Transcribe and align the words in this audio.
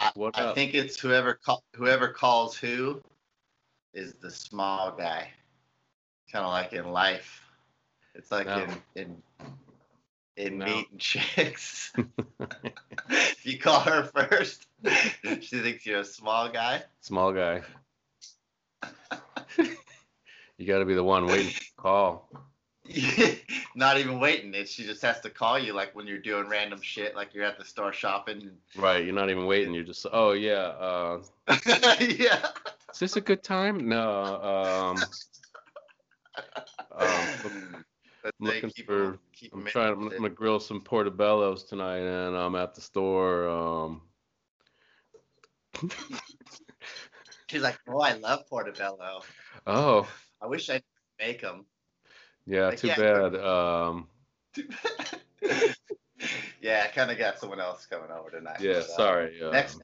I, 0.00 0.12
I 0.34 0.52
think 0.54 0.74
it's 0.74 0.98
whoever 0.98 1.34
call, 1.34 1.62
whoever 1.74 2.08
calls 2.08 2.56
who 2.56 3.02
is 3.92 4.14
the 4.14 4.30
small 4.30 4.92
guy. 4.92 5.28
Kind 6.32 6.44
of 6.44 6.50
like 6.50 6.72
in 6.72 6.90
life. 6.90 7.44
It's 8.14 8.30
like 8.32 8.46
No. 8.46 8.64
in 8.64 8.82
in 9.02 9.22
in 10.36 10.58
No. 10.58 10.64
meeting 10.64 10.86
chicks. 10.98 11.92
if 13.10 13.46
you 13.46 13.58
call 13.58 13.80
her 13.80 14.04
first, 14.04 14.66
she 15.40 15.60
thinks 15.60 15.84
you're 15.84 16.00
a 16.00 16.04
small 16.04 16.48
guy. 16.48 16.82
Small 17.00 17.32
guy. 17.32 17.62
you 20.56 20.66
got 20.66 20.78
to 20.78 20.84
be 20.84 20.94
the 20.94 21.04
one 21.04 21.26
waiting 21.26 21.48
the 21.48 21.60
call. 21.76 22.28
Not 23.74 23.98
even 23.98 24.18
waiting. 24.20 24.52
It, 24.54 24.68
she 24.68 24.84
just 24.84 25.02
has 25.02 25.20
to 25.20 25.30
call 25.30 25.58
you 25.58 25.72
like 25.72 25.94
when 25.94 26.06
you're 26.06 26.18
doing 26.18 26.48
random 26.48 26.80
shit, 26.82 27.14
like 27.14 27.34
you're 27.34 27.44
at 27.44 27.58
the 27.58 27.64
store 27.64 27.92
shopping. 27.92 28.50
Right. 28.76 29.04
You're 29.04 29.14
not 29.14 29.30
even 29.30 29.46
waiting. 29.46 29.72
You're 29.72 29.84
just, 29.84 30.06
oh, 30.12 30.32
yeah. 30.32 30.74
Uh, 30.78 31.22
yeah. 32.00 32.46
is 32.92 32.98
this 32.98 33.16
a 33.16 33.20
good 33.20 33.42
time? 33.42 33.88
No. 33.88 34.96
Um, 34.96 35.02
um, 36.98 37.84
I'm 38.24 38.32
looking 38.40 38.70
keep 38.70 38.86
for- 38.86 39.18
keep 39.32 39.54
I'm 39.54 39.64
trying. 39.64 39.88
I'm 39.88 39.94
interested. 39.94 40.18
gonna 40.18 40.34
grill 40.34 40.60
some 40.60 40.80
portobellos 40.80 41.66
tonight, 41.66 42.00
and 42.00 42.36
I'm 42.36 42.54
at 42.54 42.74
the 42.74 42.80
store. 42.80 43.48
Um, 43.48 44.02
She's 47.46 47.62
like, 47.62 47.78
oh, 47.88 48.00
I 48.00 48.12
love 48.14 48.46
portobello. 48.48 49.22
oh, 49.66 50.08
I 50.40 50.46
wish 50.46 50.68
I 50.70 50.82
make 51.18 51.40
them. 51.40 51.64
Yeah. 52.46 52.66
Like, 52.66 52.78
Too 52.78 52.88
yeah. 52.88 52.96
bad. 52.96 53.34
Um, 53.36 54.08
yeah, 56.60 56.82
I 56.84 56.88
kind 56.94 57.10
of 57.10 57.16
got 57.18 57.38
someone 57.38 57.60
else 57.60 57.86
coming 57.86 58.10
over 58.10 58.30
tonight. 58.30 58.60
yeah. 58.60 58.80
so. 58.80 58.92
Sorry. 58.96 59.40
Uh, 59.42 59.50
Next. 59.50 59.80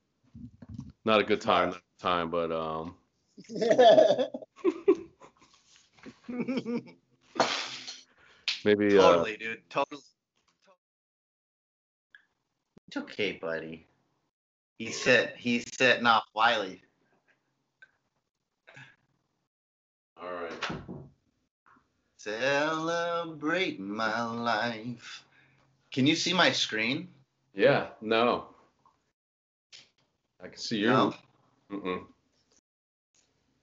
Not 1.04 1.20
a 1.20 1.24
good 1.24 1.40
time. 1.40 1.70
Not 1.70 1.76
a 1.76 1.80
good 1.80 2.00
time, 2.00 2.30
but 2.30 2.50
um, 2.52 2.94
maybe. 8.64 8.98
Uh, 8.98 9.02
totally, 9.02 9.36
dude. 9.36 9.62
Totally. 9.70 10.00
It's 12.88 12.96
okay, 12.96 13.32
buddy. 13.32 13.86
He's 14.78 15.00
set. 15.00 15.36
He's 15.36 15.64
setting 15.76 16.06
off 16.06 16.24
Wiley. 16.34 16.82
all 20.20 20.32
right. 20.32 21.05
Celebrate 22.26 23.78
my 23.78 24.24
life. 24.24 25.22
Can 25.92 26.08
you 26.08 26.16
see 26.16 26.32
my 26.32 26.50
screen? 26.50 27.06
Yeah. 27.54 27.86
No. 28.00 28.46
I 30.42 30.48
can 30.48 30.58
see 30.58 30.78
you. 30.78 30.88
No. 30.88 31.14
Mm-mm. 31.70 32.02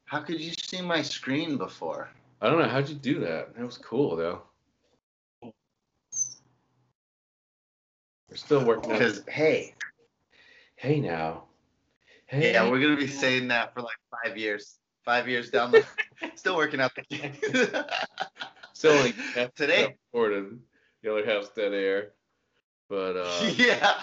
How 0.05 0.21
could 0.21 0.39
you 0.39 0.53
see 0.53 0.81
my 0.81 1.01
screen 1.01 1.57
before? 1.57 2.09
I 2.41 2.49
don't 2.49 2.57
know. 2.57 2.69
How'd 2.69 2.87
you 2.87 2.95
do 2.95 3.19
that? 3.19 3.53
That 3.53 3.65
was 3.65 3.77
cool, 3.77 4.15
though. 4.15 4.43
We're 5.43 5.51
still 8.35 8.63
working. 8.63 8.93
Because 8.93 9.23
hey, 9.27 9.75
Hey 10.77 11.01
now. 11.01 11.43
Hey. 12.27 12.53
yeah, 12.53 12.69
we're 12.69 12.79
gonna 12.79 12.95
be 12.95 13.07
saying 13.07 13.49
that 13.49 13.73
for 13.73 13.81
like 13.81 13.97
five 14.23 14.37
years. 14.37 14.79
Five 15.03 15.27
years 15.27 15.49
down 15.49 15.71
the, 15.71 15.85
still 16.35 16.55
working 16.55 16.79
out 16.79 16.93
the 16.95 17.85
still 18.73 18.95
like 18.95 19.15
half 19.35 19.53
Today? 19.55 19.95
recorded. 20.13 20.59
The 21.01 21.11
other 21.11 21.25
half's 21.25 21.49
dead 21.49 21.73
air. 21.73 22.11
But 22.89 23.17
uh, 23.17 23.51
yeah. 23.55 24.01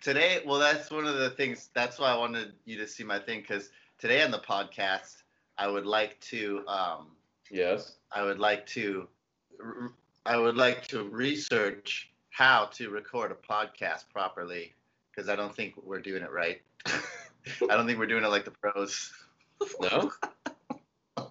Today, 0.00 0.42
well, 0.46 0.58
that's 0.58 0.90
one 0.90 1.06
of 1.06 1.16
the 1.16 1.30
things. 1.30 1.70
That's 1.74 1.98
why 1.98 2.10
I 2.12 2.16
wanted 2.16 2.52
you 2.64 2.76
to 2.78 2.86
see 2.86 3.04
my 3.04 3.18
thing 3.18 3.40
because 3.40 3.70
today 3.98 4.22
on 4.22 4.30
the 4.30 4.38
podcast, 4.38 5.22
I 5.56 5.68
would 5.68 5.86
like 5.86 6.20
to, 6.20 6.62
um, 6.66 7.08
yes. 7.50 7.96
I 8.12 8.22
would 8.22 8.38
like 8.38 8.66
to, 8.68 9.08
i 10.26 10.36
would 10.36 10.56
like 10.56 10.86
to 10.88 11.04
research 11.04 12.10
how 12.30 12.66
to 12.72 12.90
record 12.90 13.30
a 13.30 13.34
podcast 13.34 14.04
properly 14.12 14.74
because 15.10 15.28
I 15.28 15.36
don't 15.36 15.54
think 15.54 15.74
we're 15.82 16.00
doing 16.00 16.22
it 16.22 16.32
right. 16.32 16.60
I 17.70 17.76
don't 17.76 17.86
think 17.86 17.98
we're 17.98 18.06
doing 18.06 18.24
it 18.24 18.28
like 18.28 18.44
the 18.44 18.50
pros. 18.52 19.12
No. 19.80 20.10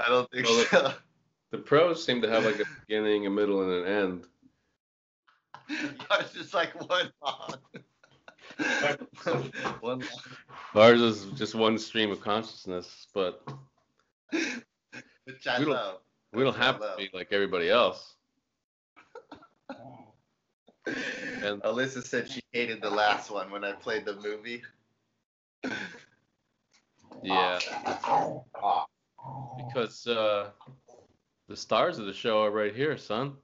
I 0.00 0.06
don't 0.08 0.30
think 0.30 0.46
Well, 0.46 0.64
so. 0.70 0.92
The 1.50 1.58
pros 1.58 2.04
seem 2.04 2.20
to 2.22 2.28
have 2.30 2.44
like 2.44 2.60
a 2.60 2.64
beginning, 2.86 3.26
a 3.26 3.30
middle, 3.30 3.62
and 3.62 3.86
an 3.86 3.92
end. 3.92 4.24
It's 6.20 6.32
just 6.32 6.54
like 6.54 6.74
one 6.88 7.10
long. 7.22 7.54
one 9.80 9.98
long. 10.00 10.02
Ours 10.74 11.00
is 11.00 11.26
just 11.38 11.54
one 11.54 11.78
stream 11.78 12.10
of 12.10 12.20
consciousness, 12.22 13.06
but 13.14 13.42
Which 14.32 15.46
I 15.46 15.58
We 15.58 15.64
don't- 15.66 15.74
love. 15.74 16.00
we 16.32 16.42
don't 16.42 16.56
have 16.56 16.78
to 16.80 16.94
be 16.96 17.10
like 17.12 17.28
everybody 17.32 17.68
else. 17.70 18.14
And- 21.42 21.62
Alyssa 21.62 22.02
said 22.02 22.30
she 22.30 22.40
hated 22.52 22.80
the 22.82 22.90
last 22.90 23.30
one 23.30 23.50
when 23.50 23.64
I 23.64 23.72
played 23.72 24.04
the 24.04 24.14
movie. 24.16 24.62
Yeah, 27.22 27.58
because 29.56 30.06
uh, 30.06 30.50
the 31.48 31.56
stars 31.56 31.98
of 31.98 32.06
the 32.06 32.12
show 32.12 32.42
are 32.42 32.50
right 32.50 32.74
here, 32.74 32.96
son. 32.96 33.34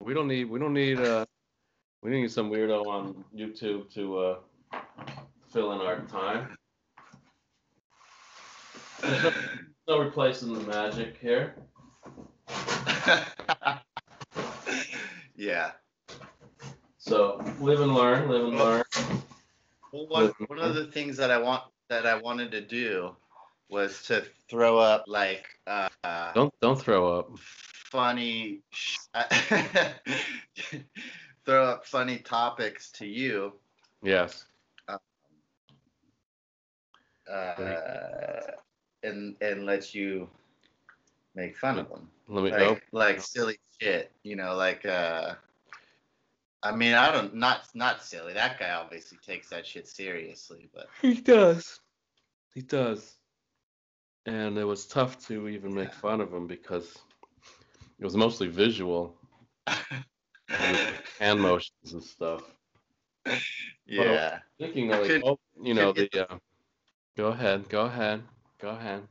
We 0.00 0.14
don't 0.14 0.28
need 0.28 0.44
we 0.44 0.58
don't 0.58 0.74
need 0.74 1.00
uh 1.00 1.24
we 2.02 2.10
need 2.10 2.30
some 2.30 2.50
weirdo 2.50 2.86
on 2.86 3.24
YouTube 3.34 3.92
to 3.94 4.18
uh 4.18 4.38
fill 5.48 5.72
in 5.72 5.80
our 5.80 6.00
time. 6.02 6.56
There's 9.00 9.22
no, 9.24 9.32
no 9.88 9.98
replacing 10.00 10.54
the 10.54 10.60
magic 10.60 11.16
here. 11.20 11.54
yeah. 15.36 15.72
So 17.06 17.36
live 17.60 17.82
and 17.82 17.94
learn, 17.94 18.30
live 18.30 18.44
and 18.46 18.58
learn. 18.58 18.82
Well, 19.92 20.06
one, 20.08 20.32
one 20.46 20.58
of 20.58 20.74
the 20.74 20.86
things 20.86 21.18
that 21.18 21.30
I 21.30 21.36
want 21.36 21.64
that 21.90 22.06
I 22.06 22.16
wanted 22.16 22.50
to 22.52 22.62
do 22.62 23.14
was 23.68 24.02
to 24.04 24.24
throw 24.48 24.78
up 24.78 25.04
like 25.06 25.44
uh, 25.66 25.90
Don't 26.34 26.50
don't 26.62 26.80
throw 26.80 27.18
up. 27.18 27.30
funny, 27.90 28.60
sh- 28.70 28.96
throw 31.44 31.64
up 31.66 31.84
funny 31.84 32.20
topics 32.20 32.90
to 32.92 33.06
you, 33.06 33.52
Yes. 34.02 34.46
uh, 34.88 34.96
and 39.02 39.36
and 39.42 39.66
let 39.66 39.94
you 39.94 40.26
make 41.34 41.54
fun 41.58 41.78
of 41.80 41.90
them. 41.90 42.08
Let 42.28 42.44
me 42.44 42.50
like, 42.50 42.60
know. 42.60 42.78
like 42.92 43.20
silly 43.20 43.58
shit, 43.78 44.10
you 44.22 44.36
know, 44.36 44.54
like 44.54 44.86
uh 44.86 45.34
I 46.64 46.74
mean, 46.74 46.94
I 46.94 47.12
don't 47.12 47.34
not 47.34 47.68
not 47.74 48.02
silly. 48.02 48.32
That 48.32 48.58
guy 48.58 48.70
obviously 48.70 49.18
takes 49.18 49.50
that 49.50 49.66
shit 49.66 49.86
seriously, 49.86 50.70
but 50.74 50.88
He 51.02 51.14
does. 51.20 51.80
He 52.54 52.62
does. 52.62 53.16
And 54.24 54.56
it 54.56 54.64
was 54.64 54.86
tough 54.86 55.26
to 55.26 55.46
even 55.48 55.74
make 55.74 55.92
fun 55.92 56.22
of 56.22 56.32
him 56.32 56.46
because 56.46 56.96
it 57.98 58.04
was 58.04 58.16
mostly 58.16 58.48
visual 58.48 59.14
hand 60.48 61.40
motions 61.40 61.92
and 61.92 62.02
stuff. 62.02 62.42
yeah. 63.84 64.38
Thinking 64.58 64.90
of 64.92 65.00
like, 65.00 65.08
Could- 65.08 65.22
oh, 65.26 65.38
you 65.62 65.74
know, 65.74 65.92
the 65.92 66.08
uh, 66.30 66.38
go 67.14 67.26
ahead, 67.26 67.68
go 67.68 67.82
ahead, 67.82 68.22
go 68.58 68.70
ahead. 68.70 69.02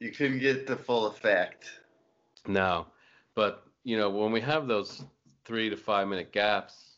You 0.00 0.10
couldn't 0.10 0.40
get 0.40 0.66
the 0.66 0.76
full 0.76 1.06
effect. 1.06 1.70
No, 2.48 2.86
but 3.36 3.62
you 3.84 3.96
know, 3.96 4.10
when 4.10 4.32
we 4.32 4.40
have 4.40 4.66
those 4.66 5.04
three 5.46 5.70
to 5.70 5.76
five 5.76 6.08
minute 6.08 6.32
gaps 6.32 6.96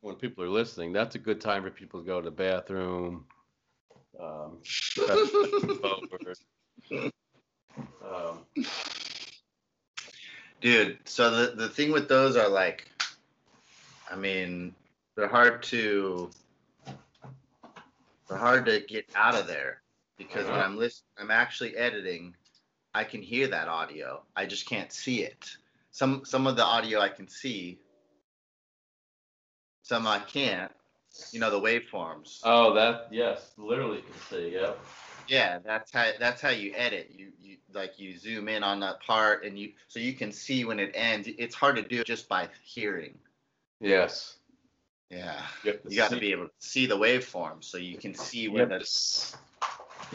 when 0.00 0.14
people 0.14 0.44
are 0.44 0.48
listening, 0.48 0.92
that's 0.92 1.16
a 1.16 1.18
good 1.18 1.40
time 1.40 1.62
for 1.64 1.70
people 1.70 2.00
to 2.00 2.06
go 2.06 2.20
to 2.20 2.30
the 2.30 2.36
bathroom. 2.36 3.24
Um, 4.20 4.58
over. 5.82 6.34
Um, 8.04 8.38
Dude, 10.60 10.98
so 11.04 11.30
the 11.30 11.56
the 11.56 11.68
thing 11.68 11.92
with 11.92 12.08
those 12.08 12.36
are 12.36 12.48
like 12.48 12.88
I 14.10 14.16
mean, 14.16 14.74
they're 15.16 15.28
hard 15.28 15.62
to 15.64 16.30
they're 18.28 18.38
hard 18.38 18.66
to 18.66 18.80
get 18.80 19.06
out 19.14 19.34
of 19.34 19.46
there 19.46 19.82
because 20.18 20.44
when 20.46 20.54
Uh-huh. 20.54 20.64
I'm 20.64 20.76
listening 20.76 21.04
I'm 21.18 21.30
actually 21.30 21.76
editing, 21.76 22.34
I 22.94 23.04
can 23.04 23.22
hear 23.22 23.48
that 23.48 23.68
audio. 23.68 24.22
I 24.36 24.46
just 24.46 24.66
can't 24.68 24.92
see 24.92 25.22
it. 25.22 25.56
Some 25.96 26.26
some 26.26 26.46
of 26.46 26.56
the 26.56 26.62
audio 26.62 27.00
I 27.00 27.08
can 27.08 27.26
see, 27.26 27.78
some 29.82 30.06
I 30.06 30.18
can't. 30.18 30.70
You 31.32 31.40
know 31.40 31.50
the 31.50 31.58
waveforms. 31.58 32.40
oh, 32.44 32.74
that 32.74 33.08
yes, 33.10 33.52
literally 33.56 34.02
can 34.02 34.20
see. 34.28 34.52
Yep. 34.52 34.78
Yeah, 35.26 35.58
that's 35.64 35.90
how 35.90 36.10
that's 36.20 36.42
how 36.42 36.50
you 36.50 36.74
edit. 36.76 37.12
You 37.16 37.32
you 37.40 37.56
like 37.72 37.98
you 37.98 38.18
zoom 38.18 38.46
in 38.50 38.62
on 38.62 38.78
that 38.80 39.00
part 39.00 39.42
and 39.46 39.58
you 39.58 39.72
so 39.88 39.98
you 39.98 40.12
can 40.12 40.32
see 40.32 40.66
when 40.66 40.78
it 40.80 40.90
ends. 40.92 41.30
It's 41.38 41.54
hard 41.54 41.76
to 41.76 41.82
do 41.82 42.02
it 42.02 42.06
just 42.06 42.28
by 42.28 42.50
hearing. 42.62 43.16
Yes. 43.80 44.36
Yeah. 45.08 45.40
You, 45.64 45.78
You 45.88 45.96
got 45.96 46.10
to 46.10 46.20
be 46.20 46.30
able 46.32 46.48
to 46.48 46.52
see 46.58 46.84
the 46.84 46.98
waveform 46.98 47.64
so 47.64 47.78
you 47.78 47.96
can 47.96 48.14
see 48.14 48.40
you 48.40 48.52
where 48.52 48.64
have 48.68 48.68
to 48.68 48.78
that's. 48.80 49.34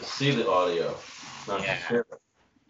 see 0.00 0.30
the 0.30 0.48
audio. 0.48 0.96
not 1.48 1.60
Yeah. 1.62 1.74
just 1.74 1.88
hear 1.88 2.06
it. 2.08 2.20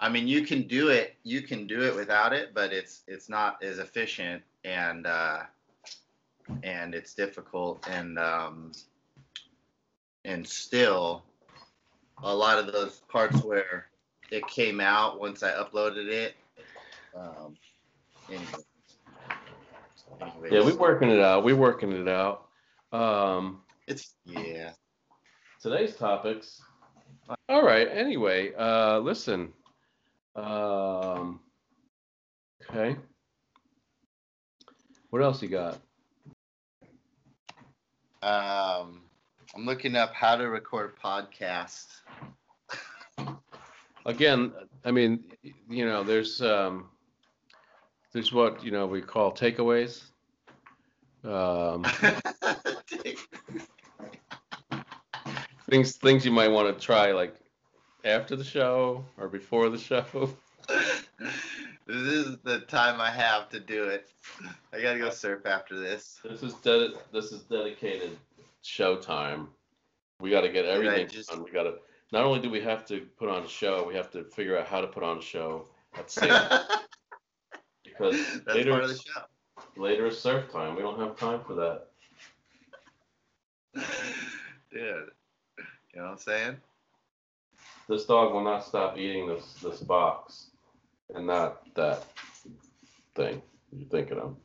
I 0.02 0.08
mean, 0.08 0.26
you 0.26 0.42
can 0.42 0.62
do 0.62 0.88
it. 0.88 1.14
You 1.22 1.42
can 1.42 1.68
do 1.68 1.82
it 1.82 1.94
without 1.94 2.32
it, 2.32 2.52
but 2.52 2.72
it's 2.72 3.04
it's 3.06 3.28
not 3.28 3.62
as 3.62 3.78
efficient 3.78 4.42
and 4.64 5.06
uh, 5.06 5.44
and 6.64 6.92
it's 6.92 7.14
difficult 7.14 7.86
and 7.88 8.18
um, 8.18 8.72
and 10.24 10.44
still 10.44 11.22
a 12.24 12.34
lot 12.34 12.58
of 12.58 12.72
those 12.72 13.02
parts 13.08 13.44
where 13.44 13.86
it 14.32 14.44
came 14.48 14.80
out 14.80 15.20
once 15.20 15.44
I 15.44 15.52
uploaded 15.52 16.08
it. 16.08 16.34
Um, 17.16 17.56
anyway. 18.28 18.46
Yeah, 20.50 20.64
we're 20.64 20.74
working 20.74 21.10
it 21.10 21.20
out. 21.20 21.44
We're 21.44 21.54
working 21.54 21.92
it 21.92 22.08
out. 22.08 22.48
Um, 22.92 23.60
It's 23.86 24.14
yeah. 24.24 24.72
today's 25.60 25.94
topics. 25.94 26.60
All 27.48 27.62
right. 27.64 27.88
Anyway, 27.88 28.52
uh, 28.58 28.98
listen. 28.98 29.52
Um, 30.34 31.40
okay. 32.70 32.96
What 35.10 35.22
else 35.22 35.42
you 35.42 35.48
got? 35.48 35.74
Um, 38.22 39.02
I'm 39.54 39.66
looking 39.66 39.96
up 39.96 40.14
how 40.14 40.36
to 40.36 40.48
record 40.48 40.94
podcasts. 40.98 42.00
Again, 44.06 44.52
I 44.84 44.90
mean, 44.90 45.24
you 45.68 45.84
know, 45.84 46.02
there's 46.02 46.40
um, 46.40 46.88
there's 48.12 48.32
what 48.32 48.64
you 48.64 48.70
know 48.70 48.86
we 48.86 49.02
call 49.02 49.32
takeaways. 49.32 50.02
Um, 51.24 51.84
things 55.70 55.96
things 55.96 56.24
you 56.24 56.32
might 56.32 56.48
want 56.48 56.76
to 56.76 56.84
try 56.84 57.12
like 57.12 57.36
after 58.04 58.36
the 58.36 58.44
show 58.44 59.04
or 59.18 59.28
before 59.28 59.68
the 59.68 59.78
show. 59.78 60.04
this 61.86 61.96
is 61.96 62.36
the 62.44 62.60
time 62.60 63.00
I 63.00 63.10
have 63.10 63.48
to 63.50 63.60
do 63.60 63.84
it. 63.84 64.10
I 64.72 64.80
gotta 64.80 64.98
go 64.98 65.10
surf 65.10 65.46
after 65.46 65.78
this. 65.78 66.20
This 66.24 66.42
is 66.42 66.54
this 67.12 67.32
is 67.32 67.42
dedicated 67.42 68.16
show 68.62 68.96
time. 68.96 69.48
We 70.20 70.30
got 70.30 70.42
to 70.42 70.48
get 70.50 70.64
everything 70.64 71.08
just- 71.08 71.30
done. 71.30 71.42
We 71.42 71.50
got 71.50 71.64
to 71.64 71.74
not 72.12 72.24
only 72.24 72.40
do 72.40 72.50
we 72.50 72.60
have 72.60 72.84
to 72.86 73.00
put 73.18 73.28
on 73.28 73.42
a 73.42 73.48
show, 73.48 73.86
we 73.86 73.94
have 73.94 74.10
to 74.12 74.24
figure 74.24 74.56
out 74.58 74.66
how 74.66 74.80
to 74.80 74.86
put 74.86 75.02
on 75.02 75.18
a 75.18 75.22
show 75.22 75.66
at 75.94 76.06
the 76.08 76.12
same 76.12 76.78
because 77.84 78.16
That's 78.44 78.56
later 78.56 78.70
part 78.70 78.82
of 78.84 78.88
the 78.90 78.94
is- 78.94 79.02
show. 79.02 79.22
later 79.76 80.06
is 80.06 80.18
surf 80.20 80.50
time. 80.52 80.76
We 80.76 80.82
don't 80.82 80.98
have 81.00 81.16
time 81.16 81.40
for 81.46 81.54
that. 81.54 81.86
Dude, 84.70 85.10
you 85.58 85.64
know 85.96 86.02
what 86.04 86.10
I'm 86.12 86.18
saying? 86.18 86.56
This 87.88 88.04
dog 88.06 88.32
will 88.32 88.44
not 88.44 88.64
stop 88.64 88.96
eating 88.98 89.26
this 89.26 89.54
this 89.62 89.80
box, 89.80 90.46
and 91.14 91.26
not 91.26 91.62
that 91.74 92.04
thing 93.14 93.42
you're 93.72 93.88
thinking 93.88 94.18
of, 94.18 94.36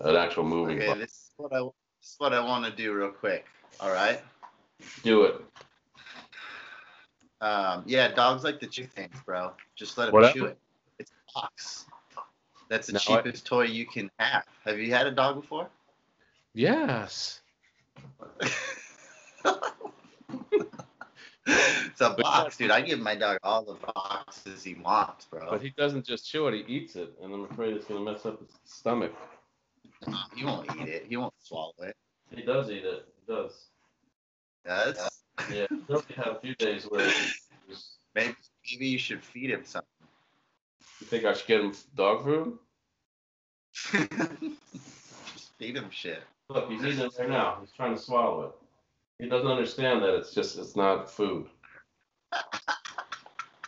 an 0.00 0.16
actual 0.16 0.44
moving 0.44 0.78
Okay, 0.78 0.86
box. 0.88 0.98
this 1.00 1.10
is 1.12 1.30
what 1.36 1.52
I 1.52 1.60
this 2.00 2.10
is 2.10 2.14
what 2.18 2.32
I 2.32 2.40
want 2.40 2.64
to 2.64 2.70
do 2.70 2.92
real 2.94 3.10
quick. 3.10 3.46
All 3.80 3.90
right. 3.92 4.20
Do 5.02 5.24
it. 5.24 5.40
Um, 7.40 7.84
yeah, 7.86 8.08
dogs 8.14 8.42
like 8.42 8.58
to 8.60 8.66
chew 8.66 8.86
things, 8.86 9.14
bro. 9.24 9.52
Just 9.76 9.96
let 9.98 10.06
them 10.06 10.14
Whatever. 10.14 10.32
chew 10.38 10.44
it. 10.46 10.58
It's 10.98 11.10
a 11.10 11.14
box. 11.40 11.86
That's 12.68 12.86
the 12.88 12.94
Now 12.94 13.00
I- 13.00 13.22
cheapest 13.22 13.46
toy 13.46 13.64
you 13.64 13.86
can 13.86 14.10
have. 14.18 14.44
Have 14.64 14.78
you 14.78 14.92
had 14.92 15.06
a 15.06 15.12
dog 15.12 15.40
before? 15.40 15.68
Yes. 16.54 17.40
it's 21.48 22.00
a 22.00 22.10
box, 22.10 22.56
dude. 22.56 22.70
I 22.70 22.80
give 22.80 23.00
my 23.00 23.14
dog 23.14 23.38
all 23.42 23.62
the 23.62 23.74
boxes 23.74 24.62
he 24.62 24.74
wants, 24.74 25.24
bro. 25.26 25.48
But 25.50 25.62
he 25.62 25.70
doesn't 25.70 26.04
just 26.04 26.28
chew 26.28 26.48
it; 26.48 26.54
he 26.54 26.74
eats 26.74 26.96
it, 26.96 27.12
and 27.22 27.32
I'm 27.32 27.44
afraid 27.44 27.74
it's 27.74 27.86
gonna 27.86 28.00
mess 28.00 28.26
up 28.26 28.40
his 28.40 28.50
stomach. 28.64 29.12
He 30.34 30.44
won't 30.44 30.68
eat 30.76 30.88
it. 30.88 31.06
He 31.08 31.16
won't 31.16 31.34
swallow 31.42 31.74
it. 31.80 31.96
He 32.34 32.42
does 32.42 32.70
eat 32.70 32.84
it. 32.84 33.06
He 33.26 33.32
does. 33.32 33.66
Does? 34.64 35.10
Yeah. 35.52 35.66
He'll 35.86 36.02
have 36.16 36.36
a 36.36 36.40
few 36.40 36.54
days 36.56 36.84
where 36.84 37.08
he 37.08 37.16
was, 37.68 37.96
Maybe 38.14 38.34
maybe 38.70 38.86
you 38.86 38.98
should 38.98 39.22
feed 39.22 39.50
him 39.50 39.64
something. 39.64 39.88
you 41.00 41.06
think 41.06 41.24
I 41.24 41.32
should 41.32 41.46
get 41.46 41.60
him 41.60 41.72
dog 41.94 42.24
food? 42.24 42.58
Just 43.92 45.52
feed 45.58 45.76
him 45.76 45.88
shit. 45.90 46.22
Look, 46.48 46.70
he's 46.70 46.84
eating 46.84 47.00
it 47.00 47.12
right 47.18 47.28
now. 47.28 47.58
He's 47.60 47.72
trying 47.72 47.94
to 47.94 48.00
swallow 48.00 48.42
it. 48.46 48.67
He 49.18 49.28
doesn't 49.28 49.50
understand 49.50 50.02
that 50.02 50.14
it's 50.14 50.32
just 50.32 50.58
it's 50.58 50.76
not 50.76 51.10
food. 51.10 51.46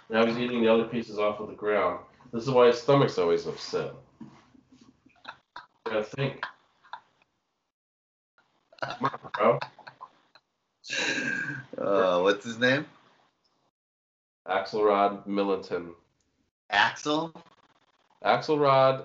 Now 0.09 0.27
he's 0.27 0.39
eating 0.39 0.63
the 0.63 0.73
other 0.73 0.85
pieces 0.85 1.19
off 1.19 1.41
of 1.41 1.49
the 1.49 1.55
ground. 1.55 2.01
This 2.33 2.45
is 2.45 2.51
why 2.51 2.69
his 2.69 2.81
stomach's 2.81 3.19
always 3.19 3.47
upset. 3.47 3.93
You 4.21 4.29
gotta 5.87 6.05
think, 6.05 6.45
Come 8.83 9.05
on, 9.05 9.31
bro. 9.35 9.59
Uh, 11.79 12.23
what's 12.23 12.45
his 12.45 12.59
name? 12.59 12.87
Axelrod 14.49 15.27
Millenton. 15.27 15.95
Axel. 16.71 17.35
Axelrod 18.25 19.05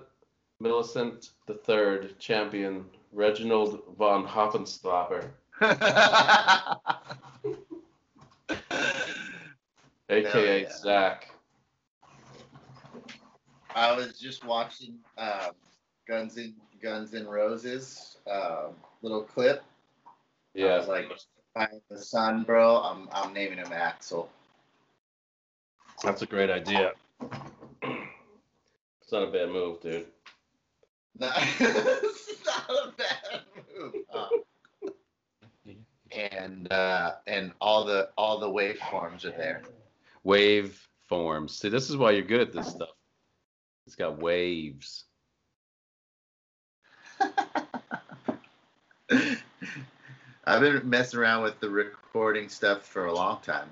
Millicent 0.59 1.29
III, 1.49 2.15
champion 2.19 2.85
Reginald 3.11 3.81
von 3.97 4.25
Hoppenstalper, 4.25 5.29
aka 10.09 10.61
yeah. 10.61 10.69
Zach. 10.71 11.29
I 13.73 13.95
was 13.95 14.19
just 14.19 14.45
watching 14.45 14.97
um, 15.17 15.51
Guns 16.07 16.37
and 16.37 16.53
Guns 16.81 17.13
N' 17.13 17.27
Roses 17.27 18.17
um, 18.29 18.73
little 19.01 19.23
clip. 19.23 19.63
Yeah. 20.53 20.67
I 20.67 20.77
was 20.77 20.87
like, 20.87 21.11
find 21.53 21.81
the 21.89 21.99
son, 21.99 22.43
bro. 22.43 22.77
I'm 22.77 23.09
I'm 23.11 23.33
naming 23.33 23.57
him 23.57 23.71
Axel. 23.71 24.29
that's 26.03 26.21
a 26.21 26.25
great 26.25 26.49
idea. 26.49 26.91
It's 27.81 29.11
not 29.11 29.23
a 29.23 29.31
bad 29.31 29.49
move, 29.49 29.81
dude. 29.81 30.07
No, 31.17 31.29
it's 31.37 32.45
not 32.45 32.69
a 32.69 32.91
bad 32.97 33.41
move. 33.77 33.93
huh? 34.09 34.29
And 36.15 36.71
uh, 36.71 37.13
and 37.27 37.51
all 37.61 37.85
the 37.85 38.09
all 38.17 38.39
the 38.39 38.49
waveforms 38.49 39.25
are 39.25 39.31
there. 39.31 39.61
Wave 40.23 40.87
forms. 41.07 41.55
See, 41.57 41.69
this 41.69 41.89
is 41.89 41.97
why 41.97 42.11
you're 42.11 42.23
good 42.23 42.41
at 42.41 42.53
this 42.53 42.67
stuff. 42.67 42.89
It's 43.85 43.95
got 43.95 44.19
waves. 44.19 45.05
I've 50.47 50.61
been 50.61 50.87
messing 50.89 51.19
around 51.19 51.43
with 51.43 51.59
the 51.59 51.69
recording 51.69 52.49
stuff 52.49 52.85
for 52.85 53.05
a 53.05 53.13
long 53.13 53.39
time. 53.41 53.71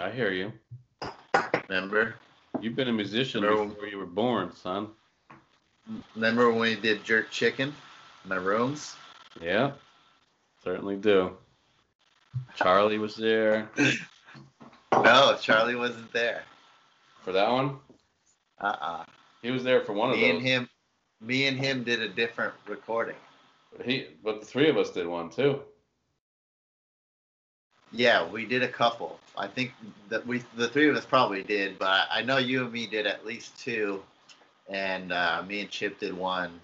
I 0.00 0.10
hear 0.10 0.30
you. 0.30 0.52
Remember? 1.68 2.16
You've 2.60 2.76
been 2.76 2.88
a 2.88 2.92
musician 2.92 3.42
No. 3.42 3.66
before 3.66 3.86
you 3.86 3.98
were 3.98 4.06
born, 4.06 4.52
son. 4.54 4.88
Remember 6.14 6.50
when 6.50 6.60
we 6.60 6.74
did 6.76 7.04
jerk 7.04 7.30
chicken 7.30 7.68
in 8.24 8.28
my 8.28 8.36
rooms? 8.36 8.96
Yeah, 9.40 9.72
certainly 10.64 10.96
do. 10.96 11.36
Charlie 12.56 12.98
was 12.98 13.14
there 13.16 13.68
No, 14.92 15.36
Charlie 15.40 15.74
wasn't 15.76 16.12
there. 16.12 16.42
for 17.22 17.32
that 17.32 17.50
one. 17.50 17.76
Uh-uh. 18.60 19.04
He 19.42 19.50
was 19.50 19.62
there 19.64 19.82
for 19.82 19.92
one 19.92 20.10
of 20.10 20.16
Me 20.16 20.22
those. 20.22 20.30
and 20.36 20.42
him, 20.46 20.68
me 21.20 21.46
and 21.46 21.58
him 21.58 21.84
did 21.84 22.00
a 22.00 22.08
different 22.08 22.54
recording. 22.66 23.16
He, 23.84 24.06
but 24.24 24.40
the 24.40 24.46
three 24.46 24.68
of 24.70 24.76
us 24.78 24.90
did 24.90 25.06
one 25.06 25.28
too. 25.28 25.60
Yeah, 27.92 28.26
we 28.28 28.44
did 28.46 28.62
a 28.62 28.68
couple. 28.68 29.20
I 29.36 29.46
think 29.46 29.72
that 30.08 30.26
we, 30.26 30.42
the 30.56 30.68
three 30.68 30.88
of 30.88 30.96
us 30.96 31.04
probably 31.04 31.42
did, 31.42 31.78
but 31.78 31.86
I, 31.88 32.06
I 32.10 32.22
know 32.22 32.38
you 32.38 32.62
and 32.64 32.72
me 32.72 32.86
did 32.86 33.06
at 33.06 33.24
least 33.26 33.58
two, 33.58 34.02
and 34.68 35.12
uh, 35.12 35.42
me 35.46 35.60
and 35.60 35.70
Chip 35.70 36.00
did 36.00 36.12
one. 36.16 36.58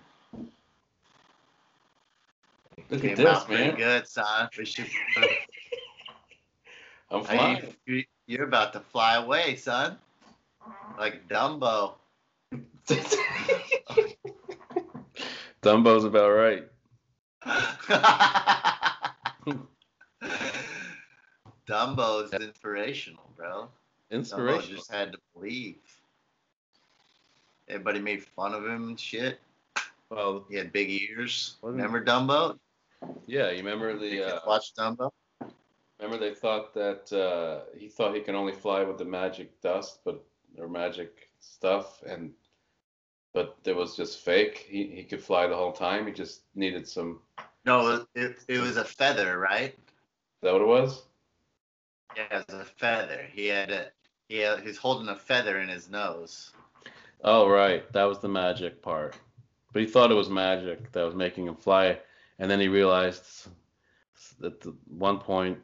Look 2.91 3.03
Came 3.03 3.11
at 3.11 3.17
this, 3.19 3.49
man. 3.49 3.77
good, 3.77 4.09
son. 4.09 4.49
We 4.59 4.65
should. 4.65 4.87
I'm 7.13 7.25
flying. 7.25 7.75
you, 7.87 7.95
you- 7.97 8.05
you're 8.27 8.45
about 8.45 8.73
to 8.75 8.81
fly 8.81 9.17
away, 9.17 9.57
son. 9.57 9.97
Like 10.99 11.27
Dumbo. 11.29 11.95
Dumbo's 15.63 16.05
about 16.05 16.31
right. 16.31 16.65
Dumbo's 21.69 22.33
inspirational, 22.33 23.31
bro. 23.37 23.69
Dumbo 24.11 24.11
Inspirational. 24.11 24.77
just 24.77 24.91
had 24.93 25.13
to 25.13 25.19
believe. 25.35 25.77
Everybody 27.69 28.01
made 28.01 28.23
fun 28.25 28.55
of 28.55 28.65
him 28.65 28.89
and 28.89 28.99
shit. 29.01 29.41
Well, 30.11 30.45
He 30.51 30.57
had 30.57 30.73
big 30.73 30.91
ears. 30.91 31.57
Remember 31.63 32.05
Dumbo? 32.05 32.59
yeah, 33.27 33.51
you 33.51 33.59
remember 33.59 33.99
the 33.99 34.37
uh, 34.37 34.41
watch 34.47 34.75
Dumbo? 34.79 35.11
Remember 36.03 36.25
they 36.25 36.35
thought 36.35 36.75
that 36.75 37.13
uh, 37.13 37.65
he 37.77 37.89
thought 37.89 38.15
he 38.15 38.21
can 38.21 38.35
only 38.35 38.53
fly 38.53 38.83
with 38.83 38.99
the 38.99 39.05
magic 39.05 39.61
dust, 39.61 40.01
but 40.05 40.25
or 40.59 40.69
magic 40.69 41.31
stuff, 41.41 42.03
and 42.03 42.33
but 43.33 43.57
it 43.65 43.75
was 43.75 43.97
just 43.97 44.21
fake. 44.21 44.67
He 44.69 44.87
he 44.87 45.05
could 45.05 45.23
fly 45.23 45.47
the 45.47 45.57
whole 45.57 45.73
time. 45.73 46.07
He 46.07 46.13
just 46.13 46.43
needed 46.55 46.89
some. 46.89 47.21
No, 47.65 48.05
it, 48.15 48.39
it, 48.49 48.59
was 48.59 48.77
a 48.77 48.85
feather, 48.85 49.39
right? 49.39 49.73
Is 49.73 50.43
that 50.43 50.53
what 50.53 50.63
it 50.63 50.67
was? 50.67 51.03
Yeah, 52.17 52.39
it 52.39 52.45
was 52.49 52.61
a 52.61 52.65
feather. 52.65 53.25
He 53.33 53.47
had 53.47 53.71
a 53.71 53.87
he 54.29 54.39
had, 54.39 54.61
he's 54.61 54.79
holding 54.79 55.09
a 55.09 55.17
feather 55.17 55.61
in 55.61 55.69
his 55.69 55.89
nose. 55.89 56.53
Oh 57.23 57.49
right, 57.49 57.91
that 57.93 58.05
was 58.05 58.19
the 58.19 58.29
magic 58.29 58.83
part. 58.83 59.17
But 59.73 59.83
he 59.83 59.89
thought 59.89 60.11
it 60.11 60.15
was 60.15 60.29
magic 60.29 60.91
that 60.93 61.05
was 61.05 61.15
making 61.15 61.47
him 61.47 61.57
fly, 61.57 61.99
and 62.39 62.51
then 62.51 62.61
he 62.61 62.69
realized 62.69 63.49
at 64.45 64.61
the 64.61 64.75
one 64.89 65.19
point 65.19 65.59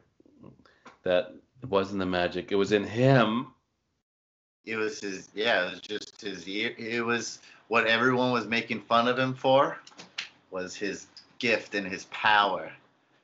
that 1.03 1.33
it 1.61 1.69
wasn't 1.69 1.99
the 1.99 2.05
magic; 2.05 2.51
it 2.51 2.55
was 2.55 2.71
in 2.71 2.83
him. 2.83 3.47
It 4.65 4.75
was 4.75 4.99
his 4.99 5.29
yeah, 5.33 5.67
it 5.67 5.71
was 5.71 5.81
just 5.81 6.21
his 6.21 6.47
ear. 6.47 6.73
It 6.77 7.05
was 7.05 7.39
what 7.67 7.87
everyone 7.87 8.31
was 8.31 8.47
making 8.47 8.81
fun 8.81 9.07
of 9.07 9.17
him 9.17 9.33
for 9.33 9.79
was 10.51 10.75
his 10.75 11.07
gift 11.37 11.75
and 11.75 11.87
his 11.87 12.05
power, 12.05 12.71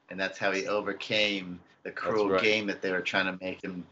and 0.09 0.19
that's 0.19 0.37
how 0.37 0.51
he 0.51 0.67
overcame 0.67 1.59
the 1.83 1.91
cruel 1.91 2.29
right. 2.29 2.41
game 2.41 2.67
that 2.67 2.81
they 2.81 2.91
were 2.91 3.01
trying 3.01 3.25
to 3.25 3.43
make 3.43 3.63
him. 3.63 3.85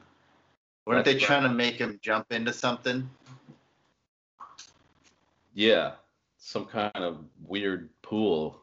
Weren't 0.85 1.05
That's 1.05 1.19
they 1.19 1.25
trying 1.25 1.43
to 1.43 1.49
make 1.49 1.75
him 1.75 1.97
jump 2.01 2.31
into 2.31 2.51
something? 2.51 3.09
Yeah, 5.53 5.93
some 6.37 6.65
kind 6.65 6.91
of 6.95 7.19
weird 7.45 7.89
pool. 8.01 8.59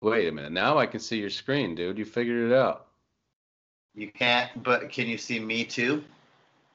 Wait 0.00 0.28
a 0.28 0.32
minute. 0.32 0.52
Now 0.52 0.78
I 0.78 0.86
can 0.86 1.00
see 1.00 1.18
your 1.18 1.30
screen, 1.30 1.74
dude. 1.74 1.98
You 1.98 2.04
figured 2.04 2.50
it 2.50 2.54
out. 2.54 2.86
You 3.94 4.10
can't, 4.12 4.62
but 4.62 4.90
can 4.90 5.08
you 5.08 5.18
see 5.18 5.40
me 5.40 5.64
too? 5.64 6.04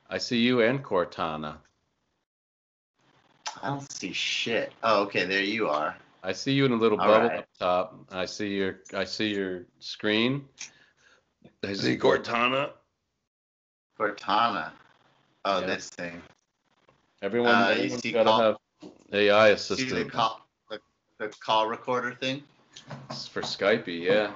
I 0.10 0.18
see 0.18 0.40
you 0.40 0.62
and 0.62 0.84
Cortana. 0.84 1.56
I 3.62 3.70
don't 3.70 3.90
see 3.92 4.12
shit. 4.12 4.74
Oh, 4.84 5.04
okay, 5.04 5.24
there 5.24 5.44
you 5.44 5.70
are. 5.70 5.96
I 6.22 6.34
see 6.34 6.52
you 6.52 6.66
in 6.66 6.72
a 6.74 6.76
little 6.76 7.00
All 7.00 7.08
bubble 7.08 7.28
right. 7.28 7.40
up 7.40 7.48
top. 7.58 8.00
I 8.12 8.26
see 8.26 8.50
your 8.50 8.80
I 8.94 9.06
see 9.06 9.34
your 9.34 9.66
screen. 9.80 10.46
I 11.64 11.74
see 11.74 11.98
Cortana. 11.98 12.72
Cortana. 13.98 14.72
Oh, 15.46 15.62
Yeah. 15.62 15.68
this 15.68 15.90
thing. 15.90 16.22
Everyone, 17.22 17.50
Uh, 17.52 17.70
you 17.70 17.76
everyone's 17.76 18.02
see 18.02 18.12
gotta 18.12 18.32
have 18.34 18.58
AI 19.14 19.48
See 19.48 19.50
the 19.50 19.56
assistant 19.56 20.12
call, 20.12 20.46
the, 20.70 20.80
the 21.20 21.28
call 21.40 21.68
recorder 21.68 22.14
thing? 22.14 22.44
For 23.32 23.42
Skype. 23.42 23.88
Yeah. 23.88 24.32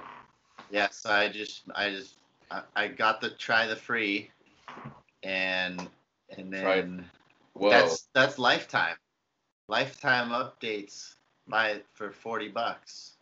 Yeah, 0.69 0.89
so 0.89 1.09
I 1.11 1.29
just, 1.29 1.63
I 1.75 1.89
just, 1.89 2.15
I, 2.51 2.61
I 2.75 2.87
got 2.87 3.21
to 3.21 3.29
try 3.29 3.67
the 3.67 3.75
free, 3.75 4.29
and 5.23 5.87
and 6.37 6.51
then 6.51 7.05
that's 7.69 8.07
that's 8.13 8.37
lifetime, 8.37 8.95
lifetime 9.67 10.29
updates 10.29 11.15
by 11.47 11.81
for 11.93 12.11
forty 12.11 12.49
bucks. 12.49 13.13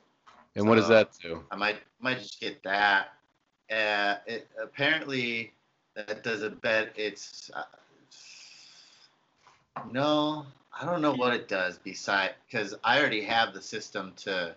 and 0.55 0.67
what 0.67 0.75
does 0.75 0.87
that 0.87 1.11
do? 1.21 1.43
I 1.51 1.55
might 1.55 1.77
might 1.99 2.19
just 2.19 2.39
get 2.39 2.63
that. 2.63 3.13
Uh, 3.71 4.15
it 4.25 4.47
apparently 4.61 5.53
that 5.95 6.23
does 6.23 6.41
a 6.41 6.49
bet. 6.49 6.93
It's 6.95 7.51
uh, 7.53 7.63
no, 9.91 10.45
I 10.79 10.85
don't 10.85 11.01
know 11.01 11.13
what 11.13 11.33
it 11.33 11.47
does 11.47 11.77
beside 11.77 12.33
because 12.47 12.73
I 12.83 12.99
already 12.99 13.21
have 13.21 13.53
the 13.53 13.61
system 13.61 14.13
to. 14.17 14.55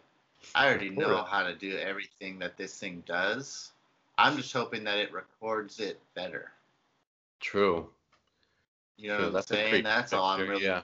I 0.55 0.67
already 0.69 0.91
know 0.91 1.23
how 1.23 1.43
to 1.43 1.55
do 1.55 1.77
everything 1.77 2.39
that 2.41 2.57
this 2.57 2.79
thing 2.79 3.03
does. 3.07 3.73
I'm 4.17 4.37
just 4.37 4.53
hoping 4.53 4.85
that 4.85 4.99
it 4.99 5.13
records 5.13 5.79
it 5.81 6.01
better. 6.15 6.51
True. 7.41 7.89
You 8.97 9.09
know 9.09 9.17
True, 9.17 9.25
what 9.25 9.29
I'm 9.29 9.33
that's 9.35 9.51
a 9.51 9.55
saying? 9.55 9.85
That's 9.85 10.13
all 10.13 10.25
I'm 10.25 10.49
really. 10.49 10.65
Yeah. 10.65 10.83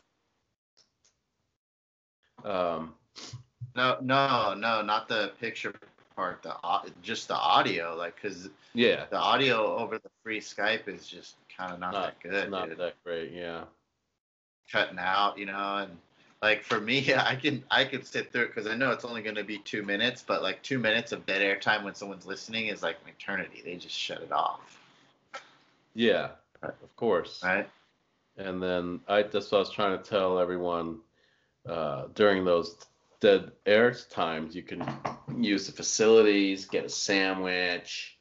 Um. 2.44 2.94
No, 3.76 3.98
no, 4.00 4.54
no, 4.54 4.82
not 4.82 5.08
the 5.08 5.32
picture 5.40 5.74
part. 6.14 6.42
The 6.42 6.54
just 7.02 7.26
the 7.28 7.34
audio, 7.36 7.96
like 7.96 8.14
because 8.14 8.48
Yeah. 8.74 9.06
the 9.10 9.16
audio 9.18 9.76
over 9.76 9.98
the 9.98 10.10
free 10.22 10.40
Skype 10.40 10.86
is 10.86 11.06
just 11.08 11.34
kind 11.56 11.72
of 11.72 11.80
not, 11.80 11.92
Not, 11.92 12.02
that 12.22 12.30
good. 12.30 12.50
not 12.50 12.68
dude. 12.68 12.78
that 12.78 12.94
great. 13.02 13.32
Yeah. 13.32 13.64
cutting 14.70 14.98
out, 14.98 15.38
you 15.38 15.46
know, 15.46 15.76
and 15.78 15.96
like 16.44 16.62
for 16.62 16.78
me, 16.80 17.14
I 17.16 17.34
can 17.36 17.64
I 17.70 17.84
can 17.84 18.04
sit 18.04 18.30
through 18.30 18.42
it 18.42 18.54
because 18.54 18.70
I 18.70 18.76
know 18.76 18.90
it's 18.90 19.04
only 19.04 19.22
going 19.22 19.36
to 19.36 19.44
be 19.44 19.58
two 19.58 19.82
minutes, 19.82 20.22
but 20.24 20.42
like 20.42 20.62
two 20.62 20.78
minutes 20.78 21.10
of 21.12 21.24
dead 21.26 21.40
air 21.42 21.58
time 21.58 21.84
when 21.84 21.94
someone's 21.94 22.26
listening 22.26 22.66
is 22.68 22.82
like 22.82 22.96
an 23.02 23.10
eternity. 23.18 23.62
They 23.64 23.76
just 23.76 23.96
shut 23.96 24.20
it 24.20 24.30
off, 24.30 24.78
Yeah. 25.94 26.28
Right. 26.62 26.74
Of 26.82 26.96
course. 26.96 27.40
right? 27.42 27.68
And 28.36 28.62
then 28.62 29.00
I 29.08 29.22
that's 29.22 29.50
what 29.50 29.58
I 29.58 29.60
was 29.60 29.70
trying 29.70 29.98
to 29.98 30.04
tell 30.04 30.38
everyone 30.38 31.00
uh, 31.68 32.08
during 32.14 32.44
those 32.44 32.76
dead 33.20 33.52
air 33.64 33.94
times. 34.10 34.54
You 34.54 34.62
can 34.62 34.86
use 35.36 35.66
the 35.66 35.72
facilities, 35.72 36.66
get 36.66 36.84
a 36.84 36.88
sandwich, 36.90 38.13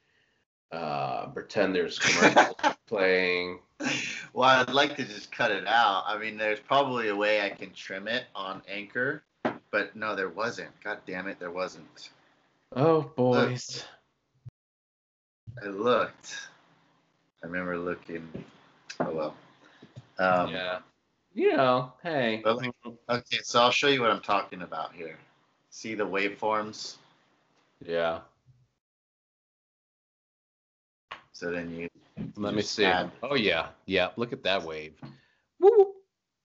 uh, 0.73 1.27
pretend 1.27 1.75
there's 1.75 1.99
commercials 1.99 2.55
playing. 2.87 3.59
Well, 4.33 4.49
I'd 4.49 4.69
like 4.73 4.95
to 4.97 5.05
just 5.05 5.31
cut 5.31 5.51
it 5.51 5.67
out. 5.67 6.03
I 6.07 6.17
mean, 6.17 6.37
there's 6.37 6.59
probably 6.59 7.09
a 7.09 7.15
way 7.15 7.41
I 7.41 7.49
can 7.49 7.71
trim 7.73 8.07
it 8.07 8.25
on 8.35 8.61
Anchor, 8.67 9.23
but 9.71 9.95
no, 9.95 10.15
there 10.15 10.29
wasn't. 10.29 10.69
God 10.83 10.99
damn 11.05 11.27
it, 11.27 11.39
there 11.39 11.51
wasn't. 11.51 12.09
Oh, 12.75 13.01
boys. 13.15 13.85
I 15.63 15.67
looked. 15.67 16.47
I 17.43 17.45
remember 17.47 17.77
looking. 17.77 18.27
Oh 18.99 19.11
well. 19.13 19.35
Um, 20.17 20.49
yeah. 20.49 20.79
You 21.35 21.57
know, 21.57 21.93
hey. 22.03 22.41
Like- 22.43 22.71
Okay, 23.09 23.39
so 23.43 23.61
I'll 23.61 23.71
show 23.71 23.87
you 23.87 24.01
what 24.01 24.11
I'm 24.11 24.21
talking 24.21 24.61
about 24.61 24.93
here. 24.93 25.17
See 25.69 25.93
the 25.93 26.05
waveforms? 26.05 26.95
yeah. 27.85 28.19
So 31.43 31.51
then 31.51 31.75
you 31.75 31.89
Let 32.38 32.53
me 32.53 32.62
see. 32.62 32.85
add- 32.85 33.12
Oh 33.21 33.35
yeah, 33.35 33.67
yeah. 33.85 34.12
Look 34.15 34.31
at 34.31 34.43
that 34.43 34.63
wave. 34.63 34.93
Woo 35.59 35.71
woo, 35.77 35.93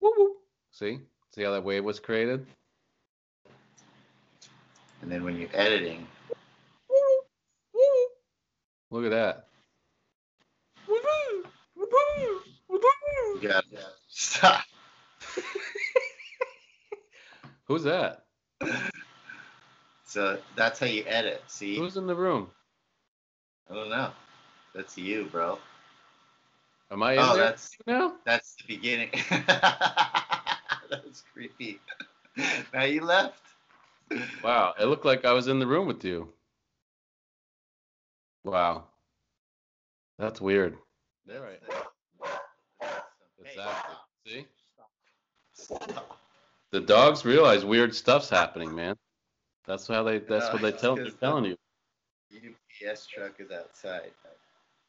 woo 0.01 0.13
woo. 0.17 0.35
See, 0.71 0.99
see 1.33 1.43
how 1.43 1.51
that 1.51 1.63
wave 1.63 1.85
was 1.85 1.97
created? 1.97 2.45
and 5.01 5.09
then 5.09 5.23
when 5.23 5.37
you're 5.37 5.47
editing, 5.53 6.05
Look 8.89 9.05
at 9.05 9.11
that. 9.11 9.47
you 13.41 13.47
got 13.47 13.63
stop. 14.09 14.61
Who's 17.63 17.83
that? 17.83 18.25
So 20.05 20.37
that's 20.57 20.79
how 20.79 20.87
you 20.87 21.05
edit. 21.07 21.41
See? 21.47 21.77
Who's 21.77 21.95
in 21.95 22.07
the 22.07 22.15
room? 22.15 22.49
I 23.69 23.75
don't 23.75 23.89
know. 23.89 24.11
That's 24.73 24.97
you, 24.97 25.25
bro. 25.25 25.59
Am 26.91 27.03
I 27.03 27.13
in 27.13 27.19
Oh, 27.19 27.35
there 27.35 27.43
that's 27.45 27.77
now? 27.87 28.13
that's 28.25 28.55
the 28.55 28.63
beginning. 28.67 29.09
that's 29.47 31.23
creepy. 31.33 31.79
Now 32.73 32.83
you 32.83 33.01
left. 33.03 33.41
Wow, 34.43 34.73
it 34.79 34.85
looked 34.85 35.05
like 35.05 35.23
I 35.25 35.31
was 35.33 35.47
in 35.47 35.59
the 35.59 35.67
room 35.67 35.87
with 35.87 36.03
you. 36.03 36.29
Wow. 38.43 38.85
That's 40.19 40.41
weird. 40.41 40.77
Right. 41.27 41.61
it. 41.67 41.73
Hey, 42.81 42.89
Exactly. 43.45 43.95
See? 44.27 44.45
stop. 45.53 46.17
The 46.71 46.79
dogs 46.81 47.23
realize 47.25 47.63
weird 47.65 47.95
stuff's 47.95 48.29
happening, 48.29 48.73
man. 48.75 48.95
That's 49.65 49.87
how 49.87 50.03
they 50.03 50.19
that's 50.19 50.51
what 50.51 50.61
they 50.61 50.71
tell 50.71 50.95
they're 50.95 51.05
the- 51.05 51.11
telling 51.11 51.45
you. 51.45 51.57
UPS 52.33 53.07
truck 53.07 53.33
is 53.39 53.51
outside. 53.51 54.11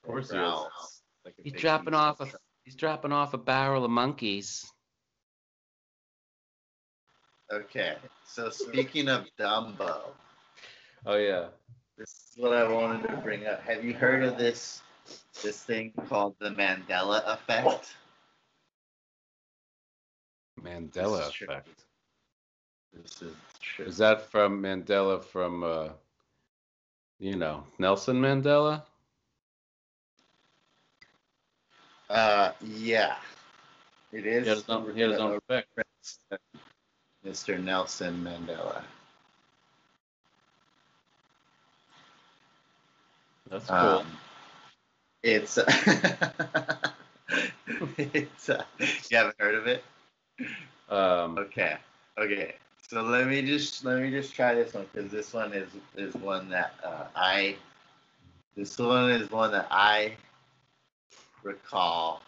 Of 0.02 0.08
course 0.08 0.30
he 0.30 0.38
is. 0.38 1.02
Like 1.24 1.34
He's 1.42 1.52
dropping 1.52 1.94
off 1.94 2.20
a 2.20 2.26
he's 2.64 2.74
dropping 2.74 3.12
off 3.12 3.34
a 3.34 3.38
barrel 3.38 3.84
of 3.84 3.90
monkeys. 3.90 4.64
Okay, 7.52 7.96
so 8.26 8.48
speaking 8.50 9.08
of 9.08 9.26
Dumbo, 9.38 10.00
Oh 11.04 11.16
yeah. 11.16 11.48
this 11.98 12.08
is 12.08 12.32
what 12.36 12.54
I 12.54 12.66
wanted 12.66 13.06
to 13.08 13.16
bring 13.18 13.46
up. 13.46 13.62
Have 13.62 13.84
you 13.84 13.92
heard 13.94 14.24
of 14.24 14.38
this 14.38 14.82
this 15.42 15.62
thing 15.62 15.92
called 16.08 16.34
the 16.40 16.50
Mandela 16.50 17.22
effect? 17.26 17.94
Mandela 20.60 21.26
This 21.26 21.42
effect. 21.42 21.84
This 22.92 23.22
is 23.22 23.34
true. 23.60 23.84
Is 23.86 23.98
that 23.98 24.30
from 24.30 24.62
Mandela 24.62 25.22
from 25.22 25.62
uh 25.62 25.88
you 27.18 27.36
know, 27.36 27.64
Nelson 27.78 28.20
Mandela? 28.20 28.82
Uh, 32.12 32.52
yeah, 32.60 33.16
it 34.12 34.26
is. 34.26 34.44
He 34.44 34.48
had 34.50 34.58
his 34.58 34.68
own, 34.68 34.94
he 34.94 35.00
had 35.00 35.10
his 35.12 35.18
own 35.18 35.36
effect. 35.36 35.68
Mr. 37.26 37.58
Nelson 37.58 38.22
Mandela. 38.22 38.82
That's 43.48 43.66
cool. 43.66 43.76
Um, 43.78 44.06
it's 45.22 45.56
it's 47.96 48.48
uh, 48.50 48.64
you 48.78 49.16
haven't 49.16 49.36
heard 49.38 49.54
of 49.54 49.66
it? 49.66 49.82
Um, 50.90 51.38
Okay, 51.38 51.78
okay. 52.18 52.56
So 52.88 53.00
let 53.00 53.26
me 53.26 53.40
just 53.40 53.86
let 53.86 54.02
me 54.02 54.10
just 54.10 54.34
try 54.34 54.54
this 54.54 54.74
one 54.74 54.84
because 54.92 55.10
this 55.10 55.32
one 55.32 55.54
is 55.54 55.70
is 55.96 56.14
one 56.16 56.50
that 56.50 56.74
uh, 56.84 57.04
I 57.16 57.56
this 58.54 58.76
one 58.76 59.10
is 59.12 59.30
one 59.30 59.52
that 59.52 59.68
I 59.70 60.16
recall, 61.42 62.22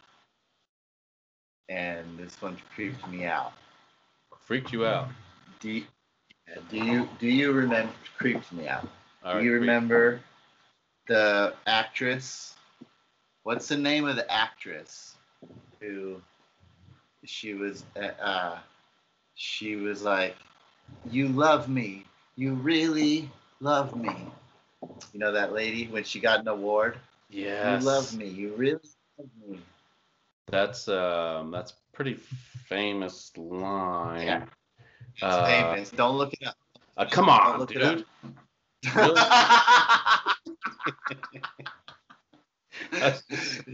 and 1.69 2.19
this 2.19 2.41
one 2.43 2.57
creeped 2.75 3.07
me 3.09 3.25
out. 3.25 3.53
freaked 4.39 4.73
you 4.73 4.85
out. 4.87 5.09
Do 5.61 5.71
you, 5.71 5.85
do 6.71 6.77
you 6.79 7.09
do 7.19 7.27
you 7.27 7.53
remember 7.53 7.93
creeped 8.17 8.53
me 8.53 8.69
out? 8.69 8.89
All 9.25 9.35
Do 9.35 9.39
right, 9.39 9.47
you 9.47 9.53
remember 9.53 10.21
the 11.07 11.55
actress? 11.67 12.55
What's 13.43 13.69
the 13.69 13.77
name 13.77 14.07
of 14.07 14.17
the 14.17 14.31
actress 14.31 15.17
who 15.81 16.23
she 17.25 17.55
was? 17.55 17.85
Uh, 17.97 18.07
uh, 18.23 18.59
she 19.35 19.77
was 19.77 20.03
like, 20.03 20.37
"You 21.11 21.29
love 21.29 21.69
me. 21.69 22.05
You 22.37 22.55
really 22.55 23.31
love 23.61 23.97
me." 23.97 24.33
You 25.13 25.21
know 25.21 25.33
that 25.33 25.53
lady 25.53 25.87
when 25.89 26.05
she 26.05 26.21
got 26.21 26.41
an 26.41 26.49
award. 26.49 26.99
Yes. 27.29 27.61
You 27.61 27.79
love 27.79 28.13
me. 28.13 28.29
You 28.29 28.55
really. 28.55 28.81
That's 30.49 30.89
um, 30.89 31.51
that's 31.51 31.75
pretty 31.93 32.15
famous 32.15 33.33
line. 33.37 34.27
Yeah. 34.27 34.45
It's 35.15 35.23
Uh, 35.23 35.47
famous. 35.47 35.91
Don't 35.91 36.17
look 36.17 36.33
it 36.35 36.47
up. 36.47 36.57
Uh, 36.97 37.07
come 37.11 37.29
on, 37.29 37.59
look 37.59 37.73
it 37.75 37.81
dude. 37.81 38.05
up. 38.05 38.85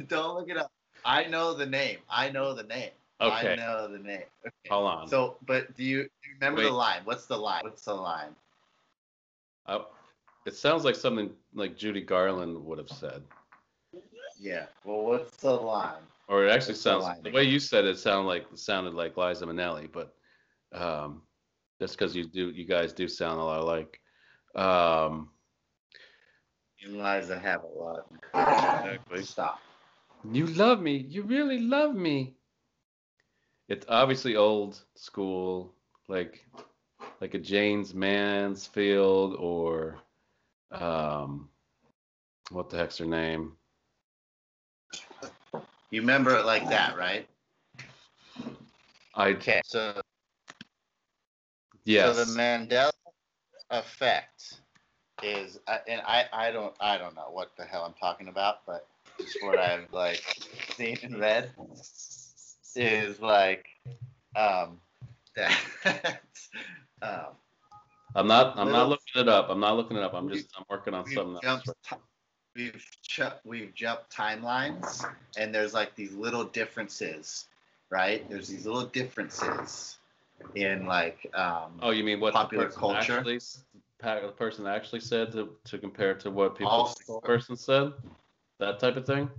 Don't 0.09 0.35
look 0.35 0.49
it 0.49 0.57
up. 0.57 0.71
I 1.05 1.25
know 1.25 1.55
the 1.55 1.67
name. 1.67 1.99
I 2.09 2.31
know 2.31 2.55
the 2.55 2.63
name. 2.65 2.91
Okay. 3.21 3.53
I 3.53 3.57
know 3.57 3.89
the 3.91 3.99
name. 3.99 4.23
Okay. 4.47 4.69
hold 4.71 4.87
on. 4.89 5.09
So, 5.09 5.37
but 5.47 5.77
do 5.77 5.85
you, 5.85 6.05
do 6.05 6.09
you 6.29 6.35
remember 6.41 6.63
the 6.63 6.71
line? 6.71 7.01
What's 7.05 7.27
the 7.27 7.37
line? 7.37 7.63
What's 7.65 7.85
the 7.85 7.95
line? 7.95 8.35
Uh, 9.67 9.81
it 10.47 10.55
sounds 10.55 10.85
like 10.85 10.95
something 10.95 11.31
like 11.55 11.77
Judy 11.77 12.01
Garland 12.01 12.65
would 12.65 12.79
have 12.79 12.89
said, 12.89 13.23
Yeah. 14.41 14.69
Well, 14.85 15.05
what's 15.07 15.39
the 15.39 15.53
line? 15.53 16.05
or 16.29 16.47
it 16.47 16.51
actually 16.51 16.75
What's 16.75 16.85
sounds 16.85 17.05
line 17.05 17.23
the 17.23 17.31
way 17.31 17.45
you 17.45 17.61
said 17.61 17.85
it 17.85 17.99
sounded 17.99 18.29
like 18.29 18.47
sounded 18.55 18.95
like 18.95 19.17
Liza 19.17 19.47
Minnelli, 19.47 19.91
but 19.93 20.15
um, 20.73 21.23
just 21.81 21.97
because 21.99 22.17
you 22.17 22.25
do 22.27 22.51
you 22.51 22.67
guys 22.67 22.93
do 22.95 23.09
sound 23.09 23.41
a 23.41 23.45
lot 23.45 23.61
alike. 23.61 24.01
Um, 24.55 25.31
You 26.79 26.89
and 26.91 26.99
Liza 26.99 27.39
have 27.39 27.63
a 27.65 27.67
lot. 27.67 28.07
Exactly. 28.35 29.23
Stop. 29.23 29.61
You 30.31 30.47
love 30.47 30.81
me. 30.81 30.97
You 30.97 31.23
really 31.23 31.59
love 31.61 31.95
me. 31.95 32.37
It's 33.69 33.87
obviously 33.89 34.37
old 34.37 34.83
school, 34.95 35.75
like 36.09 36.47
like 37.21 37.35
a 37.35 37.39
Jayne 37.39 37.85
Mansfield 37.95 39.35
or 39.39 39.99
um 40.73 41.51
what 42.51 42.71
the 42.71 42.77
heck's 42.77 42.99
her 42.99 43.07
name? 43.07 43.57
You 45.91 46.01
remember 46.01 46.37
it 46.37 46.45
like 46.45 46.69
that, 46.69 46.97
right? 46.97 47.27
I 49.15 49.31
Okay. 49.31 49.61
So, 49.65 50.01
yes. 51.85 52.17
so 52.17 52.25
the 52.25 52.39
Mandela 52.41 52.91
effect 53.71 54.61
is, 55.23 55.59
and 55.89 56.01
I, 56.07 56.27
I 56.33 56.51
don't, 56.51 56.75
I 56.81 56.97
don't 56.97 57.15
know 57.15 57.31
what 57.31 57.51
the 57.57 57.65
hell 57.65 57.85
I'm 57.85 57.95
talking 58.01 58.29
about, 58.29 58.65
but 58.67 58.87
it's 59.19 59.37
what 59.43 59.59
I've 59.59 59.93
like 59.93 60.23
seen 60.77 60.97
and 61.03 61.21
read 61.21 61.51
is 62.77 63.21
like, 63.21 63.67
um, 64.37 64.81
that, 65.37 65.59
um, 67.03 67.35
I'm 68.15 68.27
not 68.27 68.59
I'm 68.59 68.67
not 68.71 68.89
little- 68.89 68.89
looking 68.91 69.23
it 69.23 69.29
up. 69.29 69.51
I'm 69.51 69.61
not 69.61 69.77
looking 69.77 69.97
it 69.97 70.03
up. 70.03 70.15
I'm 70.15 70.29
just 70.29 70.49
I'm 70.57 70.65
working 70.69 70.95
on 70.95 71.07
something 71.07 71.39
else. 71.45 71.63
We've 72.57 72.87
ch- 73.03 73.21
we've 73.45 73.75
jumped 73.75 74.15
timelines, 74.15 75.05
and 75.37 75.55
there's 75.55 75.75
like 75.75 75.95
these 75.95 76.13
little 76.13 76.45
differences, 76.45 77.47
right? 77.91 78.29
There's 78.29 78.49
these 78.49 78.67
little 78.67 78.87
differences 78.87 79.99
in 80.55 80.87
like, 80.87 81.27
um, 81.35 81.79
Oh, 81.83 81.91
you 81.91 82.03
mean 82.05 82.21
what 82.21 82.33
Popular 82.33 82.65
the 82.65 82.69
person 82.71 82.81
culture? 82.81 83.19
actually 83.19 83.41
the 84.03 84.33
person 84.37 84.67
actually 84.67 85.01
said 85.01 85.31
to 85.33 85.57
to 85.65 85.79
compare 85.79 86.15
to 86.15 86.31
what 86.31 86.55
people 86.57 86.71
Also- 86.73 87.21
person 87.21 87.57
said? 87.57 87.93
That 88.59 88.79
type 88.79 88.97
of 88.97 89.07
thing? 89.07 89.31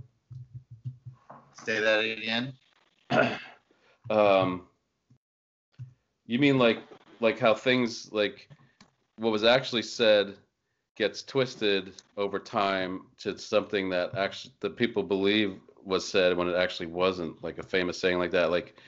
say 1.64 1.78
that 1.80 2.00
again. 2.00 2.52
Um, 4.10 4.66
you 6.26 6.40
mean 6.40 6.58
like 6.58 6.80
like 7.20 7.38
how 7.38 7.54
things 7.54 8.12
like 8.12 8.48
what 9.16 9.30
was 9.30 9.44
actually 9.44 9.82
said 9.82 10.34
gets 11.02 11.24
twisted 11.24 11.92
over 12.16 12.38
time 12.38 13.00
to 13.18 13.36
something 13.36 13.90
that 13.90 14.14
actually 14.16 14.54
the 14.60 14.70
people 14.70 15.02
believe 15.02 15.58
was 15.82 16.06
said 16.06 16.36
when 16.36 16.46
it 16.46 16.54
actually 16.54 16.86
wasn't, 16.86 17.42
like 17.42 17.58
a 17.58 17.62
famous 17.64 17.98
saying 17.98 18.20
like 18.20 18.30
that. 18.30 18.52
Like, 18.52 18.78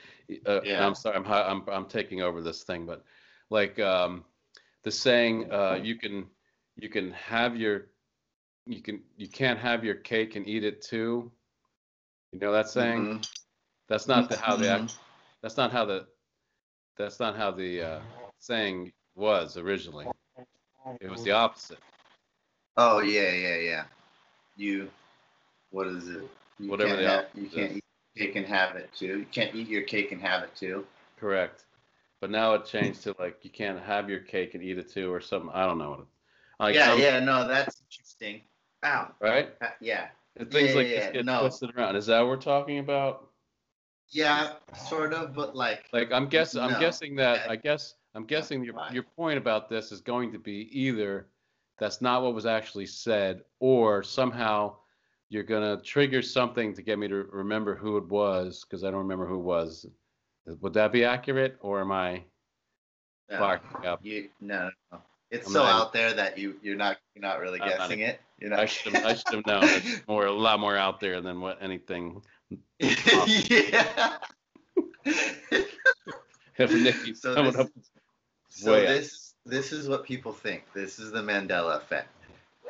uh, 0.45 0.61
Yeah. 0.63 0.87
I'm 0.87 0.95
sorry, 0.95 1.17
I'm 1.17 1.25
I'm 1.29 1.61
I'm 1.67 1.85
taking 1.87 2.21
over 2.21 2.41
this 2.41 2.63
thing, 2.63 2.85
but 2.85 3.03
like 3.49 3.77
um, 3.79 4.23
the 4.83 4.91
saying, 4.91 5.51
uh, 5.51 5.77
you 5.83 5.95
can 5.97 6.25
you 6.77 6.87
can 6.87 7.11
have 7.11 7.57
your 7.57 7.87
you 8.65 8.81
can 8.81 9.01
you 9.17 9.27
can't 9.27 9.59
have 9.59 9.83
your 9.83 9.95
cake 9.95 10.37
and 10.37 10.47
eat 10.47 10.63
it 10.63 10.81
too. 10.81 11.29
You 12.31 12.39
know 12.39 12.53
that 12.53 12.69
saying? 12.69 13.07
Mhm. 13.07 13.27
That's 13.89 14.07
not 14.07 14.29
the, 14.29 14.37
how 14.37 14.55
the 14.55 14.67
Mhm. 14.67 14.89
that's 15.41 15.57
not 15.57 15.73
how 15.73 15.83
the 15.83 16.07
that's 16.95 17.19
not 17.19 17.35
how 17.35 17.51
the 17.51 17.81
uh, 17.81 17.99
saying 18.39 18.93
was 19.15 19.57
originally. 19.57 20.07
It 21.01 21.09
was 21.09 21.23
the 21.23 21.31
opposite. 21.31 21.79
Oh 22.77 22.99
yeah, 22.99 23.31
yeah, 23.31 23.57
yeah. 23.57 23.83
You, 24.57 24.89
what 25.71 25.87
is 25.87 26.07
it? 26.07 26.23
You 26.59 26.69
Whatever 26.69 26.89
can't 26.95 27.01
the 27.01 27.09
have, 27.09 27.25
you 27.35 27.49
can't 27.49 27.71
eat 27.73 27.83
your 28.15 28.27
cake 28.27 28.35
and 28.35 28.45
have 28.45 28.75
it 28.75 28.89
too. 28.93 29.19
You 29.19 29.25
can't 29.31 29.55
eat 29.55 29.67
your 29.67 29.83
cake 29.83 30.11
and 30.11 30.21
have 30.21 30.43
it 30.43 30.55
too. 30.55 30.85
Correct. 31.19 31.65
But 32.21 32.31
now 32.31 32.53
it 32.53 32.65
changed 32.65 33.03
to 33.03 33.15
like 33.19 33.43
you 33.43 33.49
can't 33.49 33.79
have 33.79 34.09
your 34.09 34.19
cake 34.19 34.55
and 34.55 34.63
eat 34.63 34.77
it 34.77 34.91
too 34.91 35.11
or 35.11 35.21
something. 35.21 35.51
I 35.53 35.65
don't 35.65 35.77
know 35.77 35.89
what 35.91 35.99
it. 35.99 36.05
Like, 36.59 36.75
yeah, 36.75 36.91
um, 36.93 36.99
yeah. 36.99 37.19
No, 37.19 37.47
that's 37.47 37.81
interesting. 37.81 38.41
Ow. 38.83 39.11
Right. 39.19 39.49
Uh, 39.61 39.67
yeah. 39.81 40.07
And 40.37 40.49
things 40.51 40.71
Yeah, 40.71 40.75
like 40.75 40.87
yeah, 40.87 40.99
this 40.99 41.11
get 41.11 41.25
no. 41.25 41.41
twisted 41.41 41.71
around. 41.75 41.95
Is 41.95 42.05
that 42.07 42.19
what 42.21 42.29
we're 42.29 42.37
talking 42.37 42.79
about? 42.79 43.29
Yeah, 44.09 44.53
sort 44.87 45.13
of, 45.13 45.33
but 45.33 45.55
like. 45.55 45.85
Like 45.91 46.11
I'm 46.11 46.27
guessing. 46.27 46.61
I'm 46.61 46.79
guessing 46.79 47.15
that. 47.17 47.49
I 47.49 47.55
guess. 47.55 47.95
I'm 48.13 48.25
guessing 48.25 48.63
your 48.63 48.75
your 48.91 49.03
point 49.03 49.37
about 49.37 49.69
this 49.69 49.91
is 49.91 49.99
going 49.99 50.31
to 50.31 50.39
be 50.39 50.69
either 50.71 51.27
that's 51.79 52.01
not 52.01 52.21
what 52.23 52.33
was 52.33 52.45
actually 52.45 52.85
said, 52.85 53.43
or 53.59 54.03
somehow 54.03 54.75
you're 55.29 55.43
gonna 55.43 55.81
trigger 55.81 56.21
something 56.21 56.73
to 56.73 56.81
get 56.81 56.97
me 56.99 57.07
to 57.07 57.15
remember 57.31 57.75
who 57.75 57.97
it 57.97 58.05
was 58.07 58.63
because 58.63 58.83
I 58.83 58.91
don't 58.91 59.01
remember 59.01 59.25
who 59.25 59.35
it 59.39 59.43
was. 59.43 59.85
Would 60.45 60.73
that 60.73 60.91
be 60.91 61.03
accurate, 61.03 61.57
or 61.61 61.81
am 61.81 61.91
I 61.91 62.23
no? 63.29 63.97
You 64.03 64.29
no, 64.39 64.69
no. 64.91 65.01
It's 65.31 65.47
I'm 65.47 65.53
so 65.53 65.63
not 65.63 65.81
out 65.81 65.93
there 65.93 66.13
that 66.13 66.37
you 66.37 66.55
you're 66.61 66.75
not 66.75 66.97
you're 67.15 67.21
not 67.23 67.39
really 67.39 67.59
I'm 67.59 67.69
not 67.69 67.77
guessing 67.79 67.99
it. 68.01 68.21
You're 68.39 68.51
not. 68.51 68.59
I 68.59 68.65
should 68.65 68.93
have, 68.93 69.05
I 69.05 69.13
should 69.15 69.33
have 69.33 69.45
known. 69.47 69.63
It's 69.63 70.01
more 70.07 70.27
a 70.27 70.31
lot 70.31 70.59
more 70.59 70.77
out 70.77 70.99
there 70.99 71.19
than 71.21 71.41
what 71.41 71.57
anything. 71.61 72.21
yeah. 72.79 74.17
If 76.57 77.17
So 77.17 77.35
this- 77.35 77.67
So 78.49 78.71
this 78.79 79.24
this 79.45 79.71
is 79.71 79.87
what 79.87 80.03
people 80.03 80.31
think. 80.31 80.63
This 80.73 80.99
is 80.99 81.11
the 81.11 81.21
Mandela 81.21 81.77
effect. 81.77 82.09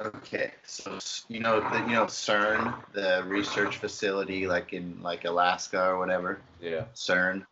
Okay, 0.02 0.52
so 0.66 1.00
you 1.30 1.40
know 1.40 1.62
the, 1.62 1.78
you 1.88 1.94
know 1.94 2.06
CERN, 2.06 2.76
the 2.92 3.24
research 3.28 3.78
facility, 3.78 4.46
like 4.46 4.74
in 4.74 5.02
like 5.02 5.24
Alaska 5.24 5.82
or 5.82 5.98
whatever. 5.98 6.40
yeah, 6.62 6.84
CERN, 6.94 7.46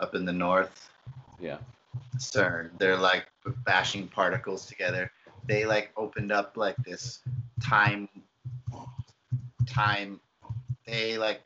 up 0.00 0.14
in 0.14 0.24
the 0.24 0.32
north. 0.32 0.88
yeah, 1.38 1.58
CERN. 2.16 2.70
They're 2.78 2.96
like 2.96 3.26
bashing 3.66 4.08
particles 4.08 4.64
together. 4.64 5.12
They 5.46 5.66
like 5.66 5.90
opened 5.96 6.32
up 6.32 6.56
like 6.56 6.76
this 6.86 7.20
time 7.62 8.08
time. 9.66 10.20
They 10.86 11.18
like 11.18 11.42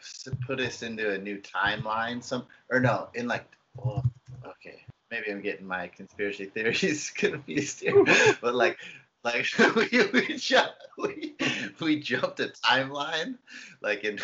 put 0.47 0.61
us 0.61 0.83
into 0.83 1.12
a 1.14 1.18
new 1.18 1.38
timeline. 1.38 2.23
Some 2.23 2.47
or 2.70 2.79
no, 2.79 3.09
in 3.14 3.27
like 3.27 3.44
well, 3.77 4.05
okay, 4.47 4.85
maybe 5.14 5.31
I'm 5.31 5.40
getting 5.42 5.66
my 5.66 5.88
conspiracy 5.88 6.46
theories 6.46 7.11
confused 7.14 7.81
here, 7.81 8.05
but 8.40 8.55
like 8.55 8.79
like 9.22 9.46
we 9.77 9.88
we, 10.12 10.37
jump, 10.37 10.72
we 10.98 11.35
we 11.81 12.00
jumped 12.00 12.40
a 12.40 12.48
timeline 12.48 13.37
like 13.81 14.05
in 14.05 14.18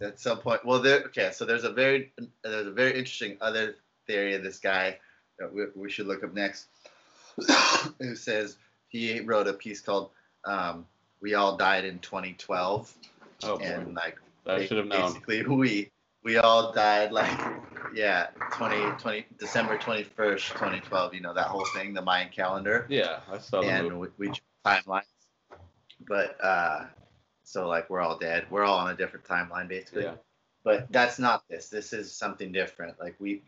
at 0.00 0.18
some 0.18 0.38
point. 0.38 0.64
Well, 0.64 0.80
there 0.80 1.00
okay. 1.06 1.30
So 1.32 1.44
there's 1.44 1.64
a 1.64 1.72
very 1.72 2.12
there's 2.42 2.66
a 2.66 2.72
very 2.72 2.98
interesting 2.98 3.36
other 3.40 3.76
theory 4.06 4.34
of 4.34 4.42
this 4.42 4.58
guy 4.58 4.98
that 5.38 5.52
we, 5.52 5.64
we 5.74 5.90
should 5.90 6.06
look 6.06 6.24
up 6.24 6.34
next, 6.34 6.66
who 7.98 8.16
says 8.16 8.56
he 8.88 9.20
wrote 9.20 9.48
a 9.48 9.52
piece 9.52 9.80
called 9.80 10.10
um, 10.44 10.86
"We 11.20 11.34
All 11.34 11.56
Died 11.56 11.84
in 11.84 11.98
2012," 11.98 12.94
Oh, 13.42 13.58
boy. 13.58 13.64
and 13.64 13.94
like 13.94 14.18
I 14.46 14.64
should 14.64 14.78
have 14.78 14.86
known. 14.86 15.12
basically 15.12 15.42
we 15.42 15.90
we 16.24 16.38
all 16.38 16.72
died 16.72 17.12
like 17.12 17.38
yeah 17.94 18.28
20, 18.52 18.98
20 18.98 19.26
December 19.38 19.78
21st, 19.78 20.52
2012. 20.52 21.14
You 21.14 21.20
know 21.20 21.34
that 21.34 21.46
whole 21.46 21.66
thing, 21.66 21.94
the 21.94 22.02
Mayan 22.02 22.30
calendar 22.30 22.86
Yeah, 22.88 23.20
I 23.30 23.38
saw 23.38 23.62
and 23.62 24.00
we, 24.00 24.08
we 24.18 24.32
timelines. 24.64 25.02
But 26.08 26.36
uh, 26.42 26.86
so 27.44 27.68
like 27.68 27.88
we're 27.88 28.00
all 28.00 28.18
dead. 28.18 28.46
We're 28.50 28.64
all 28.64 28.78
on 28.78 28.90
a 28.90 28.96
different 28.96 29.26
timeline 29.26 29.68
basically. 29.68 30.04
Yeah. 30.04 30.14
But 30.64 30.90
that's 30.90 31.18
not 31.18 31.44
this. 31.48 31.68
This 31.68 31.92
is 31.92 32.10
something 32.10 32.50
different. 32.50 32.98
Like 32.98 33.14
we 33.18 33.42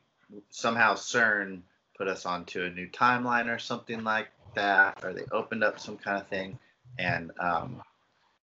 somehow 0.51 0.95
CERN 0.95 1.63
put 1.97 2.09
us 2.09 2.27
onto 2.27 2.63
a 2.63 2.71
new 2.71 2.89
timeline 2.89 3.53
or 3.53 3.59
something 3.59 4.05
like 4.05 4.29
that, 4.55 5.03
or 5.03 5.15
they 5.15 5.25
opened 5.33 5.65
up 5.65 5.81
some 5.81 5.97
kind 5.97 6.21
of 6.21 6.29
thing, 6.29 6.59
and 6.99 7.33
um, 7.41 7.83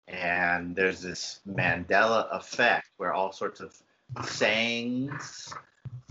and 0.07 0.77
there's 0.77 1.03
this 1.03 1.40
Mandela 1.49 2.29
effect 2.31 2.90
where 2.97 3.12
all 3.12 3.33
sorts 3.33 3.61
of 3.61 3.77
sayings 4.25 5.55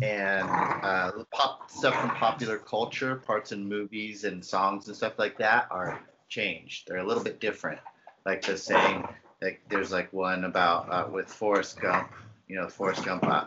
and 0.02 0.48
uh, 0.50 1.12
pop 1.32 1.70
stuff 1.70 1.94
from 2.00 2.10
popular 2.12 2.58
culture, 2.58 3.16
parts 3.16 3.52
in 3.52 3.68
movies 3.68 4.24
and 4.24 4.44
songs 4.44 4.88
and 4.88 4.96
stuff 4.96 5.14
like 5.18 5.38
that 5.38 5.68
are 5.72 6.00
changed. 6.30 6.88
They're 6.88 6.98
a 6.98 7.06
little 7.06 7.24
bit 7.24 7.40
different. 7.40 7.80
Like 8.26 8.42
the 8.44 8.58
saying, 8.58 9.08
like 9.42 9.62
there's 9.70 9.92
like 9.92 10.12
one 10.14 10.46
about 10.46 10.92
uh, 10.92 11.10
with 11.12 11.28
Forrest 11.28 11.80
Gump. 11.82 12.12
You 12.48 12.56
know, 12.58 12.68
Forrest 12.70 13.04
Gump. 13.06 13.24
Uh, 13.26 13.46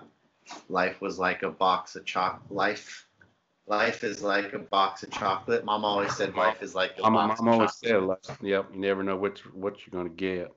life 0.68 1.00
was 1.00 1.18
like 1.18 1.42
a 1.42 1.50
box 1.50 1.96
of 1.96 2.04
choc. 2.04 2.42
Life, 2.50 3.06
life 3.66 4.04
is 4.04 4.22
like 4.22 4.52
a 4.52 4.58
box 4.58 5.02
of 5.02 5.10
chocolate. 5.10 5.64
Mom 5.64 5.84
always 5.84 6.14
said 6.16 6.34
life 6.34 6.62
is 6.62 6.74
like 6.74 6.92
a 6.98 7.02
Mama, 7.02 7.28
box 7.28 7.40
of 7.40 7.48
always 7.48 7.70
chocolate. 7.80 7.90
said, 7.90 8.02
like, 8.02 8.38
"Yep, 8.42 8.70
you 8.74 8.80
never 8.80 9.02
know 9.02 9.16
what 9.16 9.38
what 9.54 9.76
you're 9.86 9.92
gonna 10.02 10.14
get." 10.14 10.52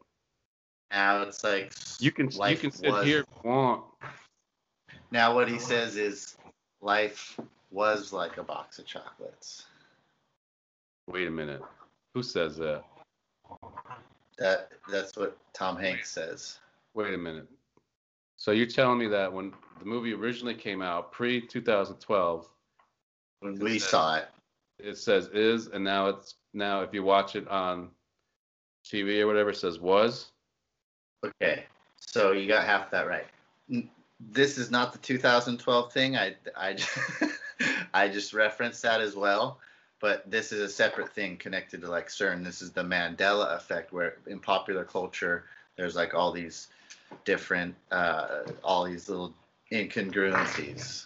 Now 0.96 1.22
it's 1.24 1.44
like 1.44 1.74
You 2.00 2.12
can 2.12 2.32
you 2.32 2.56
can 2.56 2.72
sit 2.72 2.90
was- 2.90 3.06
here 3.06 3.20
if 3.20 3.26
you 3.44 3.50
want. 3.50 3.84
Now 5.12 5.36
what 5.36 5.50
he 5.50 5.60
says 5.60 5.98
is 5.98 6.38
life 6.82 7.38
was 7.70 8.14
like 8.14 8.38
a 8.38 8.44
box 8.44 8.80
of 8.80 8.86
chocolates. 8.86 9.66
Wait 11.08 11.28
a 11.28 11.32
minute. 11.32 11.62
Who 12.14 12.24
says 12.24 12.56
that? 12.58 12.86
That 14.38 14.72
that's 14.90 15.18
what 15.18 15.38
Tom 15.54 15.76
Hanks 15.76 16.12
says. 16.12 16.60
Wait 16.94 17.14
a 17.14 17.18
minute. 17.18 17.48
So 18.38 18.52
you're 18.52 18.66
telling 18.66 18.98
me 18.98 19.08
that 19.08 19.32
when 19.32 19.54
the 19.80 19.86
movie 19.86 20.14
originally 20.14 20.56
came 20.56 20.82
out, 20.82 21.12
pre 21.12 21.42
2012, 21.42 22.48
When 23.42 23.60
we 23.60 23.80
saw 23.80 24.16
it, 24.16 24.30
it 24.80 24.98
says 24.98 25.28
is, 25.34 25.68
and 25.68 25.84
now 25.84 26.08
it's 26.08 26.36
now 26.54 26.82
if 26.84 26.94
you 26.94 27.04
watch 27.04 27.36
it 27.36 27.48
on 27.50 27.90
TV 28.86 29.20
or 29.20 29.28
whatever, 29.28 29.50
it 29.50 29.58
says 29.58 29.78
was. 29.78 30.32
Okay. 31.26 31.66
So 32.00 32.32
you 32.32 32.48
got 32.48 32.66
half 32.66 32.92
that 32.92 33.08
right. 33.08 33.28
This 34.20 34.58
is 34.58 34.72
not 34.72 34.94
the 34.94 35.00
2012 35.00 35.92
thing. 35.94 36.18
I 36.18 36.36
I 36.56 36.74
just, 36.74 36.98
I 37.94 38.08
just 38.08 38.34
referenced 38.34 38.82
that 38.84 39.02
as 39.02 39.16
well. 39.16 39.60
But 40.02 40.30
this 40.30 40.52
is 40.52 40.62
a 40.62 40.70
separate 40.70 41.14
thing 41.14 41.38
connected 41.38 41.82
to 41.82 41.90
like 41.90 42.10
CERN. 42.10 42.44
This 42.44 42.62
is 42.62 42.72
the 42.72 42.84
Mandela 42.84 43.56
effect, 43.56 43.92
where 43.92 44.18
in 44.28 44.40
popular 44.40 44.84
culture, 44.84 45.46
there's 45.78 45.96
like 45.96 46.14
all 46.14 46.32
these 46.32 46.68
different, 47.24 47.76
uh, 47.92 48.44
all 48.64 48.84
these 48.86 49.10
little 49.10 49.34
incongruencies. 49.72 51.06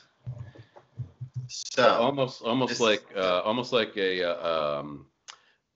So 1.47 1.88
almost 1.88 2.41
almost 2.41 2.71
this- 2.71 2.79
like 2.79 3.05
uh, 3.15 3.41
almost 3.41 3.71
like 3.73 3.95
a 3.97 4.23
uh, 4.23 4.79
um, 4.79 5.05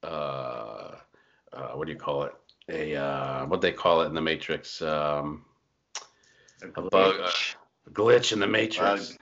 uh, 0.04 0.96
uh, 1.54 1.70
what 1.74 1.86
do 1.86 1.94
you 1.94 2.00
call 2.00 2.24
it? 2.24 2.34
A 2.70 2.96
uh, 2.96 3.46
what 3.46 3.62
they 3.62 3.72
call 3.72 4.02
it 4.02 4.08
in 4.08 4.14
the 4.14 4.22
Matrix? 4.22 4.82
Um, 4.82 5.46
a 6.62 6.82
bug, 6.82 7.20
uh, 7.20 7.28
glitch. 7.28 7.56
glitch 7.92 8.32
in 8.32 8.40
the 8.40 8.48
Matrix. 8.48 9.10
Bug. 9.10 9.20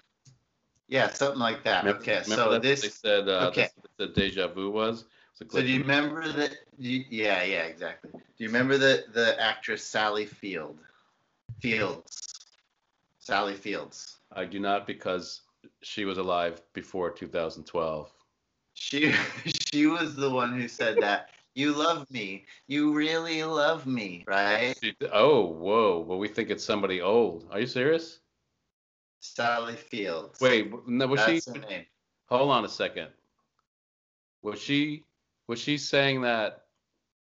Yeah, 0.88 1.10
something 1.10 1.40
like 1.40 1.64
that. 1.64 1.84
Remember- 1.84 2.02
okay, 2.02 2.22
remember 2.24 2.36
so 2.36 2.60
this 2.60 2.82
they 2.82 2.90
said 2.90 3.30
uh, 3.30 3.48
okay. 3.50 3.70
the 3.98 4.08
deja 4.08 4.48
vu 4.48 4.70
was. 4.70 5.06
A 5.42 5.46
So 5.50 5.62
do 5.62 5.68
you 5.68 5.80
remember 5.80 6.32
that? 6.34 6.56
Yeah, 6.78 7.44
yeah, 7.44 7.64
exactly. 7.64 8.12
Do 8.12 8.20
you 8.38 8.48
remember 8.48 8.78
the 8.78 9.06
the 9.14 9.42
actress 9.42 9.84
Sally 9.84 10.26
Field? 10.26 10.78
Fields. 11.60 12.48
Sally 13.20 13.56
Fields. 13.56 14.18
I 14.32 14.46
do 14.46 14.60
not 14.60 14.86
because 14.86 15.42
she 15.82 16.06
was 16.06 16.18
alive 16.18 16.62
before 16.74 17.10
2012. 17.12 18.12
She 18.74 19.12
she 19.46 19.88
was 19.88 20.16
the 20.16 20.30
one 20.30 20.60
who 20.60 20.68
said 20.68 20.98
that. 21.02 21.30
You 21.54 21.74
love 21.74 22.10
me. 22.10 22.46
You 22.68 22.94
really 22.94 23.44
love 23.44 23.86
me, 23.86 24.24
right? 24.28 24.74
Oh, 25.12 25.46
whoa! 25.46 26.00
Well, 26.00 26.18
we 26.18 26.28
think 26.28 26.50
it's 26.50 26.64
somebody 26.64 27.02
old. 27.02 27.48
Are 27.52 27.60
you 27.60 27.68
serious? 27.68 28.20
Sally 29.20 29.76
Fields. 29.76 30.40
Wait, 30.42 30.72
no, 30.88 31.08
was 31.08 31.20
that's 31.26 31.44
she? 31.46 31.52
her 31.52 31.60
name. 31.68 31.86
Hold 32.28 32.52
on 32.52 32.64
a 32.66 32.70
second. 32.70 33.10
Was 34.42 34.60
she 34.62 35.04
was 35.48 35.60
she 35.60 35.78
saying 35.78 36.22
that 36.22 36.64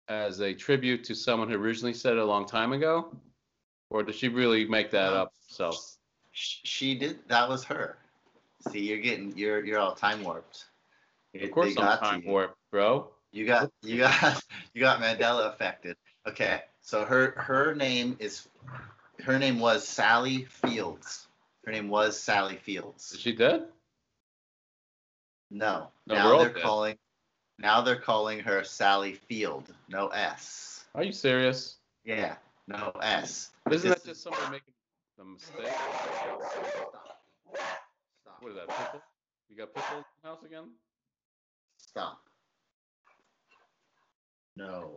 as 0.09 0.41
a 0.41 0.53
tribute 0.53 1.03
to 1.05 1.15
someone 1.15 1.49
who 1.49 1.55
originally 1.55 1.93
said 1.93 2.13
it 2.13 2.19
a 2.19 2.25
long 2.25 2.45
time 2.45 2.73
ago, 2.73 3.15
or 3.89 4.03
did 4.03 4.15
she 4.15 4.27
really 4.27 4.65
make 4.65 4.91
that 4.91 5.13
No. 5.13 5.21
up 5.21 5.33
herself? 5.47 5.95
Sh- 6.31 6.57
She 6.63 6.95
did. 6.95 7.19
That 7.29 7.47
was 7.47 7.63
her. 7.63 7.97
See, 8.69 8.79
you're 8.81 8.99
getting 8.99 9.35
you're 9.37 9.63
you're 9.63 9.79
all 9.79 9.95
time 9.95 10.23
warped. 10.23 10.65
Of 11.41 11.51
course, 11.51 11.77
I'm 11.77 11.97
time 11.99 12.23
you. 12.23 12.29
warp, 12.31 12.57
bro. 12.71 13.09
You 13.31 13.45
got 13.45 13.71
you 13.81 13.97
got 13.99 14.43
you 14.73 14.81
got 14.81 15.01
Mandela 15.01 15.47
affected. 15.53 15.95
Okay, 16.27 16.61
so 16.81 17.05
her 17.05 17.31
her 17.37 17.75
name 17.75 18.15
is 18.19 18.47
her 19.23 19.37
name 19.37 19.59
was 19.59 19.87
Sally 19.87 20.45
Fields. 20.45 21.27
Her 21.65 21.71
name 21.71 21.89
was 21.89 22.19
Sally 22.19 22.55
Fields. 22.57 23.11
Is 23.11 23.19
she 23.19 23.33
dead? 23.33 23.67
No, 25.51 25.87
No, 26.05 26.15
now 26.15 26.37
they're 26.39 26.53
dead. 26.53 26.63
calling 26.63 26.97
now 27.57 27.81
they're 27.81 27.99
calling 27.99 28.39
her 28.39 28.63
Sally 28.63 29.13
Field. 29.13 29.73
No 29.89 30.07
S. 30.07 30.85
Are 30.95 31.03
you 31.03 31.11
serious? 31.11 31.77
Yeah, 32.05 32.35
no 32.67 32.91
S. 33.01 33.51
Isn't 33.69 33.89
that 33.89 34.03
just 34.03 34.23
somebody 34.23 34.45
making 34.51 34.73
a 35.19 35.25
mistake? 35.25 35.73
Stop. 38.21 38.37
What 38.39 38.49
is 38.51 38.55
that? 38.55 38.69
Pitbull? 38.69 39.01
You 39.49 39.57
got 39.57 39.73
Pitbull 39.73 39.97
in 39.97 40.03
the 40.23 40.27
house 40.29 40.43
again? 40.43 40.69
Stop. 41.77 42.28
No. 44.59 44.91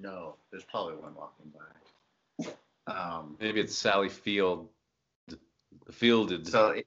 No. 0.00 0.36
There's 0.50 0.64
probably 0.64 0.96
one 0.96 1.14
walking 1.14 1.52
by. 1.54 2.92
Um, 2.92 3.36
Maybe 3.40 3.60
it's 3.60 3.76
Sally 3.76 4.08
Field. 4.08 4.68
Fielded. 5.90 6.46
so, 6.48 6.68
it- 6.70 6.86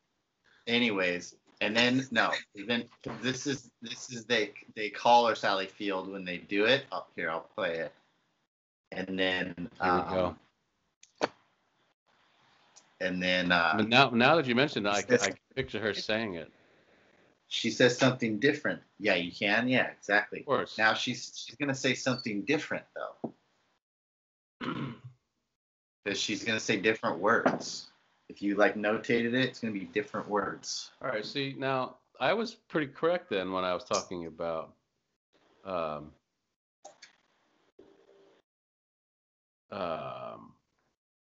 anyways, 0.68 1.36
and 1.62 1.76
then 1.76 2.06
no, 2.12 2.32
then 2.68 2.86
this 3.22 3.46
is 3.48 3.70
this 3.82 4.10
is 4.12 4.26
they 4.26 4.54
they 4.76 4.90
call 4.90 5.28
her 5.28 5.36
Sally 5.36 5.68
Field 5.68 6.12
when 6.12 6.26
they 6.26 6.38
do 6.38 6.66
it. 6.66 6.86
Up 6.92 7.12
here, 7.16 7.30
I'll 7.30 7.50
play 7.56 7.78
it. 7.80 7.94
And 8.92 9.20
then 9.20 9.54
Here 9.58 9.94
we 9.94 10.00
um, 10.00 10.14
go. 10.14 11.30
And 13.02 13.22
then 13.22 13.52
uh, 13.52 13.74
But 13.78 13.88
now, 13.90 14.10
now 14.10 14.36
that 14.36 14.48
you 14.48 14.56
mentioned 14.56 14.86
it, 14.86 14.90
I, 14.90 15.02
can- 15.02 15.10
This- 15.12 15.24
I 15.24 15.28
can 15.30 15.38
picture 15.56 15.80
her 15.80 15.94
saying 15.94 16.34
it. 16.36 16.52
She 17.50 17.72
says 17.72 17.98
something 17.98 18.40
different. 18.40 18.80
Yeah, 19.00 19.16
you 19.16 19.32
can. 19.32 19.68
Yeah, 19.68 19.88
exactly. 19.88 20.42
Of 20.42 20.46
course. 20.46 20.78
Now 20.78 20.94
she's 20.94 21.34
she's 21.36 21.56
gonna 21.56 21.76
say 21.76 21.96
something 21.96 22.44
different 22.44 22.86
though. 22.96 23.34
because 26.04 26.20
she's 26.20 26.44
gonna 26.44 26.60
say 26.60 26.78
different 26.78 27.20
words. 27.20 27.88
If 28.30 28.44
you 28.44 28.56
like 28.56 28.76
notated 28.76 29.34
it, 29.34 29.46
it's 29.46 29.60
gonna 29.60 29.74
be 29.74 29.86
different 29.86 30.30
words. 30.30 30.92
All 31.02 31.10
right. 31.10 31.26
See, 31.26 31.56
now 31.58 31.96
I 32.20 32.34
was 32.34 32.54
pretty 32.54 32.88
correct 32.88 33.32
then 33.32 33.52
when 33.52 33.64
I 33.64 33.74
was 33.74 33.84
talking 33.84 34.28
about 34.28 34.74
um, 35.66 36.12
um, 39.72 40.54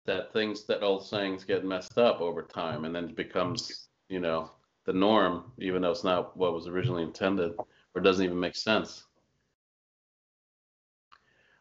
that 0.07 0.33
things 0.33 0.65
that 0.65 0.83
old 0.83 1.07
sayings 1.07 1.45
get 1.45 1.65
messed 1.65 1.99
up 1.99 2.21
over 2.21 2.43
time 2.43 2.85
and 2.85 2.95
then 2.95 3.05
it 3.05 3.17
becomes, 3.17 3.87
you 4.09 4.19
know, 4.19 4.51
the 4.87 4.92
norm, 4.92 5.53
even 5.59 5.83
though 5.83 5.90
it's 5.90 6.05
not 6.05 6.37
what 6.37 6.55
was 6.55 6.68
originally 6.68 7.03
intended 7.03 7.55
or 7.94 8.01
doesn't 8.01 8.25
even 8.25 8.40
make 8.40 8.57
sense. 8.57 9.05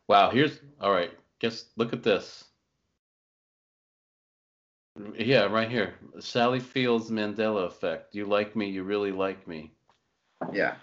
Wow. 0.07 0.29
Here's 0.29 0.59
all 0.79 0.91
right. 0.91 1.11
Guess 1.39 1.65
look 1.75 1.91
at 1.91 2.03
this. 2.03 2.45
Yeah, 5.17 5.45
right 5.45 5.69
here. 5.69 5.95
Sally 6.19 6.59
Fields 6.59 7.09
Mandela 7.09 7.65
effect. 7.65 8.15
You 8.15 8.25
like 8.25 8.55
me, 8.55 8.69
you 8.69 8.83
really 8.83 9.11
like 9.11 9.45
me. 9.47 9.73
Yeah. 10.53 10.75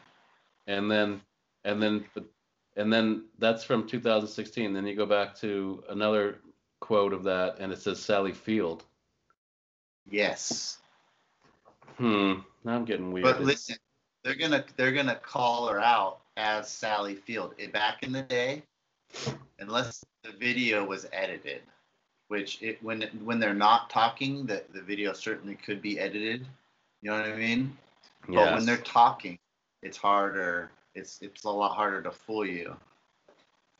And 0.66 0.90
then 0.90 1.22
and 1.64 1.80
then 1.82 2.04
and 2.76 2.92
then 2.92 3.26
that's 3.38 3.64
from 3.64 3.86
2016. 3.86 4.72
Then 4.72 4.86
you 4.86 4.96
go 4.96 5.06
back 5.06 5.36
to 5.36 5.84
another 5.88 6.40
quote 6.80 7.12
of 7.12 7.22
that 7.24 7.58
and 7.60 7.72
it 7.72 7.80
says 7.80 8.00
Sally 8.00 8.32
Field. 8.32 8.84
Yes. 10.10 10.78
Hmm. 11.98 12.34
Now 12.64 12.76
I'm 12.76 12.84
getting 12.84 13.12
weird. 13.12 13.24
But 13.24 13.42
listen, 13.42 13.76
they're 14.24 14.34
gonna 14.34 14.64
they're 14.76 14.92
gonna 14.92 15.16
call 15.16 15.68
her 15.68 15.80
out 15.80 16.20
as 16.36 16.70
Sally 16.70 17.14
Field. 17.14 17.54
Eh, 17.58 17.68
Back 17.68 18.02
in 18.02 18.12
the 18.12 18.22
day, 18.22 18.62
unless 19.58 20.04
the 20.22 20.32
video 20.32 20.84
was 20.84 21.06
edited, 21.12 21.62
which 22.28 22.62
it 22.62 22.82
when 22.82 23.02
when 23.24 23.38
they're 23.38 23.54
not 23.54 23.90
talking, 23.90 24.46
the 24.46 24.62
the 24.72 24.82
video 24.82 25.12
certainly 25.12 25.56
could 25.56 25.82
be 25.82 25.98
edited. 25.98 26.46
You 27.02 27.10
know 27.10 27.18
what 27.18 27.28
I 27.28 27.36
mean? 27.36 27.76
But 28.28 28.54
when 28.54 28.64
they're 28.64 28.76
talking, 28.76 29.38
it's 29.82 29.96
harder. 29.96 30.70
It's 30.94 31.20
it's 31.20 31.44
a 31.44 31.50
lot 31.50 31.74
harder 31.74 32.02
to 32.02 32.10
fool 32.10 32.46
you. 32.46 32.76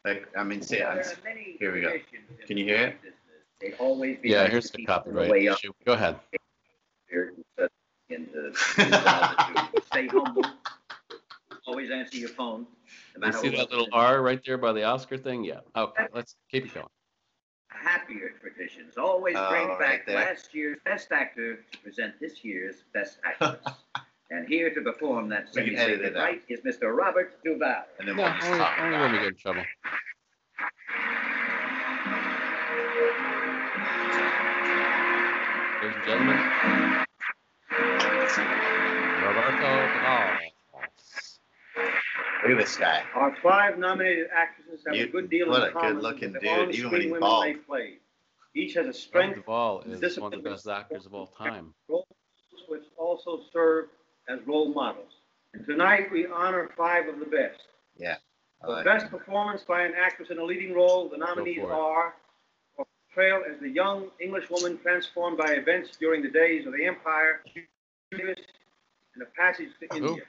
Like 0.04 0.26
I 0.36 0.42
mean, 0.42 0.62
say 0.62 0.82
I'm, 0.82 0.96
There 0.96 1.04
are 1.04 1.16
many 1.24 1.56
here 1.58 1.72
we 1.72 1.80
go. 1.82 1.92
Can 2.46 2.56
you 2.56 2.64
hear 2.64 2.76
it? 2.76 2.96
They 3.60 3.74
always 3.74 4.18
be 4.18 4.30
Yeah, 4.30 4.48
here's 4.48 4.70
the 4.70 4.78
people 4.78 4.94
on 4.94 5.00
copyright 5.00 5.30
way 5.30 5.48
up 5.48 5.58
issue. 5.58 5.72
Go 5.84 5.92
ahead. 5.92 6.18
Here 8.76 8.84
to. 8.90 9.82
Stay 9.86 10.06
humble. 10.08 10.44
Always 11.66 11.90
answer 11.90 12.16
your 12.16 12.28
phone. 12.30 12.66
No 13.16 13.26
You 13.28 13.32
see 13.34 13.48
that 13.50 13.70
little 13.70 13.84
it 13.86 13.88
is. 13.88 13.92
R 13.92 14.22
right 14.22 14.40
there 14.44 14.58
by 14.58 14.72
the 14.72 14.84
Oscar 14.84 15.16
thing? 15.16 15.44
Yeah. 15.44 15.60
Okay, 15.76 16.06
let's 16.14 16.36
keep 16.50 16.66
it 16.66 16.74
going. 16.74 16.86
Happier 17.68 18.32
traditions 18.40 18.96
always 18.98 19.34
Oh, 19.38 19.48
bring 19.48 19.68
back 19.78 20.06
there. 20.06 20.16
last 20.16 20.54
year's 20.54 20.78
best 20.84 21.10
actor 21.12 21.60
to 21.72 21.78
present 21.78 22.14
this 22.20 22.44
year's 22.44 22.84
best 22.92 23.18
actress. 23.24 23.60
and 24.30 24.46
here 24.48 24.72
to 24.74 24.80
perform 24.82 25.28
that 25.30 25.48
We 25.54 25.64
can 25.64 25.76
edit 25.76 26.00
semi-sacred 26.00 26.12
it 26.12 26.16
out. 26.16 26.22
right 26.22 26.42
is 26.48 26.60
Mr. 26.60 26.94
Robert 26.96 27.42
Duvall. 27.44 27.84
and 27.98 28.08
then 28.08 28.16
No, 28.16 28.22
we'll 28.24 28.32
just 28.32 28.46
only, 28.46 28.58
talk 28.58 28.78
only 28.78 28.94
about 28.96 29.02
when 29.02 29.12
we 29.12 29.18
get 29.18 29.28
in 29.28 29.36
trouble. 29.36 29.62
Ladies 35.82 35.96
and 35.96 36.04
gentlemen, 36.06 36.81
Roberto 38.38 39.92
Duvall. 39.94 40.38
Look 42.42 42.50
at 42.52 42.58
this 42.58 42.76
guy. 42.76 43.02
Our 43.14 43.36
five 43.42 43.78
nominated 43.78 44.28
actresses 44.34 44.82
have 44.86 44.96
You- 44.96 45.04
a 45.04 45.08
good 45.08 45.30
deal 45.30 45.48
what 45.48 45.70
in 45.70 45.76
a 45.76 45.80
good-looking 45.80 46.32
with 46.32 46.42
dude, 46.42 46.50
the 46.68 46.72
even 46.72 46.90
when 46.90 46.92
on-screen 46.92 47.10
he's 47.12 47.20
bald. 47.20 47.44
they 47.44 47.54
played. 47.54 47.98
Each 48.54 48.74
has 48.74 48.84
a 48.84 48.88
Robert 48.88 48.96
strength 48.96 49.34
Duvall 49.36 49.80
is 49.82 50.18
one 50.18 50.34
of 50.34 50.42
the 50.42 50.50
best 50.50 50.66
actors 50.68 51.06
of 51.06 51.14
all 51.14 51.28
time. 51.28 51.74
which 52.68 52.84
also 52.96 53.42
serve 53.52 53.88
as 54.28 54.40
role 54.46 54.68
models. 54.68 55.12
And 55.52 55.64
tonight 55.66 56.10
we 56.10 56.26
honor 56.26 56.68
five 56.76 57.06
of 57.08 57.18
the 57.18 57.26
best. 57.26 57.60
I 58.02 58.16
For 58.64 58.68
like 58.68 58.84
best 58.84 59.06
it. 59.06 59.10
performance 59.10 59.62
by 59.64 59.82
an 59.82 59.94
actress 59.94 60.30
in 60.30 60.38
a 60.38 60.44
leading 60.44 60.72
role, 60.72 61.08
the 61.08 61.16
nominees 61.18 61.58
are 61.64 62.14
for 62.76 62.86
portrayal 63.08 63.44
as 63.44 63.58
the 63.60 63.68
young 63.68 64.10
English 64.20 64.48
woman 64.50 64.78
transformed 64.78 65.36
by 65.36 65.52
events 65.52 65.96
during 65.98 66.22
the 66.22 66.30
days 66.30 66.66
of 66.66 66.72
the 66.72 66.84
Empire, 66.86 67.42
and 68.12 69.22
a 69.22 69.26
passage 69.40 69.68
to 69.80 69.86
Who? 69.98 70.08
India. 70.08 70.22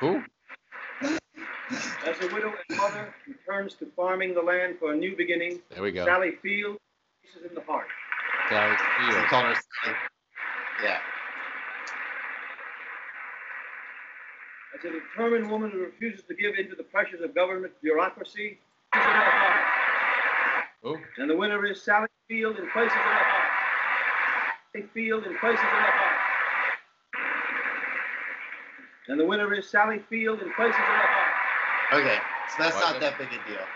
Who? 0.00 0.22
As 2.06 2.20
a 2.20 2.34
widow 2.34 2.52
and 2.68 2.78
mother 2.78 3.14
returns 3.26 3.74
to 3.74 3.86
farming 3.96 4.34
the 4.34 4.42
land 4.42 4.76
for 4.78 4.92
a 4.92 4.96
new 4.96 5.16
beginning, 5.16 5.60
There 5.70 5.82
we 5.82 5.92
go. 5.92 6.04
Sally 6.04 6.32
Field 6.42 6.76
is 7.24 7.48
in 7.48 7.54
the 7.54 7.60
heart. 7.62 7.86
Sally 8.48 8.76
Field. 8.76 9.26
call 9.26 9.42
her 9.44 9.54
Sally- 9.54 9.96
yeah. 10.84 10.98
As 14.76 14.84
a 14.84 14.90
determined 14.90 15.48
woman 15.50 15.70
who 15.70 15.78
refuses 15.80 16.24
to 16.24 16.34
give 16.34 16.56
in 16.58 16.68
to 16.68 16.74
the 16.74 16.82
pressures 16.82 17.20
of 17.20 17.34
government 17.34 17.72
bureaucracy, 17.80 18.58
she's 20.82 20.90
in 20.90 20.92
the 20.92 20.98
heart. 20.98 21.06
Who? 21.16 21.22
And 21.22 21.30
the 21.30 21.36
winner 21.36 21.64
is 21.66 21.82
Sally 21.82 22.08
Field 22.28 22.58
in 22.58 22.68
Places 22.70 22.92
in 22.92 22.98
the 22.98 23.04
Heart. 23.04 23.26
Sally 24.72 24.86
Field 24.94 25.24
in 25.26 25.38
Places 25.38 25.60
in 25.60 25.66
the 25.66 25.82
Heart. 25.82 26.04
And 29.08 29.20
the 29.20 29.24
winner 29.26 29.52
is 29.54 29.68
Sally 29.68 30.00
Field 30.08 30.40
in 30.42 30.52
Places 30.54 30.76
in 30.76 30.82
the 30.82 30.86
Heart. 30.86 31.28
Okay, 31.94 32.18
so 32.56 32.62
that's 32.62 32.76
Why 32.76 32.92
not 32.92 33.00
that 33.00 33.18
big 33.18 33.28
a 33.28 33.48
deal. 33.48 33.66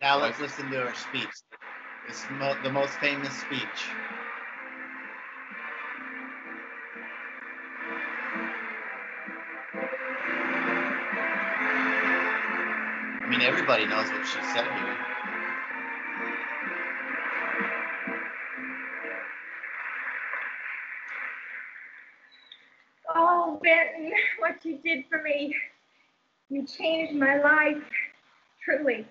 Now 0.00 0.18
Why 0.18 0.24
let's 0.26 0.38
it- 0.38 0.42
listen 0.42 0.70
to 0.70 0.80
her 0.80 0.94
speech. 0.94 1.30
It's 2.08 2.28
mo- 2.30 2.56
the 2.62 2.70
most 2.70 2.98
famous 2.98 3.32
speech. 3.40 3.86
I 13.20 13.26
mean, 13.30 13.42
everybody 13.42 13.86
knows 13.86 14.08
what 14.10 14.26
she 14.26 14.38
said 14.52 14.66
here. 14.78 15.11
For 25.22 25.28
me. 25.28 25.54
You 26.50 26.66
changed 26.66 27.14
my 27.14 27.38
life, 27.40 27.82
truly. 28.64 29.06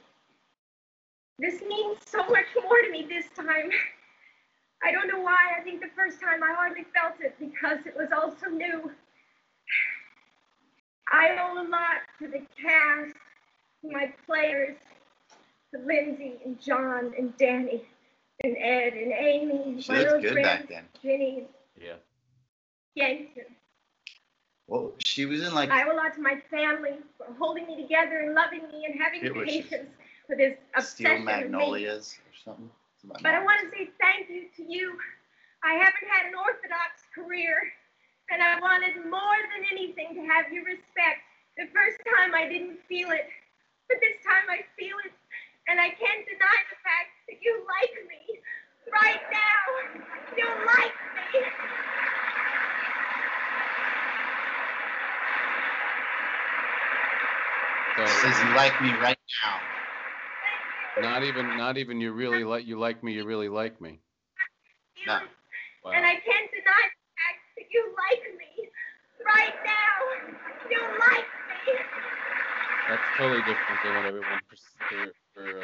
This 1.40 1.62
means 1.62 1.98
so 2.06 2.20
much 2.20 2.46
more 2.64 2.82
to 2.82 2.92
me 2.92 3.06
this 3.08 3.26
time. 3.36 3.70
I 4.84 4.92
don't 4.92 5.08
know 5.08 5.22
why. 5.22 5.38
I 5.60 5.64
think 5.64 5.82
the 5.82 5.90
first 5.96 6.20
time 6.20 6.44
I 6.44 6.54
hardly 6.54 6.86
felt 6.94 7.16
it 7.20 7.36
because 7.40 7.80
it 7.86 7.96
was 7.96 8.10
all 8.16 8.36
so 8.40 8.48
new. 8.48 8.92
I 11.12 11.30
owe 11.40 11.62
a 11.62 11.68
lot 11.68 12.02
to 12.20 12.28
the 12.28 12.46
cast, 12.62 13.16
to 13.82 13.92
my 13.92 14.14
players, 14.26 14.78
to 15.74 15.82
Lindsay 15.86 16.34
and 16.46 16.60
John 16.62 17.12
and 17.18 17.36
Danny 17.38 17.84
and 18.44 18.56
Ed 18.58 18.94
and 18.94 19.12
Amy, 19.12 19.82
She 19.82 19.92
my 19.92 20.00
looked 20.00 20.12
little 20.14 20.22
good 20.22 20.34
friends, 20.34 20.46
back 20.48 20.70
then. 20.70 20.84
Ginny, 21.02 21.44
Yeah. 21.80 21.96
Yankton. 22.96 23.44
Well, 24.72 24.96
she 25.04 25.28
was 25.28 25.44
in 25.44 25.52
like 25.52 25.68
I 25.68 25.84
owe 25.84 25.92
a 25.92 26.00
lot 26.00 26.16
to 26.16 26.24
my 26.24 26.40
family 26.48 26.96
for 27.20 27.28
holding 27.36 27.68
me 27.68 27.76
together 27.76 28.24
and 28.24 28.32
loving 28.32 28.64
me 28.72 28.88
and 28.88 28.96
having 28.96 29.20
patience 29.44 29.92
for 30.24 30.40
this 30.40 30.56
Steel 30.80 31.12
obsession 31.12 31.28
with 31.28 31.28
me. 31.28 31.44
Magnolias 31.44 32.16
or 32.24 32.32
something. 32.40 32.72
But 33.20 33.36
I 33.36 33.44
want 33.44 33.60
to 33.60 33.68
say 33.76 33.92
thank 34.00 34.32
you 34.32 34.48
to 34.56 34.64
you. 34.64 34.96
I 35.60 35.76
haven't 35.76 36.08
had 36.08 36.32
an 36.32 36.40
orthodox 36.40 37.04
career, 37.12 37.60
and 38.32 38.40
I 38.40 38.64
wanted 38.64 38.96
more 39.12 39.40
than 39.52 39.68
anything 39.76 40.16
to 40.16 40.24
have 40.32 40.48
your 40.56 40.64
respect. 40.64 41.20
The 41.60 41.68
first 41.76 42.00
time 42.16 42.32
I 42.32 42.48
didn't 42.48 42.80
feel 42.88 43.12
it, 43.12 43.28
but 43.92 44.00
this 44.00 44.24
time 44.24 44.48
I 44.48 44.64
feel 44.80 44.96
it, 45.04 45.12
and 45.68 45.84
I 45.84 45.92
can't 46.00 46.24
deny 46.32 46.60
the 46.72 46.80
fact 46.80 47.12
that 47.28 47.44
you 47.44 47.60
like 47.68 48.08
me 48.08 48.40
right 48.88 49.24
now. 49.36 49.60
You 50.40 50.48
like 50.64 50.96
me. 51.36 51.44
So 58.08 58.28
Says 58.28 58.40
you 58.44 58.56
like 58.56 58.82
me 58.82 58.92
right 58.98 59.18
now. 59.44 59.60
not 61.02 61.24
even 61.24 61.46
not 61.58 61.78
even 61.78 62.00
you 62.02 62.12
really 62.14 62.44
like 62.44 62.66
you 62.66 62.80
like 62.80 63.04
me, 63.04 63.14
you 63.14 63.26
really 63.26 63.50
like 63.50 63.80
me. 63.82 64.00
No. 65.08 65.18
it. 65.18 65.22
Wow. 65.84 65.92
And 65.92 66.06
I 66.06 66.14
can't 66.14 66.52
deny 66.52 66.84
the 66.86 67.02
fact 67.18 67.40
that 67.58 67.66
you 67.72 67.96
like 67.98 68.38
me 68.38 68.70
right 69.26 69.56
now. 69.66 70.70
You 70.70 70.82
like 71.00 71.26
me. 71.66 71.74
That's 72.90 73.02
totally 73.18 73.40
different 73.42 73.80
than 73.84 73.96
what 73.96 74.06
everyone 74.06 74.42
per, 74.50 74.56
per, 74.90 75.12
per, 75.36 75.60
uh, 75.60 75.62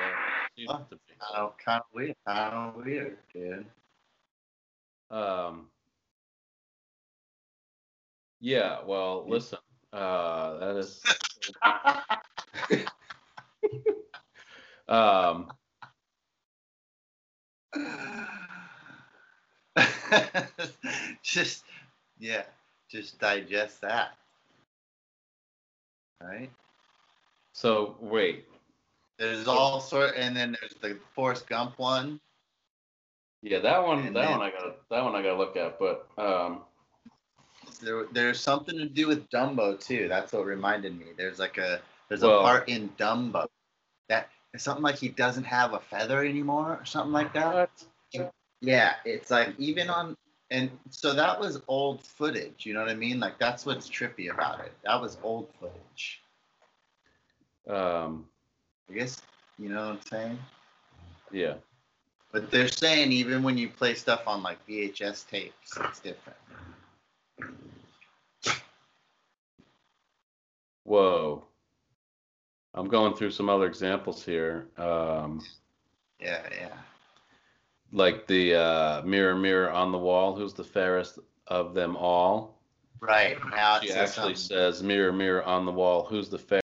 perceives 0.56 0.72
Huh? 0.72 0.80
it 0.80 0.90
to 0.90 0.96
be. 0.96 1.14
Kind 1.20 1.36
of, 1.36 1.58
kind 1.64 1.82
of 1.82 1.86
weird. 1.94 2.16
Kind 2.26 2.54
of 2.54 2.86
weird, 2.86 3.18
dude. 3.34 3.66
Um. 5.12 5.68
Yeah. 8.40 8.80
Well, 8.86 9.26
listen. 9.28 9.60
Uh, 9.98 10.58
that 10.60 10.76
is. 10.78 11.02
um. 14.88 15.52
just 21.24 21.64
yeah, 22.20 22.44
just 22.92 23.18
digest 23.20 23.82
that. 23.82 24.10
Right? 26.22 26.52
So 27.54 27.96
wait. 28.00 28.46
There's 29.18 29.48
all 29.48 29.80
sort, 29.80 30.14
and 30.16 30.38
then 30.38 30.56
there's 30.62 30.76
the 30.80 31.00
Forrest 31.16 31.50
Gump 31.50 31.80
one. 31.80 32.20
Yeah, 33.42 33.62
that 33.62 33.84
one. 33.84 34.06
And 34.06 34.16
that 34.16 34.28
then- 34.28 34.38
one 34.38 34.48
I 34.48 34.52
got. 34.52 34.76
That 34.92 35.04
one 35.04 35.16
I 35.16 35.24
got 35.24 35.32
to 35.32 35.38
look 35.38 35.58
at. 35.58 35.80
But 35.80 36.08
um. 36.20 36.62
There, 37.80 38.06
there's 38.12 38.40
something 38.40 38.78
to 38.78 38.86
do 38.86 39.08
with 39.08 39.30
Dumbo 39.30 39.80
too. 39.80 40.08
That's 40.08 40.34
what 40.34 40.46
reminded 40.46 40.98
me. 40.98 41.08
There's 41.18 41.40
like 41.40 41.58
a 41.58 41.82
there's 42.10 42.22
Well- 42.22 42.40
a 42.40 42.42
part 42.42 42.70
in 42.70 42.90
Dumbo 42.98 43.48
that 44.10 44.30
it's 44.54 44.64
something 44.64 44.84
like 44.84 44.96
he 44.96 45.10
doesn't 45.10 45.44
have 45.44 45.74
a 45.74 45.80
feather 45.80 46.24
anymore 46.26 46.78
or 46.80 46.86
something 46.86 47.12
like 47.14 47.34
that. 47.34 47.70
What? 48.14 48.34
Yeah, 48.62 48.96
it's 49.06 49.30
like 49.30 49.54
even 49.58 49.90
on 49.90 50.18
and 50.50 50.72
so 50.90 51.14
that 51.14 51.40
was 51.40 51.62
old 51.68 52.02
footage, 52.02 52.66
you 52.66 52.74
know 52.74 52.80
what 52.80 52.90
I 52.90 52.96
mean? 52.96 53.20
Like 53.20 53.38
that's 53.38 53.66
what's 53.66 53.90
trippy 53.90 54.32
about 54.34 54.62
it. 54.62 54.72
That 54.84 55.00
was 55.02 55.18
old 55.24 55.50
footage. 55.60 56.22
Um. 57.70 58.28
I 58.90 58.94
guess 58.94 59.22
you 59.60 59.70
know 59.70 59.88
what 59.88 59.96
I'm 59.96 60.02
saying? 60.10 60.40
Yeah. 61.32 61.56
But 62.32 62.52
they're 62.52 62.68
saying 62.68 63.12
even 63.12 63.44
when 63.44 63.58
you 63.58 63.70
play 63.70 63.94
stuff 63.96 64.22
on 64.28 64.44
like 64.44 64.66
VHS 64.68 65.28
tapes, 65.28 65.78
it's 65.78 66.00
different. 66.00 66.38
Whoa. 70.84 71.44
I'm 72.74 72.88
going 72.88 73.14
through 73.14 73.32
some 73.32 73.50
other 73.50 73.66
examples 73.66 74.24
here. 74.24 74.68
Um, 74.78 75.42
Yeah, 76.20 76.42
yeah. 76.52 76.78
like 77.92 78.28
the 78.28 78.56
uh, 78.56 79.02
mirror, 79.04 79.36
mirror 79.36 79.72
on 79.72 79.92
the 79.92 79.98
wall, 79.98 80.36
who's 80.36 80.54
the 80.54 80.64
fairest 80.64 81.20
of 81.48 81.74
them 81.74 81.96
all? 81.96 82.60
Right. 83.00 83.38
Now 83.50 83.80
She 83.80 83.88
says 83.88 83.98
actually 84.18 84.36
something. 84.36 84.58
says, 84.76 84.84
mirror, 84.84 85.12
mirror 85.12 85.44
on 85.44 85.66
the 85.66 85.72
wall, 85.72 86.06
who's 86.06 86.30
the 86.30 86.38
fairest? 86.38 86.67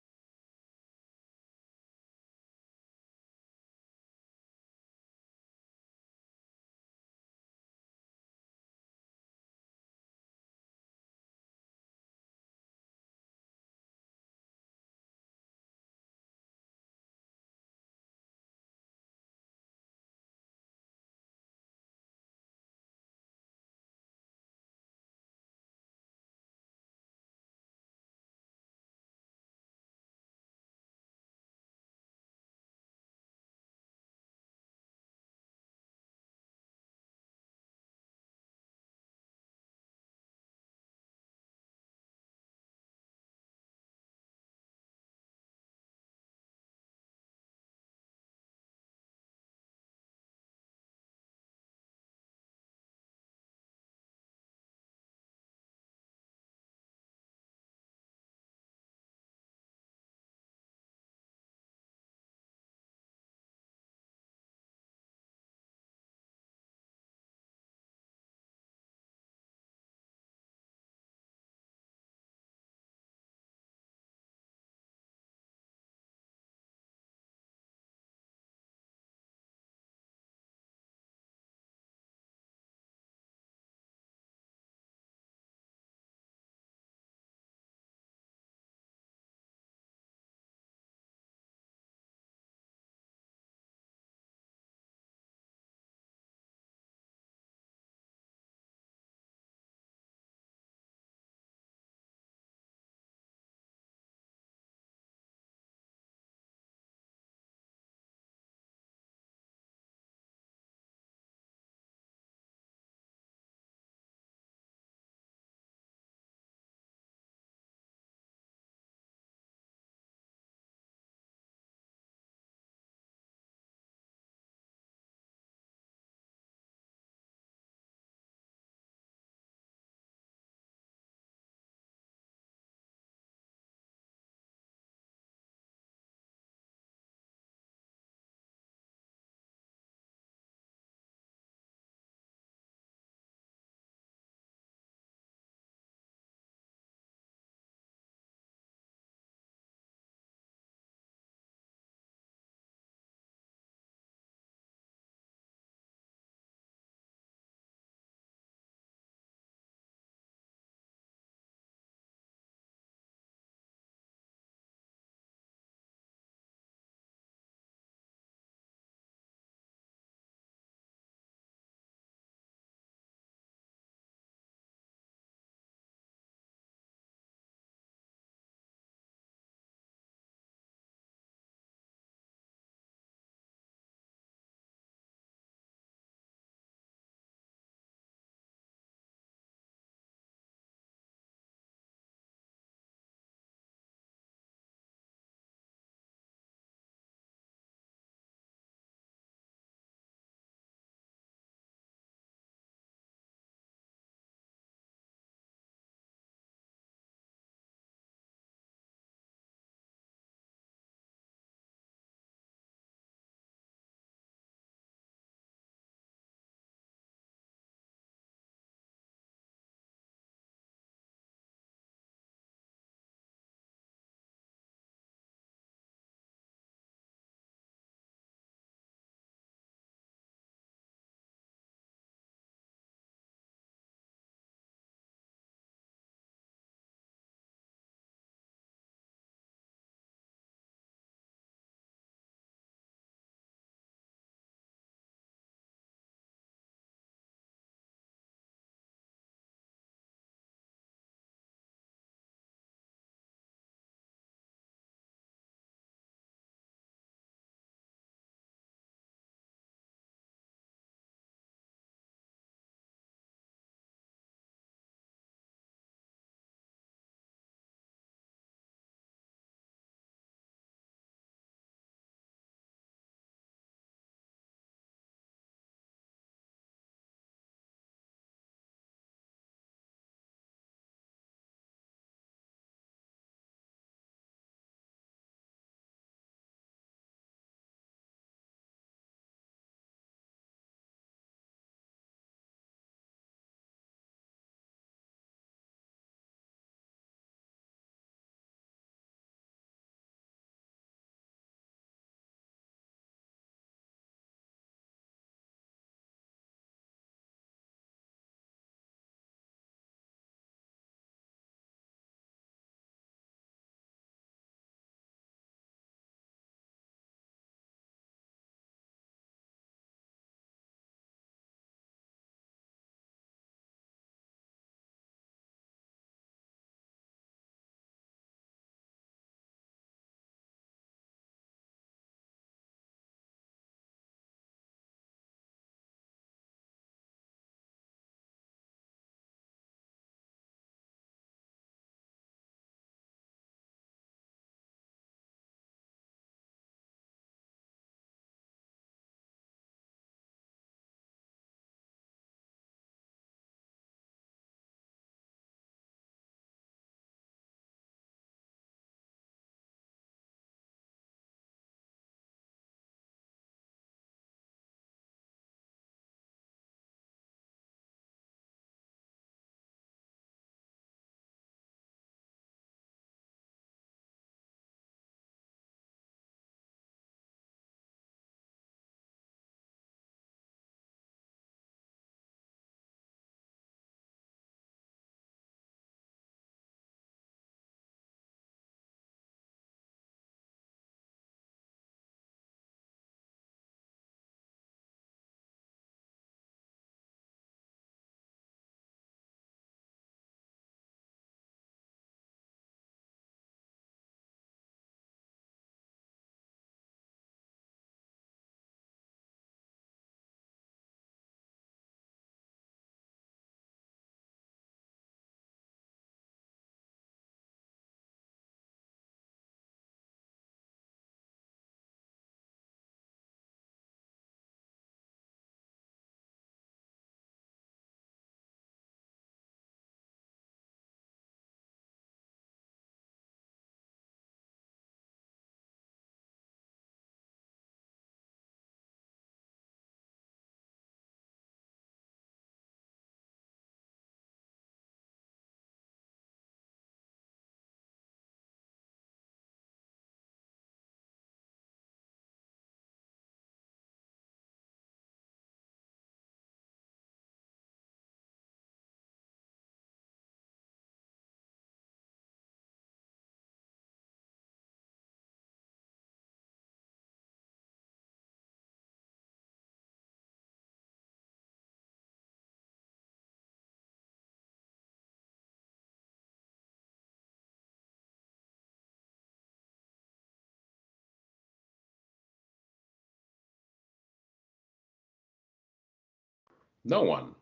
No 486.88 487.02
one. 487.02 487.34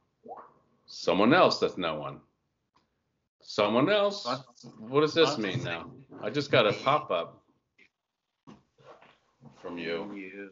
Someone 0.86 1.32
else 1.32 1.60
that's 1.60 1.78
no 1.78 1.94
one. 1.94 2.20
Someone 3.40 3.88
else. 3.88 4.26
What? 4.26 4.44
What 4.78 5.00
does 5.02 5.14
this 5.14 5.38
mean 5.38 5.62
now? 5.62 5.90
I 6.20 6.30
just 6.30 6.50
got 6.50 6.66
a 6.66 6.72
pop 6.72 7.12
up 7.12 7.42
from 9.62 9.78
you. 9.78 10.12
You. 10.14 10.50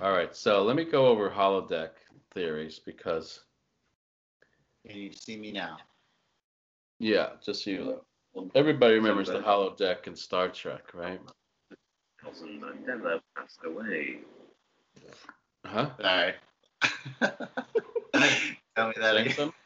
All 0.00 0.12
right, 0.12 0.34
so 0.34 0.62
let 0.62 0.74
me 0.74 0.84
go 0.84 1.06
over 1.06 1.30
holodeck 1.30 1.90
theories 2.32 2.78
because 2.78 3.40
Can 4.88 4.96
you 4.96 5.12
see 5.12 5.36
me 5.36 5.52
now? 5.52 5.76
yeah, 6.98 7.28
just 7.44 7.64
so 7.64 7.70
you. 7.70 8.00
Everybody 8.54 8.94
remembers 8.94 9.28
the 9.28 9.40
holodeck 9.40 10.06
in 10.06 10.16
Star 10.16 10.48
Trek, 10.48 10.94
right? 10.94 11.20
Nelson 12.24 12.60
Mandela 12.60 13.20
passed 13.36 13.60
away. 13.64 14.20
Huh? 15.64 15.90
Sorry. 16.00 16.34
Tell 18.76 18.88
me 18.88 18.94
that 18.98 19.16
again. 19.16 19.52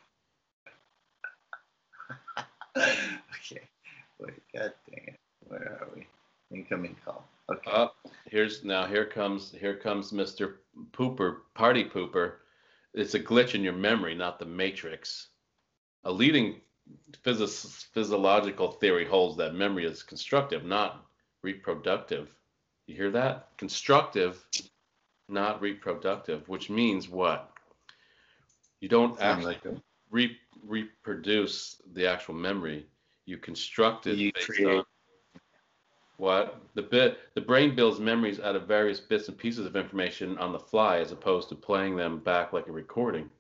Okay. 2.77 3.63
Wait, 4.21 4.35
god 4.55 4.73
dang 4.89 5.05
it. 5.09 5.17
Where 5.49 5.79
are 5.81 5.89
we? 5.97 6.07
Incoming 6.55 6.97
call. 7.05 7.27
Okay. 7.51 7.71
Oh, 7.73 7.91
here's 8.27 8.63
now 8.63 8.87
here 8.87 9.05
comes 9.05 9.51
here 9.51 9.75
comes 9.75 10.13
Mr. 10.13 10.57
Pooper, 10.93 11.39
party 11.55 11.85
pooper. 11.85 12.35
It's 12.95 13.15
a 13.15 13.21
glitch 13.21 13.55
in 13.55 13.65
your 13.65 13.73
memory, 13.73 14.15
not 14.15 14.39
the 14.39 14.45
matrix. 14.45 15.29
A 16.05 16.13
leading 16.13 16.61
physis, 17.25 17.87
physiological 17.93 18.73
theory 18.73 19.07
holds 19.07 19.37
that 19.39 19.55
memory 19.55 19.87
is 19.87 20.03
constructive, 20.03 20.65
not 20.65 21.07
reproductive. 21.43 22.29
You 22.87 22.97
hear 22.97 23.11
that? 23.11 23.49
Constructive, 23.57 24.45
not 25.29 25.61
reproductive, 25.61 26.49
which 26.49 26.71
means 26.71 27.09
what? 27.09 27.53
You 28.81 28.89
don't 28.89 29.21
actually 29.21 29.59
like 29.65 29.83
re- 30.11 30.39
reproduce 30.63 31.81
the 31.93 32.07
actual 32.07 32.35
memory. 32.35 32.87
You 33.27 33.39
construct 33.39 34.07
it 34.07 34.17
You 34.19 34.33
based 34.33 34.47
create- 34.47 34.67
on 34.79 34.85
what 36.17 36.61
the 36.75 36.83
bit 36.83 37.19
the 37.35 37.41
brain 37.41 37.77
builds 37.77 38.01
memories 38.01 38.41
out 38.41 38.57
of 38.57 38.67
various 38.67 38.99
bits 38.99 39.29
and 39.29 39.39
pieces 39.39 39.67
of 39.67 39.77
information 39.77 40.37
on 40.39 40.53
the 40.53 40.59
fly 40.59 40.99
as 40.99 41.13
opposed 41.13 41.49
to 41.49 41.55
playing 41.55 41.95
them 41.97 42.19
back 42.19 42.53
like 42.53 42.67
a 42.67 42.73
recording. 42.73 43.31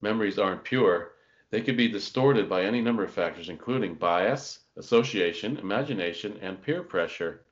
Memories 0.00 0.38
aren't 0.38 0.64
pure. 0.64 1.12
They 1.50 1.60
could 1.60 1.76
be 1.76 1.88
distorted 1.88 2.48
by 2.48 2.62
any 2.62 2.80
number 2.80 3.04
of 3.04 3.12
factors, 3.12 3.48
including 3.50 3.96
bias, 3.96 4.60
association, 4.76 5.58
imagination, 5.58 6.38
and 6.40 6.62
peer 6.62 6.82
pressure. 6.82 7.44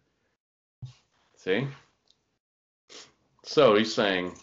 See? 1.37 1.67
So 3.49 3.75
he's 3.77 3.95
saying 3.95 4.35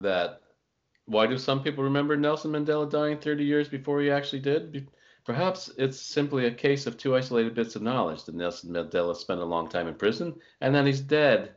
that 0.00 0.40
why 1.06 1.28
do 1.28 1.38
some 1.38 1.62
people 1.62 1.84
remember 1.84 2.16
Nelson 2.16 2.50
Mandela 2.50 2.90
dying 2.90 3.18
30 3.18 3.44
years 3.44 3.68
before 3.68 4.00
he 4.00 4.10
actually 4.10 4.40
did? 4.40 4.90
Perhaps 5.24 5.70
it's 5.78 6.00
simply 6.00 6.46
a 6.46 6.50
case 6.50 6.88
of 6.88 6.96
two 6.96 7.14
isolated 7.14 7.54
bits 7.54 7.76
of 7.76 7.82
knowledge 7.82 8.24
that 8.24 8.34
Nelson 8.34 8.70
Mandela 8.70 9.14
spent 9.14 9.40
a 9.40 9.44
long 9.44 9.68
time 9.68 9.86
in 9.86 9.94
prison 9.94 10.34
and 10.60 10.74
then 10.74 10.86
he's 10.86 11.00
dead, 11.00 11.54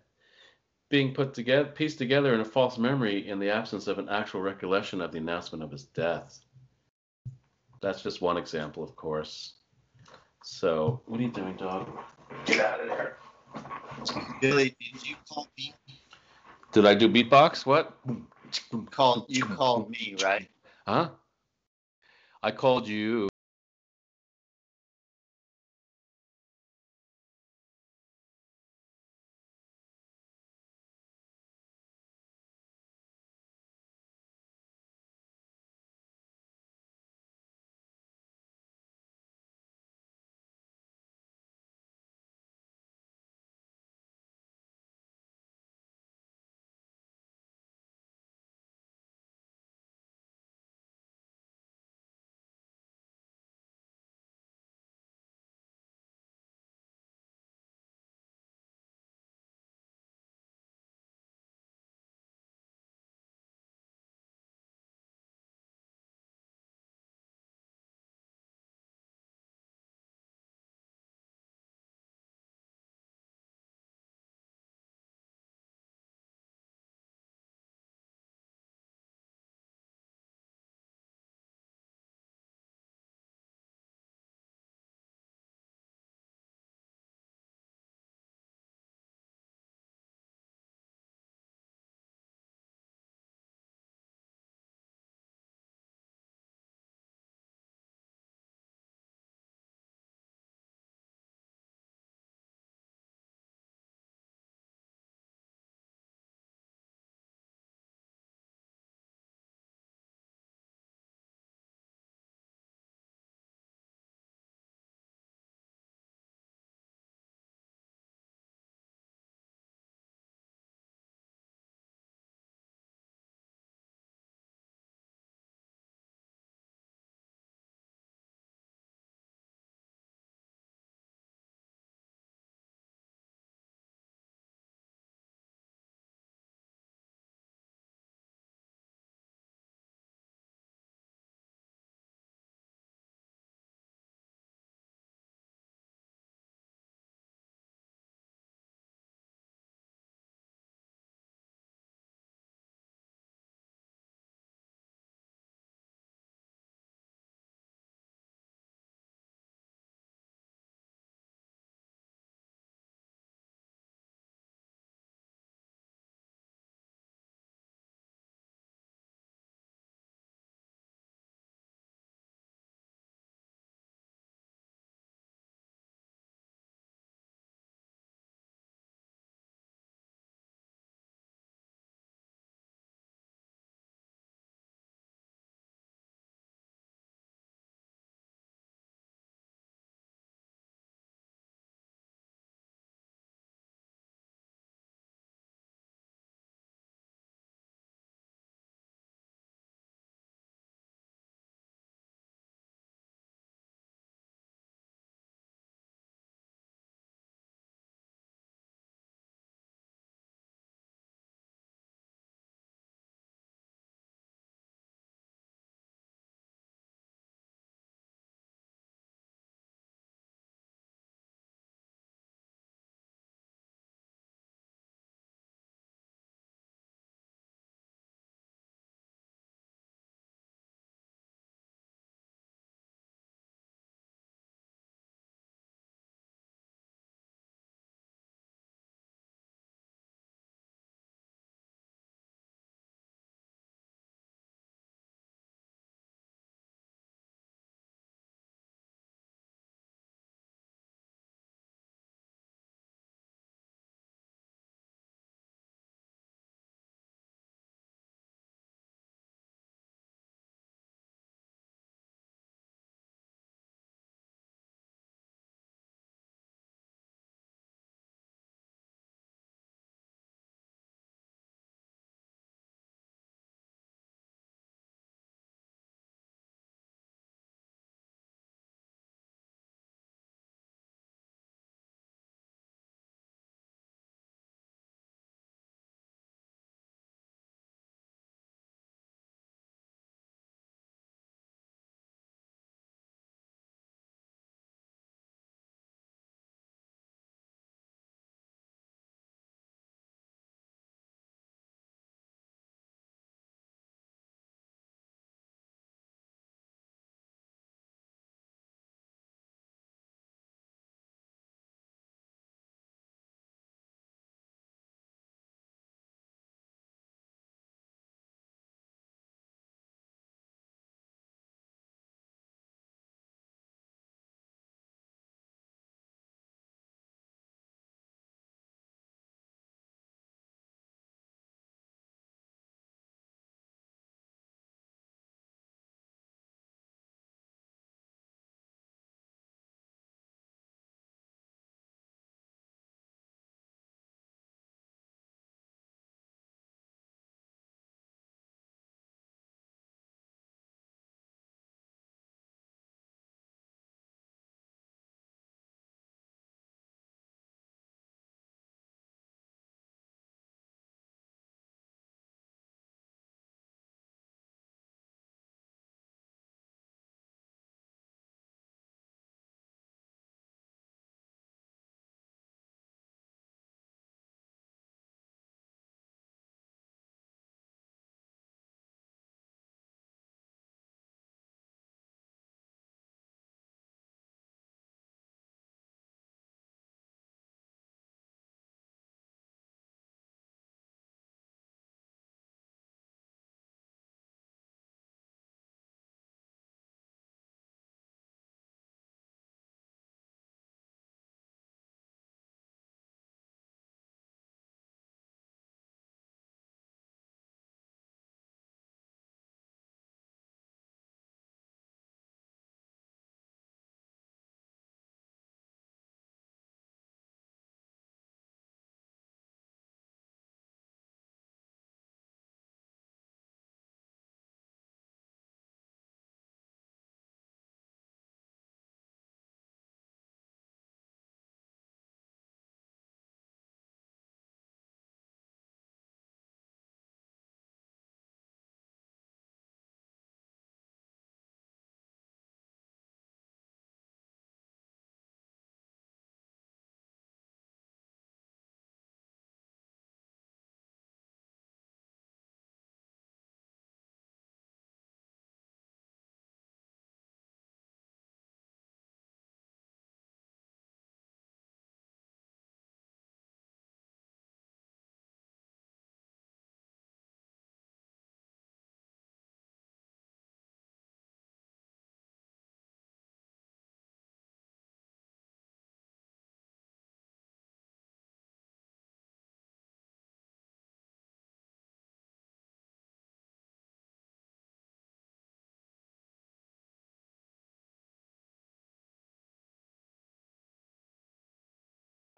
being 0.91 1.12
put 1.16 1.34
together, 1.34 1.68
pieced 1.68 1.97
together 1.97 2.36
in 2.36 2.41
a 2.41 2.45
false 2.45 2.78
memory 2.78 3.28
in 3.28 3.39
the 3.39 3.49
absence 3.49 3.88
of 3.88 3.97
an 3.97 4.09
actual 4.09 4.41
recollection 4.41 5.01
of 5.01 5.12
the 5.12 5.18
announcement 5.18 5.64
of 5.64 5.72
his 5.72 5.86
death. 5.86 6.39
That's 7.82 8.03
just 8.03 8.22
one 8.22 8.38
example, 8.38 8.84
of 8.84 8.95
course. 8.95 9.53
So, 10.43 11.01
what 11.07 11.20
are 11.20 11.24
you 11.24 11.32
doing, 11.32 11.55
dog? 11.55 11.89
Get 12.45 12.59
out 12.59 12.80
of 12.80 12.88
there. 12.88 13.18
Billy, 14.39 14.76
did 14.80 15.08
you 15.08 15.16
call 15.30 15.47
me? 15.58 15.74
Did 16.72 16.86
I 16.86 16.95
do 16.95 17.10
beatbox? 17.10 17.66
What? 17.66 17.97
Called 18.91 19.26
you 19.28 19.45
called 19.45 19.89
me, 19.89 20.16
right? 20.24 20.47
Huh? 20.88 21.10
I 22.43 22.52
called 22.52 22.88
you. 22.88 23.30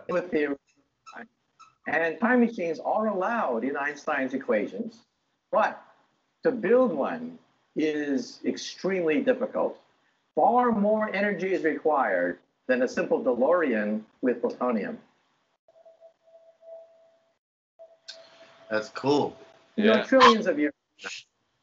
With 0.10 0.32
theory. 0.32 0.56
And 1.88 2.18
time 2.20 2.40
machines 2.40 2.80
are 2.80 3.08
allowed 3.08 3.66
in 3.66 3.76
Einstein's 3.76 4.34
equations, 4.34 5.00
but 5.52 5.84
to 6.44 6.52
build 6.52 6.94
one 6.94 7.38
is 7.76 8.40
extremely 8.46 9.22
difficult. 9.22 9.78
Far 10.36 10.72
more 10.72 11.14
energy 11.14 11.54
is 11.54 11.64
required 11.64 12.40
than 12.68 12.84
a 12.84 12.88
simple 12.88 13.22
DeLorean 13.22 14.02
with 14.22 14.40
plutonium. 14.40 14.98
That's 18.70 18.90
cool. 18.90 19.36
You 19.76 19.86
know, 19.86 19.96
Yeah. 19.98 20.04
trillions 20.04 20.48
of 20.48 20.58
years, 20.58 20.74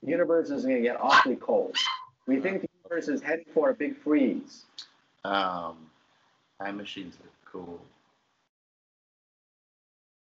the 0.03 0.09
universe 0.09 0.51
is 0.51 0.64
going 0.64 0.76
to 0.76 0.82
get 0.82 1.01
awfully 1.01 1.36
cold. 1.36 1.74
We 2.26 2.41
think 2.41 2.61
the 2.61 2.68
universe 2.84 3.09
is 3.09 3.22
heading 3.22 3.47
for 3.55 3.70
a 3.70 3.74
big 3.74 3.97
freeze. 3.97 4.66
Um, 5.24 5.91
time 6.61 6.76
machines 6.76 7.16
are 7.16 7.51
cool. 7.51 7.80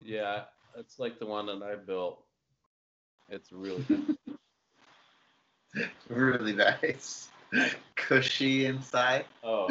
Yeah, 0.03 0.43
it's 0.77 0.99
like 0.99 1.19
the 1.19 1.25
one 1.25 1.45
that 1.47 1.61
I 1.63 1.75
built. 1.75 2.23
It's 3.29 3.51
really 3.51 3.85
Really 6.09 6.53
nice. 6.53 7.29
Cushy 7.95 8.65
inside. 8.65 9.25
oh 9.43 9.67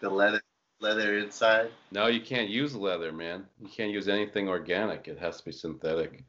The 0.00 0.10
leather 0.10 0.40
leather 0.80 1.18
inside. 1.18 1.70
no, 1.90 2.06
you 2.06 2.20
can't 2.20 2.48
use 2.48 2.74
leather, 2.74 3.12
man. 3.12 3.46
You 3.60 3.68
can't 3.68 3.90
use 3.90 4.08
anything 4.08 4.48
organic. 4.48 5.08
It 5.08 5.18
has 5.18 5.38
to 5.38 5.44
be 5.44 5.52
synthetic. 5.52 6.24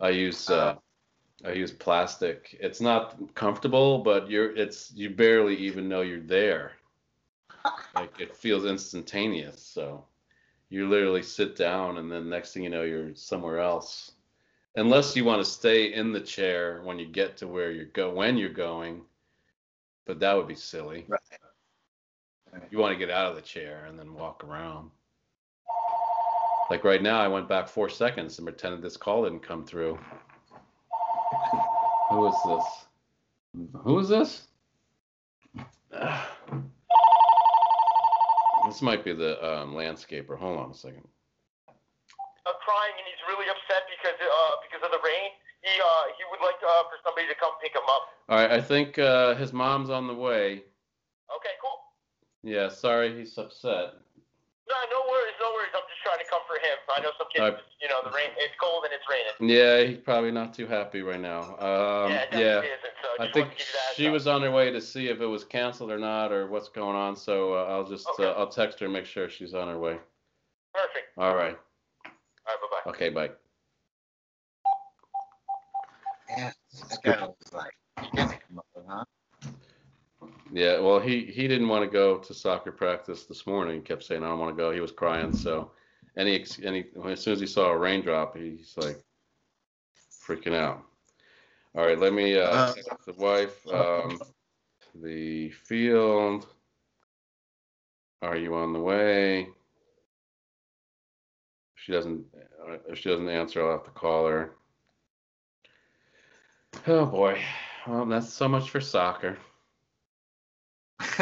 I 0.00 0.10
use 0.10 0.48
uh, 0.48 0.76
I 1.44 1.52
use 1.52 1.72
plastic. 1.72 2.56
It's 2.60 2.80
not 2.80 3.34
comfortable, 3.34 3.98
but 3.98 4.30
you're 4.30 4.54
it's 4.56 4.92
you 4.94 5.10
barely 5.10 5.56
even 5.56 5.88
know 5.88 6.00
you're 6.02 6.20
there. 6.20 6.72
Like 7.94 8.20
it 8.20 8.36
feels 8.36 8.64
instantaneous. 8.64 9.60
So 9.60 10.04
you 10.70 10.88
literally 10.88 11.22
sit 11.22 11.56
down 11.56 11.98
and 11.98 12.10
then 12.10 12.28
next 12.28 12.52
thing 12.52 12.62
you 12.62 12.70
know 12.70 12.82
you're 12.82 13.14
somewhere 13.14 13.58
else. 13.58 14.12
Unless 14.76 15.16
you 15.16 15.24
want 15.24 15.42
to 15.42 15.50
stay 15.50 15.94
in 15.94 16.12
the 16.12 16.20
chair 16.20 16.82
when 16.84 16.98
you 16.98 17.06
get 17.06 17.36
to 17.38 17.48
where 17.48 17.70
you're 17.70 17.86
go 17.86 18.12
when 18.12 18.36
you're 18.36 18.50
going. 18.50 19.02
But 20.06 20.20
that 20.20 20.36
would 20.36 20.46
be 20.46 20.54
silly. 20.54 21.06
Right. 21.08 21.20
You 22.70 22.78
want 22.78 22.92
to 22.92 22.98
get 22.98 23.10
out 23.10 23.30
of 23.30 23.36
the 23.36 23.42
chair 23.42 23.86
and 23.88 23.98
then 23.98 24.14
walk 24.14 24.44
around. 24.44 24.90
Like 26.70 26.84
right 26.84 27.02
now, 27.02 27.18
I 27.18 27.28
went 27.28 27.48
back 27.48 27.68
four 27.68 27.88
seconds 27.88 28.38
and 28.38 28.46
pretended 28.46 28.82
this 28.82 28.96
call 28.96 29.24
didn't 29.24 29.40
come 29.40 29.64
through. 29.64 29.98
Who 32.10 32.26
is 32.26 32.34
this? 32.46 32.64
Who 33.84 33.98
is 33.98 34.08
this? 34.08 34.46
This 38.68 38.82
might 38.82 39.04
be 39.04 39.12
the 39.12 39.36
um, 39.44 39.74
landscaper. 39.74 40.38
Hold 40.38 40.58
on 40.58 40.70
a 40.70 40.74
second. 40.74 41.08
uh, 42.48 42.52
crying 42.64 42.96
and 42.96 43.04
he's 43.04 43.20
really 43.28 43.48
upset 43.48 43.84
because 43.92 44.16
uh, 44.20 44.54
because 44.64 44.84
of 44.84 44.92
the 44.92 45.02
rain. 45.04 45.32
He 45.60 45.74
uh, 45.80 46.04
he 46.16 46.22
would 46.30 46.40
like 46.40 46.56
uh, 46.62 46.86
for 46.86 46.96
somebody 47.04 47.26
to 47.28 47.34
come 47.36 47.52
pick 47.60 47.74
him 47.74 47.82
up. 47.90 48.08
All 48.28 48.38
right, 48.38 48.50
I 48.52 48.60
think 48.60 48.98
uh, 48.98 49.34
his 49.34 49.52
mom's 49.52 49.90
on 49.90 50.06
the 50.06 50.14
way. 50.14 50.62
Okay, 51.28 51.54
cool. 51.60 51.78
Yeah, 52.42 52.68
sorry 52.68 53.18
he's 53.18 53.36
upset. 53.36 53.98
No, 54.68 54.76
no 54.92 55.00
worries. 55.10 55.34
I'm 55.74 55.82
just 55.90 56.02
trying 56.04 56.20
to 56.22 56.28
comfort 56.30 56.62
him. 56.62 56.77
I 56.96 57.00
know 57.02 57.10
some 57.18 57.26
kids, 57.32 57.40
Alright. 57.42 57.58
you 57.80 57.88
know, 57.88 58.00
the 58.04 58.10
rain. 58.10 58.28
It's 58.38 58.54
cold 58.60 58.84
and 58.84 58.92
it's 58.92 59.04
raining. 59.08 59.56
Yeah, 59.56 59.84
he's 59.84 59.98
probably 59.98 60.30
not 60.30 60.54
too 60.54 60.66
happy 60.66 61.02
right 61.02 61.20
now. 61.20 61.42
Um, 61.58 62.12
yeah, 62.12 62.24
yeah. 62.32 62.58
isn't. 62.60 62.80
So 63.02 63.08
I 63.22 63.24
think 63.24 63.34
wanted 63.36 63.50
to 63.50 63.56
give 63.58 63.58
you 63.58 63.64
that. 63.74 63.94
she 63.96 64.04
heads 64.04 64.12
was 64.12 64.26
on 64.26 64.42
her 64.42 64.50
way 64.50 64.70
to 64.70 64.80
see 64.80 65.08
if 65.08 65.20
it 65.20 65.26
was 65.26 65.44
canceled 65.44 65.90
or 65.90 65.98
not 65.98 66.32
or 66.32 66.46
what's 66.48 66.68
going 66.68 66.96
on. 66.96 67.14
So 67.16 67.54
uh, 67.54 67.64
I'll 67.64 67.84
just 67.84 68.06
Okay. 68.18 68.24
uh, 68.28 68.32
I'll 68.32 68.48
text 68.48 68.80
her 68.80 68.86
and 68.86 68.92
make 68.92 69.06
sure 69.06 69.28
she's 69.28 69.54
on 69.54 69.68
her 69.68 69.78
way. 69.78 69.98
perfect. 70.74 71.06
All 71.16 71.34
right. 71.34 71.56
All 72.06 72.10
right, 72.46 72.56
bye 72.60 72.80
bye. 72.84 72.90
Okay. 72.90 73.08
Bye. 73.10 73.30
Yeah. 76.36 76.52
That 76.90 77.02
guy 77.02 77.20
was 77.26 77.52
like, 77.52 77.72
you 78.02 78.08
can't 78.14 78.30
come 78.48 78.58
up 78.58 78.66
with, 78.74 78.84
huh? 78.88 79.04
Yeah. 80.52 80.80
Well, 80.80 81.00
he 81.00 81.24
he 81.26 81.48
didn't 81.48 81.68
want 81.68 81.84
to 81.84 81.90
go 81.90 82.18
to 82.18 82.34
soccer 82.34 82.72
practice 82.72 83.24
this 83.24 83.46
morning. 83.46 83.76
He 83.76 83.80
kept 83.80 84.04
saying 84.04 84.22
I 84.24 84.28
don't 84.28 84.38
want 84.38 84.56
to 84.56 84.62
go. 84.62 84.70
He 84.70 84.80
was 84.80 84.92
crying. 84.92 85.32
So 85.34 85.70
any 86.18 86.34
ex- 86.34 86.60
any 86.62 86.84
as 87.06 87.20
soon 87.22 87.32
as 87.34 87.40
he 87.40 87.46
saw 87.46 87.70
a 87.70 87.78
raindrop, 87.78 88.36
he's 88.36 88.74
like 88.76 89.02
freaking 90.22 90.54
out. 90.54 90.82
All 91.74 91.86
right. 91.86 91.98
Let 91.98 92.12
me 92.12 92.36
uh, 92.38 92.44
Uh, 92.48 92.74
the 93.06 93.12
wife. 93.14 93.66
Um, 93.68 94.20
the 94.94 95.50
field. 95.50 96.46
Are 98.20 98.36
you 98.36 98.54
on 98.56 98.72
the 98.72 98.80
way? 98.80 99.42
If 99.42 99.48
she 101.76 101.92
doesn't, 101.92 102.26
uh, 102.68 102.78
if 102.88 102.98
she 102.98 103.08
doesn't 103.08 103.28
answer, 103.28 103.64
I'll 103.64 103.78
have 103.78 103.84
to 103.84 103.90
call 103.90 104.26
her. 104.26 104.56
Oh 106.86 107.06
boy, 107.06 107.40
well 107.86 108.06
that's 108.06 108.32
so 108.32 108.48
much 108.48 108.70
for 108.70 108.80
soccer. 108.80 109.38
it's 111.00 111.20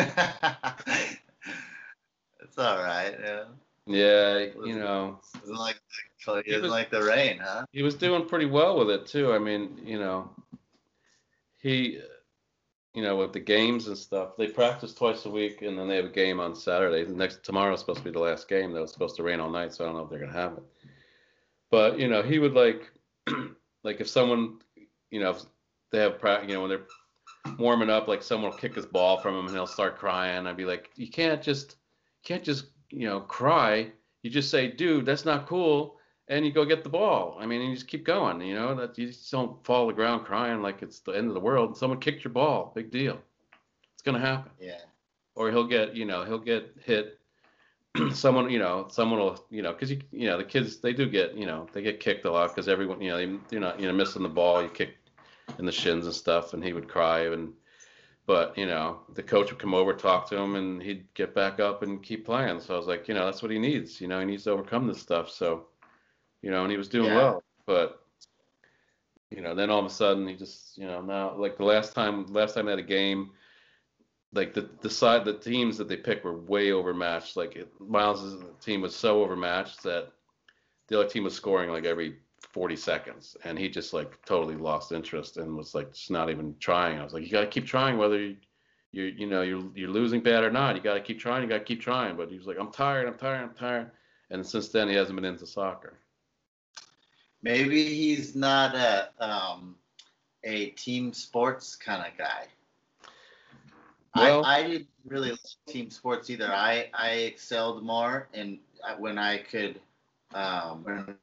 all 2.59 2.79
right. 2.79 3.15
Yeah. 3.23 3.45
Yeah, 3.87 4.39
you 4.65 4.77
know, 4.79 5.21
Doesn't 5.41 5.55
like 5.57 5.79
the, 6.27 6.43
He 6.45 6.51
doesn't 6.51 6.63
was- 6.65 6.71
like 6.73 6.91
the 6.91 7.03
rain, 7.05 7.39
huh? 7.39 7.67
he 7.71 7.83
was 7.83 7.95
doing 7.95 8.27
pretty 8.27 8.47
well 8.47 8.77
with 8.79 8.91
it 8.91 9.07
too. 9.07 9.33
I 9.33 9.39
mean, 9.39 9.81
you 9.85 9.99
know, 9.99 10.29
he, 11.59 12.01
you 12.95 13.03
know, 13.03 13.17
with 13.17 13.33
the 13.33 13.41
games 13.41 13.87
and 13.87 13.97
stuff, 13.97 14.37
they 14.37 14.49
practice 14.49 14.93
twice 14.93 15.25
a 15.27 15.31
week, 15.31 15.63
and 15.63 15.79
then 15.79 15.87
they 15.89 15.97
have 15.97 16.07
a 16.07 16.09
game 16.11 16.41
on 16.41 16.55
Saturday. 16.57 17.05
The 17.05 17.13
next 17.15 17.45
tomorrow's 17.45 17.81
supposed 17.81 17.99
to 17.99 18.05
be 18.05 18.11
the 18.11 18.19
last 18.19 18.49
game. 18.49 18.73
That 18.73 18.81
was 18.81 18.93
supposed 18.93 19.17
to 19.17 19.23
rain 19.23 19.39
all 19.39 19.51
night, 19.51 19.73
so 19.73 19.85
I 19.85 19.87
don't 19.89 19.97
know 19.97 20.03
if 20.05 20.11
they're 20.11 20.19
gonna 20.19 20.33
have 20.33 20.55
it. 20.55 20.65
But 21.71 21.99
you 21.99 22.09
know, 22.09 22.23
he 22.23 22.39
would 22.41 22.55
like, 22.55 22.91
like 23.85 24.01
if 24.01 24.09
someone, 24.09 24.59
you 25.11 25.21
know, 25.21 25.31
if 25.31 25.43
they 25.93 25.99
have 25.99 26.19
practice, 26.19 26.49
you 26.49 26.55
know, 26.55 26.63
when 26.63 26.71
they're 26.71 27.55
warming 27.59 27.91
up, 27.91 28.09
like 28.09 28.23
someone 28.23 28.51
will 28.51 28.59
kick 28.59 28.75
his 28.75 28.87
ball 28.87 29.19
from 29.19 29.37
him 29.37 29.47
and 29.47 29.55
he'll 29.55 29.67
start 29.67 29.97
crying. 29.99 30.47
I'd 30.47 30.57
be 30.57 30.65
like, 30.65 30.91
you 30.97 31.09
can't 31.09 31.41
just, 31.43 31.77
you 32.23 32.35
can't 32.35 32.43
just, 32.43 32.67
you 32.91 33.07
know, 33.07 33.21
cry. 33.21 33.91
You 34.23 34.31
just 34.31 34.51
say, 34.51 34.69
dude, 34.69 35.07
that's 35.07 35.25
not 35.25 35.47
cool 35.47 35.97
and 36.29 36.45
you 36.45 36.53
go 36.53 36.65
get 36.65 36.83
the 36.83 36.91
ball. 36.91 37.37
I 37.41 37.47
mean, 37.47 37.61
you 37.61 37.75
just 37.75 37.87
keep 37.87 38.05
going. 38.05 38.41
You 38.41 38.55
know 38.55 38.75
that 38.75 38.99
you 38.99 39.09
just 39.09 39.31
don't 39.31 39.65
fall 39.65 39.87
to 39.87 39.93
the 39.93 39.97
ground 39.97 40.25
crying 40.25 40.63
like 40.63 40.83
it's 40.83 41.01
the 41.01 41.13
end 41.13 41.29
of 41.29 41.35
the 41.35 41.41
world. 41.41 41.77
Someone 41.77 42.01
kicked 42.01 42.25
your 42.25 42.33
ball, 42.33 42.73
big 42.75 42.91
deal. 42.91 43.19
It's 43.95 44.03
gonna 44.03 44.21
happen. 44.21 44.51
Yeah. 44.61 44.81
Or 45.35 45.51
he'll 45.51 45.67
get, 45.67 45.95
you 45.95 46.05
know, 46.05 46.25
he'll 46.25 46.39
get 46.39 46.75
hit. 46.85 47.21
someone, 48.13 48.51
you 48.51 48.59
know, 48.59 48.89
someone 48.91 49.21
will, 49.21 49.47
you 49.51 49.63
know, 49.63 49.73
because 49.73 49.91
you, 49.91 50.01
you 50.11 50.27
know, 50.27 50.37
the 50.37 50.45
kids 50.45 50.79
they 50.79 50.93
do 50.93 51.09
get, 51.09 51.35
you 51.35 51.47
know, 51.47 51.67
they 51.73 51.81
get 51.81 52.01
kicked 52.01 52.25
a 52.25 52.31
lot 52.31 52.49
because 52.49 52.69
everyone, 52.69 53.01
you 53.01 53.11
know, 53.11 53.17
they, 53.17 53.39
you're 53.51 53.61
not, 53.61 53.79
you 53.81 53.87
know, 53.87 53.93
missing 53.93 54.23
the 54.23 54.29
ball, 54.29 54.63
you 54.63 54.69
kick 54.69 54.97
in 55.59 55.65
the 55.65 55.73
shins 55.73 56.05
and 56.07 56.15
stuff, 56.15 56.55
and 56.55 56.65
he 56.65 56.73
would 56.73 56.89
cry 56.89 57.27
and. 57.27 57.53
But 58.27 58.59
you 58.59 58.67
know, 58.67 59.01
the 59.15 59.23
coach 59.23 59.51
would 59.51 59.61
come 59.61 59.75
over, 59.75 59.93
talk 59.95 60.29
to 60.31 60.37
him, 60.37 60.57
and 60.57 60.83
he'd 60.83 61.13
get 61.15 61.35
back 61.35 61.61
up 61.61 61.83
and 61.83 62.03
keep 62.03 62.27
playing. 62.27 62.61
So 62.61 62.75
I 62.75 62.77
was 62.77 62.87
like, 62.89 63.09
you 63.09 63.15
know, 63.15 63.25
that's 63.25 63.43
what 63.43 63.53
he 63.53 63.59
needs. 63.59 64.01
You 64.01 64.09
know, 64.09 64.19
he 64.21 64.27
needs 64.27 64.45
to 64.45 64.51
overcome 64.51 64.87
this 64.87 65.01
stuff. 65.01 65.31
So, 65.31 65.67
you 66.43 66.51
know, 66.51 66.63
and 66.63 66.71
he 66.71 66.77
was 66.77 66.89
doing 66.89 67.07
Yeah. 67.07 67.15
well. 67.15 67.43
But 67.67 68.03
you 69.31 69.41
know, 69.43 69.55
then 69.55 69.71
all 69.71 69.81
of 69.81 69.87
a 69.87 69.91
sudden 69.91 70.27
he 70.27 70.35
just, 70.37 70.79
you 70.79 70.87
know, 70.87 71.01
now 71.01 71.37
like 71.37 71.57
the 71.57 71.65
last 71.65 71.95
time, 71.95 72.27
last 72.27 72.55
time 72.55 72.67
they 72.67 72.73
had 72.73 72.79
a 72.79 72.83
game, 72.83 73.31
like 74.33 74.55
the 74.55 74.69
the 74.81 74.91
side, 74.91 75.25
the 75.25 75.39
teams 75.39 75.79
that 75.79 75.89
they 75.89 75.97
picked 75.97 76.25
were 76.25 76.37
way 76.37 76.73
overmatched. 76.73 77.37
Like 77.37 77.57
it, 77.57 77.69
Miles' 77.81 78.43
team 78.61 78.83
was 78.83 78.95
so 78.95 79.23
overmatched 79.23 79.83
that 79.85 80.13
the 80.89 81.01
other 81.01 81.09
team 81.09 81.25
was 81.25 81.35
scoring 81.35 81.71
like 81.71 81.85
every 81.85 82.17
40 82.41 82.77
seconds, 82.77 83.37
and 83.45 83.59
he 83.59 83.69
just 83.69 83.93
like 83.93 84.23
totally 84.25 84.57
lost 84.57 84.93
interest 84.93 85.37
and 85.37 85.57
was 85.57 85.75
like 85.75 85.93
just 85.93 86.11
not 86.11 86.31
even 86.31 86.55
trying. 86.59 86.99
I 86.99 87.05
was 87.05 87.13
like, 87.13 87.25
you 87.25 87.31
got 87.31 87.43
to 87.43 87.47
keep 87.47 87.67
trying, 87.67 87.99
whether 87.99 88.19
you, 88.19 88.37
you 88.93 89.05
you 89.05 89.27
know 89.27 89.43
you're 89.43 89.65
you're 89.75 89.91
losing 89.91 90.21
bad 90.21 90.45
or 90.45 90.51
not. 90.51 90.77
You 90.77 90.83
got 90.83 90.95
to 90.95 91.01
keep 91.01 91.19
trying. 91.19 91.43
You 91.43 91.49
got 91.49 91.59
to 91.59 91.65
keep 91.65 91.81
trying. 91.81 92.17
But 92.17 92.31
he 92.31 92.37
was 92.37 92.47
like, 92.47 92.59
I'm 92.59 92.71
tired. 92.71 93.09
I'm 93.09 93.19
tired. 93.19 93.43
I'm 93.43 93.55
tired. 93.55 93.91
And 94.31 94.45
since 94.45 94.69
then, 94.69 94.89
he 94.89 94.95
hasn't 94.95 95.17
been 95.17 95.25
into 95.25 95.47
soccer. 95.47 95.99
Maybe 97.43 97.85
he's 97.85 98.35
not 98.35 98.75
a 98.75 99.11
um, 99.21 99.77
a 100.45 100.71
team 100.71 101.13
sports 101.13 101.77
kind 101.77 102.07
of 102.07 102.17
guy. 102.17 102.47
Well- 104.15 104.45
I, 104.45 104.61
I 104.61 104.63
didn't 104.67 104.89
really 105.07 105.31
like 105.31 105.41
team 105.69 105.91
sports 105.91 106.31
either. 106.31 106.51
I, 106.51 106.89
I 106.95 107.11
excelled 107.11 107.85
more 107.85 108.29
in 108.33 108.61
when 108.99 109.19
I 109.19 109.39
could 109.39 109.81
um, 110.35 110.85
when 110.85 111.17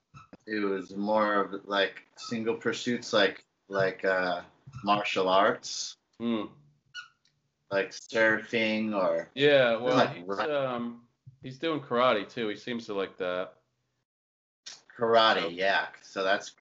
it 0.48 0.64
was 0.64 0.96
more 0.96 1.36
of 1.42 1.54
like 1.66 2.04
single 2.18 2.56
pursuits 2.56 3.14
like 3.14 3.44
like 3.70 4.04
uh, 4.06 4.42
martial 4.84 5.30
arts, 5.30 5.96
Hmm. 6.20 6.44
like 7.72 7.92
surfing 7.92 8.94
or 8.96 9.30
Yeah, 9.36 9.78
well, 9.78 9.96
Like, 9.98 10.16
he's, 10.16 10.40
um, 10.40 11.02
he's 11.42 11.58
doing 11.58 11.80
karate 11.80 12.28
too. 12.28 12.48
He 12.50 12.56
seems 12.56 12.86
to 12.88 12.94
like 12.94 13.18
that. 13.18 13.54
karate. 14.98 15.56
Yeah, 15.56 15.88
so 16.02 16.24
that's. 16.24 16.54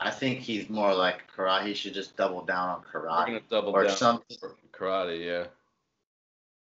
I 0.00 0.10
think 0.10 0.40
he's 0.40 0.68
more 0.68 0.92
like 0.94 1.22
karate. 1.34 1.66
He 1.66 1.74
should 1.74 1.94
just 1.94 2.16
double 2.16 2.42
down 2.44 2.68
on 2.68 2.82
karate 2.82 3.40
double 3.48 3.74
or 3.74 3.88
something. 3.88 4.36
karate. 4.72 5.24
Yeah. 5.24 5.46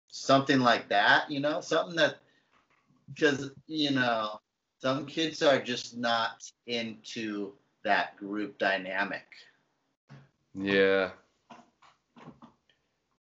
something 0.07 0.59
like 0.59 0.89
that, 0.89 1.29
you 1.29 1.39
know, 1.39 1.61
something 1.61 1.95
that 1.95 2.17
because 3.13 3.51
you 3.67 3.91
know 3.91 4.39
some 4.79 5.05
kids 5.05 5.41
are 5.41 5.59
just 5.59 5.97
not 5.97 6.49
into 6.65 7.53
that 7.83 8.17
group 8.17 8.57
dynamic. 8.57 9.25
Yeah. 10.53 11.11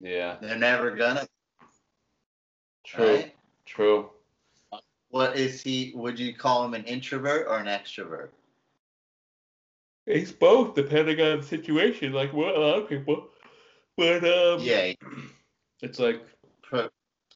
Yeah. 0.00 0.36
They're 0.40 0.58
never 0.58 0.92
gonna. 0.92 1.26
True. 2.84 3.06
Right? 3.06 3.34
True. 3.66 4.10
What 5.10 5.36
is 5.36 5.62
he? 5.62 5.92
Would 5.94 6.18
you 6.18 6.34
call 6.34 6.64
him 6.64 6.74
an 6.74 6.84
introvert 6.84 7.46
or 7.48 7.58
an 7.58 7.66
extrovert? 7.66 8.30
It's 10.06 10.32
both, 10.32 10.74
depending 10.74 11.20
on 11.20 11.40
the 11.40 11.46
situation. 11.46 12.12
Like 12.12 12.32
what 12.32 12.54
a 12.56 12.60
lot 12.60 12.82
of 12.82 12.88
people, 12.88 13.28
but 13.96 14.24
um, 14.24 14.60
Yeah, 14.60 14.92
it's 15.82 15.98
like 15.98 16.22
pro- 16.22 16.37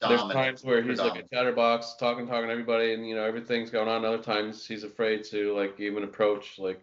there's 0.07 0.23
times 0.23 0.63
where 0.63 0.81
he's 0.81 0.99
like 0.99 1.15
a 1.23 1.27
chatterbox, 1.35 1.95
talking, 1.95 2.27
talking 2.27 2.47
to 2.47 2.51
everybody, 2.51 2.93
and 2.93 3.07
you 3.07 3.15
know 3.15 3.23
everything's 3.23 3.69
going 3.69 3.87
on. 3.87 4.05
Other 4.05 4.21
times 4.21 4.65
he's 4.67 4.83
afraid 4.83 5.23
to 5.25 5.55
like 5.55 5.79
even 5.79 6.03
approach 6.03 6.59
like 6.59 6.81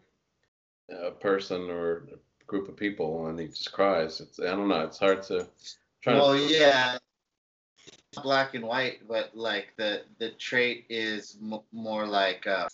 a 0.91 1.11
person 1.11 1.71
or 1.71 1.97
a 2.15 2.47
group 2.47 2.69
of 2.69 2.77
people, 2.77 3.27
and 3.27 3.39
he 3.39 3.47
just 3.49 3.73
cries. 3.73 4.21
It's 4.21 4.41
I 4.41 4.47
don't 4.47 4.69
know. 4.69 4.83
It's 4.83 4.99
hard 4.99 5.23
to 5.25 5.47
try 6.03 6.15
Well, 6.15 6.37
to. 6.37 6.49
yeah, 6.49 6.99
black 8.23 8.55
and 8.55 8.65
white, 8.65 9.07
but 9.09 9.37
like 9.37 9.75
the 9.77 10.03
the 10.19 10.31
trait 10.31 10.87
is 10.89 11.37
m- 11.41 11.61
more 11.73 12.07
like 12.07 12.47
uh, 12.47 12.69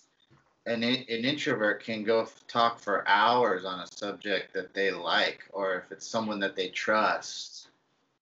an 0.67 0.83
in- 0.83 1.05
an 1.09 1.25
introvert 1.25 1.83
can 1.85 2.03
go 2.05 2.23
f- 2.23 2.45
talk 2.49 2.79
for 2.79 3.07
hours 3.09 3.65
on 3.65 3.81
a 3.81 3.87
subject 3.87 4.53
that 4.55 4.75
they 4.75 4.91
like, 4.91 5.45
or 5.53 5.77
if 5.77 5.93
it's 5.93 6.07
someone 6.07 6.41
that 6.41 6.57
they 6.57 6.69
trust, 6.69 7.69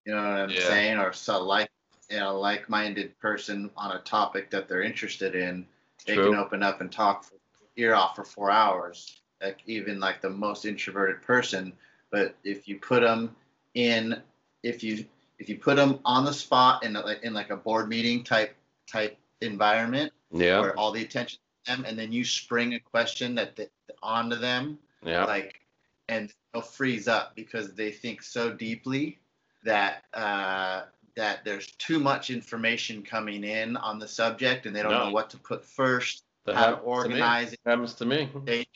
you 0.04 0.14
know 0.14 0.22
what 0.22 0.40
I'm 0.40 0.50
Yeah. 0.50 0.68
saying, 0.68 0.98
or 0.98 1.12
so 1.12 1.42
like 1.42 1.70
know 2.10 2.38
like-minded 2.38 3.18
person 3.18 3.70
on 3.76 3.96
a 3.96 4.00
topic 4.00 4.50
that 4.50 4.68
they're 4.68 4.82
interested 4.82 5.34
in, 5.34 5.66
they 6.06 6.14
True. 6.14 6.30
can 6.30 6.34
open 6.34 6.62
up 6.62 6.80
and 6.80 6.90
talk 6.90 7.24
for, 7.24 7.34
ear 7.76 7.94
off 7.94 8.16
for 8.16 8.24
four 8.24 8.50
hours, 8.50 9.20
like 9.42 9.58
even 9.66 10.00
like 10.00 10.20
the 10.20 10.30
most 10.30 10.64
introverted 10.64 11.22
person. 11.22 11.72
But 12.10 12.36
if 12.44 12.68
you 12.68 12.78
put 12.78 13.02
them 13.02 13.34
in, 13.74 14.20
if 14.62 14.82
you 14.82 15.04
if 15.38 15.48
you 15.48 15.58
put 15.58 15.76
them 15.76 15.98
on 16.04 16.24
the 16.24 16.32
spot 16.32 16.84
in 16.84 16.94
a, 16.96 17.00
like 17.00 17.22
in 17.22 17.34
like 17.34 17.50
a 17.50 17.56
board 17.56 17.88
meeting 17.88 18.22
type 18.22 18.54
type 18.86 19.16
environment 19.40 20.12
Yeah. 20.30 20.60
where 20.60 20.78
all 20.78 20.92
the 20.92 21.02
attention 21.02 21.38
to 21.64 21.72
them, 21.76 21.84
and 21.84 21.98
then 21.98 22.12
you 22.12 22.24
spring 22.24 22.74
a 22.74 22.80
question 22.80 23.34
that, 23.34 23.56
that 23.56 23.70
onto 24.02 24.36
them, 24.36 24.78
Yeah. 25.02 25.24
like, 25.24 25.60
and 26.08 26.32
they'll 26.52 26.62
freeze 26.62 27.08
up 27.08 27.34
because 27.34 27.74
they 27.74 27.90
think 27.90 28.22
so 28.22 28.52
deeply 28.52 29.18
that 29.64 30.04
uh, 30.12 30.82
that 31.16 31.44
there's 31.44 31.66
too 31.76 31.98
much 31.98 32.30
information 32.30 33.02
coming 33.02 33.44
in 33.44 33.76
on 33.76 33.98
the 33.98 34.08
subject, 34.08 34.66
and 34.66 34.74
they 34.74 34.82
don't 34.82 34.92
No. 34.92 35.06
know 35.06 35.12
what 35.12 35.30
to 35.30 35.38
put 35.38 35.64
first, 35.64 36.24
That 36.46 36.56
how 36.56 36.74
to 36.74 36.76
happens 36.76 37.02
to 37.04 37.08
me. 37.08 37.52
it. 37.52 37.60
Happens 37.64 37.94
to 37.94 38.04
me. 38.06 38.30
They, 38.44 38.66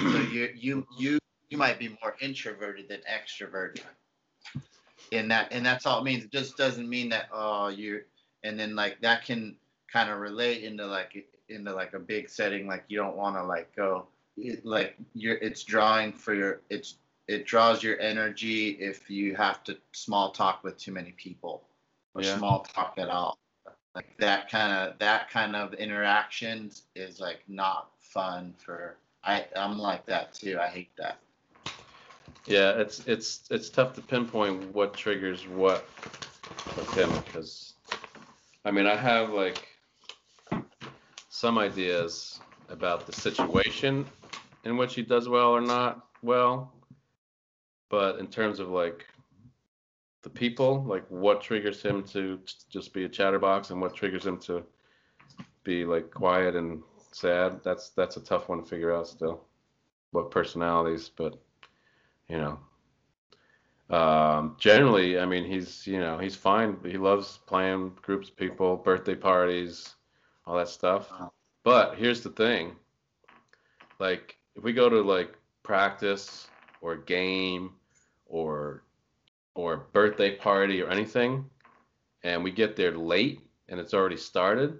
so 0.00 0.18
you 0.20 0.52
you 0.56 0.86
you 0.98 1.18
you 1.50 1.58
might 1.58 1.78
be 1.78 1.96
more 2.02 2.16
introverted 2.20 2.88
than 2.88 3.00
extroverted. 3.02 3.82
In 5.10 5.28
that, 5.28 5.48
and 5.52 5.64
that's 5.66 5.86
all 5.86 6.00
it 6.00 6.04
means. 6.04 6.24
It 6.24 6.32
just 6.32 6.56
doesn't 6.56 6.88
mean 6.88 7.08
that 7.10 7.28
oh 7.32 7.68
you're, 7.68 8.02
and 8.44 8.58
then 8.58 8.74
like 8.76 9.00
that 9.00 9.24
can 9.24 9.56
kind 9.92 10.10
of 10.10 10.18
relate 10.18 10.62
into 10.62 10.86
like 10.86 11.26
into 11.48 11.74
like 11.74 11.94
a 11.94 11.98
big 11.98 12.28
setting. 12.28 12.66
Like 12.66 12.84
you 12.88 12.96
don't 12.96 13.16
want 13.16 13.36
to 13.36 13.42
like 13.42 13.74
go 13.74 14.06
it, 14.36 14.64
like 14.64 14.96
you're. 15.14 15.36
It's 15.36 15.64
drawing 15.64 16.12
for 16.12 16.34
your. 16.34 16.62
It's 16.70 16.96
it 17.30 17.46
draws 17.46 17.80
your 17.80 17.98
energy 18.00 18.70
if 18.70 19.08
you 19.08 19.36
have 19.36 19.62
to 19.62 19.76
small 19.92 20.32
talk 20.32 20.64
with 20.64 20.76
too 20.76 20.90
many 20.90 21.12
people 21.12 21.62
or 22.12 22.24
Yeah. 22.24 22.36
small 22.36 22.64
talk 22.74 22.94
at 22.98 23.08
all. 23.08 23.38
Like 23.94 24.16
that 24.18 24.50
kind 24.50 24.72
of 24.72 24.98
that 24.98 25.30
kind 25.30 25.54
of 25.54 25.74
interactions 25.74 26.82
is 26.96 27.20
like 27.20 27.42
not 27.46 27.90
fun 28.00 28.52
for 28.58 28.96
I 29.22 29.46
I'm 29.54 29.78
like 29.78 30.06
that 30.06 30.34
too. 30.34 30.58
I 30.60 30.66
hate 30.66 30.90
that. 30.98 31.18
Yeah, 32.46 32.72
it's 32.72 33.06
it's 33.06 33.42
it's 33.50 33.70
tough 33.70 33.94
to 33.94 34.00
pinpoint 34.00 34.74
what 34.74 34.94
triggers 34.94 35.46
what 35.46 35.84
with 36.76 36.92
him 36.96 37.10
because 37.26 37.74
I 38.64 38.72
mean 38.72 38.86
I 38.86 38.96
have 38.96 39.30
like 39.30 39.68
some 41.28 41.58
ideas 41.58 42.40
about 42.68 43.06
the 43.06 43.12
situation 43.12 44.04
in 44.64 44.76
which 44.76 44.94
he 44.94 45.02
does 45.02 45.28
well 45.28 45.50
or 45.50 45.60
not 45.60 46.06
well, 46.22 46.72
but 47.90 48.20
in 48.20 48.28
terms 48.28 48.60
of 48.60 48.70
like 48.70 49.04
the 50.22 50.30
people, 50.30 50.82
like 50.84 51.04
what 51.10 51.42
triggers 51.42 51.82
him 51.82 52.02
to 52.04 52.38
just 52.70 52.94
be 52.94 53.04
a 53.04 53.08
chatterbox 53.08 53.70
and 53.70 53.80
what 53.80 53.94
triggers 53.94 54.24
him 54.24 54.38
to 54.38 54.62
be 55.64 55.84
like 55.84 56.10
quiet 56.10 56.56
and 56.56 56.82
sad, 57.12 57.60
that's 57.62 57.90
that's 57.90 58.16
a 58.16 58.24
tough 58.24 58.48
one 58.48 58.62
to 58.62 58.68
figure 58.68 58.94
out 58.94 59.08
still. 59.08 59.44
What 60.12 60.30
personalities, 60.30 61.10
but 61.14 61.38
you 62.28 62.38
know. 62.38 62.58
Um, 63.94 64.56
generally, 64.58 65.18
I 65.18 65.26
mean, 65.26 65.44
he's 65.44 65.86
you 65.86 65.98
know 65.98 66.16
he's 66.16 66.36
fine. 66.36 66.76
He 66.84 66.96
loves 66.96 67.38
playing 67.46 67.96
groups 68.02 68.28
of 68.28 68.36
people, 68.36 68.76
birthday 68.76 69.16
parties, 69.16 69.94
all 70.46 70.56
that 70.56 70.68
stuff. 70.68 71.10
But 71.64 71.96
here's 71.96 72.22
the 72.22 72.30
thing: 72.30 72.76
like 73.98 74.36
if 74.54 74.62
we 74.62 74.72
go 74.72 74.88
to 74.88 75.00
like 75.02 75.36
practice 75.64 76.48
or 76.80 76.96
game 76.96 77.72
or 78.30 78.84
or 79.54 79.88
birthday 79.92 80.36
party 80.36 80.80
or 80.82 80.88
anything, 80.90 81.44
and 82.22 82.42
we 82.42 82.50
get 82.50 82.76
there 82.76 82.96
late 82.96 83.40
and 83.68 83.78
it's 83.80 83.92
already 83.94 84.16
started, 84.16 84.78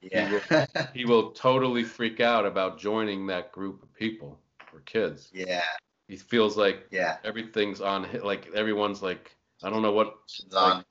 Yeah. 0.00 0.38
he 0.94 1.04
will 1.04 1.32
totally 1.32 1.84
freak 1.84 2.20
out 2.20 2.46
about 2.46 2.78
joining 2.78 3.26
that 3.26 3.52
group 3.52 3.82
of 3.82 3.92
people 3.94 4.38
or 4.72 4.80
kids. 4.80 5.30
yeah. 5.34 5.62
He 6.08 6.16
feels 6.16 6.56
like 6.56 6.86
Yeah. 6.90 7.18
everything's 7.24 7.80
on 7.82 8.06
like 8.24 8.48
everyone's 8.54 9.02
like 9.02 9.36
I 9.62 9.68
don't 9.70 9.82
know 9.82 9.92
what 9.92 10.14
on. 10.56 10.84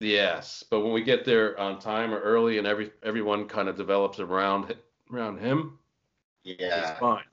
yes, 0.00 0.64
but 0.68 0.80
when 0.80 0.92
we 0.92 1.02
get 1.02 1.24
there 1.24 1.58
on 1.60 1.78
time 1.78 2.12
or 2.12 2.20
early 2.20 2.58
and 2.58 2.66
every 2.66 2.90
everyone 3.02 3.46
kind 3.46 3.68
of 3.68 3.76
develops 3.76 4.18
around 4.18 4.74
around 5.12 5.38
him, 5.38 5.78
Yeah. 6.42 6.90
it's 6.90 6.98
fine. 6.98 7.24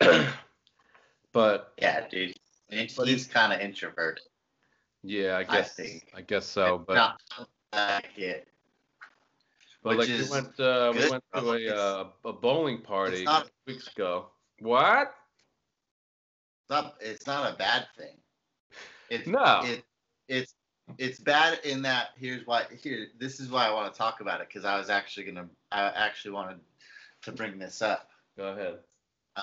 but 1.34 1.74
Yeah, 1.78 2.08
dude. 2.08 2.34
But 2.96 3.06
he's 3.06 3.26
kind 3.26 3.52
of 3.52 3.60
introverted. 3.60 4.24
yeah, 5.02 5.36
I 5.36 5.40
I 5.40 5.44
guess 5.44 5.74
think. 5.74 6.10
I 6.16 6.22
guess 6.22 6.46
so. 6.46 6.82
But 6.86 6.94
Not 6.94 7.20
like 7.74 8.16
it. 8.18 8.48
but 9.82 9.98
which 9.98 10.08
like 10.08 10.18
we 10.18 10.30
went 10.30 10.58
uh, 10.60 10.92
we 10.96 11.10
went 11.10 11.22
to 11.34 11.52
a 11.52 11.76
uh, 11.76 12.08
a 12.24 12.32
bowling 12.32 12.80
party 12.80 13.24
not- 13.24 13.50
weeks 13.66 13.88
ago. 13.88 14.30
What? 14.60 15.12
It's 16.62 16.70
not. 16.70 16.94
It's 17.00 17.26
not 17.26 17.52
a 17.52 17.56
bad 17.56 17.86
thing. 17.98 18.16
It's 19.10 19.26
No. 19.28 19.60
It 19.64 19.84
it's 20.28 20.54
it's 20.98 21.18
bad 21.20 21.60
in 21.64 21.82
that 21.82 22.08
here's 22.16 22.46
why 22.46 22.64
here 22.82 23.08
this 23.18 23.40
is 23.40 23.50
why 23.50 23.66
I 23.66 23.72
want 23.72 23.92
to 23.92 23.96
talk 23.98 24.20
about 24.20 24.40
it 24.40 24.48
because 24.48 24.64
I 24.64 24.78
was 24.78 24.88
actually 24.90 25.26
gonna 25.26 25.48
I 25.72 25.82
actually 25.88 26.32
wanted 26.32 26.60
to 27.22 27.32
bring 27.32 27.58
this 27.58 27.82
up 27.82 28.08
Go 28.36 28.48
ahead. 28.48 28.78
uh, 29.36 29.42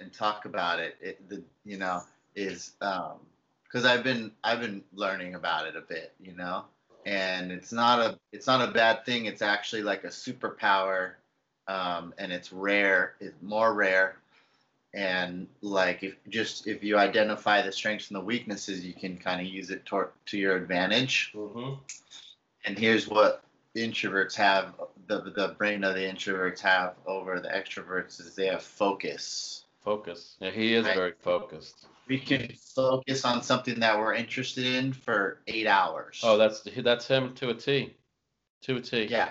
and 0.00 0.12
talk 0.12 0.44
about 0.44 0.80
it. 0.80 0.96
It 1.00 1.28
the 1.28 1.42
you 1.64 1.78
know 1.78 2.02
is 2.34 2.72
um 2.80 3.14
because 3.64 3.84
I've 3.84 4.04
been 4.04 4.32
I've 4.44 4.60
been 4.60 4.82
learning 4.94 5.34
about 5.34 5.66
it 5.66 5.76
a 5.76 5.80
bit 5.80 6.12
you 6.20 6.34
know 6.34 6.64
and 7.04 7.52
it's 7.52 7.72
not 7.72 8.00
a 8.00 8.18
it's 8.32 8.46
not 8.46 8.68
a 8.68 8.72
bad 8.72 9.04
thing. 9.04 9.26
It's 9.26 9.42
actually 9.42 9.82
like 9.82 10.04
a 10.04 10.08
superpower 10.08 11.12
um, 11.68 12.14
and 12.18 12.32
it's 12.32 12.52
rare. 12.52 13.14
It's 13.20 13.40
more 13.42 13.74
rare 13.74 14.16
and 14.94 15.46
like 15.60 16.02
if 16.02 16.16
just 16.28 16.66
if 16.66 16.82
you 16.82 16.96
identify 16.96 17.60
the 17.62 17.70
strengths 17.70 18.08
and 18.08 18.16
the 18.16 18.20
weaknesses 18.24 18.84
you 18.84 18.94
can 18.94 19.16
kind 19.18 19.40
of 19.40 19.46
use 19.46 19.70
it 19.70 19.84
toward 19.84 20.08
to 20.24 20.38
your 20.38 20.56
advantage 20.56 21.32
Mm-hmm. 21.34 21.74
and 22.64 22.78
here's 22.78 23.06
what 23.06 23.44
introverts 23.76 24.34
have 24.36 24.74
the 25.06 25.20
the 25.20 25.54
brain 25.58 25.84
of 25.84 25.94
the 25.94 26.00
introverts 26.00 26.60
have 26.60 26.94
over 27.06 27.40
the 27.40 27.48
extroverts 27.48 28.20
is 28.20 28.34
they 28.34 28.46
have 28.46 28.62
focus 28.62 29.65
Focus. 29.86 30.36
Yeah, 30.40 30.50
he 30.50 30.74
is 30.74 30.84
Right. 30.84 30.96
very 30.96 31.12
focused. 31.20 31.86
we 32.08 32.18
can 32.18 32.52
focus 32.74 33.24
on 33.24 33.40
something 33.42 33.78
that 33.80 33.96
we're 33.96 34.14
interested 34.14 34.66
in 34.66 34.92
for 34.92 35.42
eight 35.46 35.66
hours 35.68 36.20
Oh, 36.24 36.36
that's 36.36 36.60
that's 36.78 37.06
him 37.06 37.34
to 37.36 37.50
a 37.50 37.54
T. 37.54 37.96
To 38.62 38.76
a 38.78 38.80
T. 38.80 39.04
yeah 39.04 39.30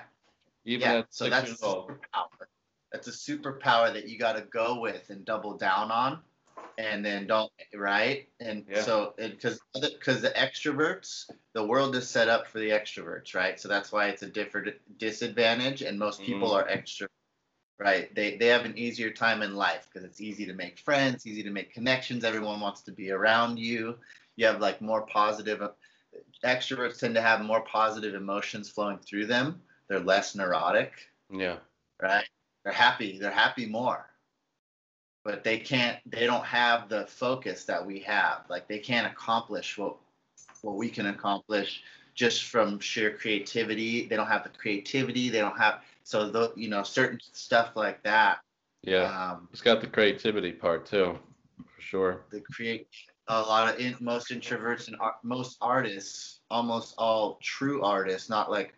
Even 0.63 0.81
yeah 0.87 0.93
at 0.99 1.07
so 1.13 1.25
six 1.25 1.35
that's 1.35 1.49
years 1.49 1.61
a 1.61 1.65
old. 1.65 1.89
superpower 1.91 2.45
that's 2.89 3.07
a 3.09 3.11
superpower 3.11 3.91
that 3.91 4.07
you 4.07 4.17
got 4.17 4.37
to 4.37 4.43
go 4.43 4.79
with 4.79 5.09
and 5.09 5.25
double 5.25 5.57
down 5.57 5.91
on 5.91 6.19
and 6.77 7.03
then 7.05 7.27
don't 7.27 7.51
right 7.73 8.29
and 8.39 8.65
Yeah. 8.69 8.81
so 8.81 9.13
because 9.17 9.59
because 9.73 10.21
the 10.21 10.29
extroverts 10.29 11.29
the 11.53 11.65
world 11.65 11.97
is 11.97 12.09
set 12.09 12.29
up 12.29 12.47
for 12.47 12.59
the 12.59 12.69
extroverts 12.69 13.35
right 13.35 13.59
so 13.59 13.67
that's 13.67 13.91
why 13.91 14.07
it's 14.07 14.23
a 14.23 14.29
different 14.29 14.73
disadvantage 14.97 15.81
and 15.81 15.99
most 15.99 16.21
people 16.23 16.51
Mhm. 16.51 16.55
are 16.63 16.67
extra 16.69 17.09
right 17.79 18.13
they 18.15 18.37
they 18.37 18.47
have 18.47 18.65
an 18.65 18.77
easier 18.77 19.11
time 19.11 19.41
in 19.41 19.55
life 19.55 19.87
because 19.91 20.05
it's 20.05 20.21
easy 20.21 20.45
to 20.45 20.53
make 20.53 20.79
friends 20.79 21.27
easy 21.27 21.43
to 21.43 21.51
make 21.51 21.73
connections 21.73 22.23
everyone 22.23 22.59
wants 22.59 22.81
to 22.81 22.91
be 22.91 23.11
around 23.11 23.57
you 23.57 23.95
you 24.37 24.45
have 24.45 24.61
like 24.61 24.81
more 24.81 25.05
positive 25.07 25.61
uh, 25.61 25.69
extroverts 26.45 26.99
tend 26.99 27.15
to 27.15 27.21
have 27.21 27.41
more 27.41 27.61
positive 27.61 28.15
emotions 28.15 28.69
flowing 28.69 28.97
through 28.99 29.25
them 29.25 29.61
they're 29.87 29.99
less 29.99 30.35
neurotic, 30.35 30.93
Yeah. 31.29 31.57
right? 32.01 32.27
They're 32.63 32.73
happy. 32.73 33.19
They're 33.19 33.31
happy 33.31 33.65
more. 33.67 34.09
But 35.23 35.43
they 35.43 35.59
can't. 35.59 35.97
They 36.05 36.25
don't 36.25 36.45
have 36.45 36.89
the 36.89 37.05
focus 37.07 37.65
that 37.65 37.85
we 37.85 37.99
have. 38.01 38.45
Like 38.49 38.67
they 38.67 38.79
can't 38.79 39.07
accomplish 39.07 39.77
what 39.77 39.97
what 40.61 40.75
we 40.75 40.89
can 40.89 41.07
accomplish 41.07 41.83
just 42.15 42.45
from 42.45 42.79
sheer 42.79 43.17
creativity. 43.17 44.07
They 44.07 44.15
don't 44.15 44.27
have 44.27 44.43
the 44.43 44.49
creativity. 44.49 45.29
They 45.29 45.39
don't 45.39 45.57
have 45.57 45.81
so 46.05 46.29
the 46.29 46.53
you 46.55 46.69
know 46.69 46.83
certain 46.83 47.19
stuff 47.33 47.71
like 47.75 48.01
that. 48.03 48.39
Yeah. 48.83 49.31
Um, 49.31 49.49
It's 49.51 49.61
got 49.61 49.81
the 49.81 49.87
creativity 49.87 50.51
part 50.51 50.85
too, 50.85 51.17
for 51.57 51.81
sure. 51.81 52.25
the 52.31 52.41
create 52.41 52.87
a 53.27 53.41
lot 53.41 53.73
of 53.73 53.79
in, 53.79 53.95
most 53.99 54.29
introverts 54.29 54.87
and 54.87 54.95
ar- 54.99 55.17
most 55.23 55.57
artists, 55.59 56.41
almost 56.51 56.93
all 56.99 57.39
true 57.41 57.81
artists, 57.81 58.29
not 58.29 58.51
like 58.51 58.73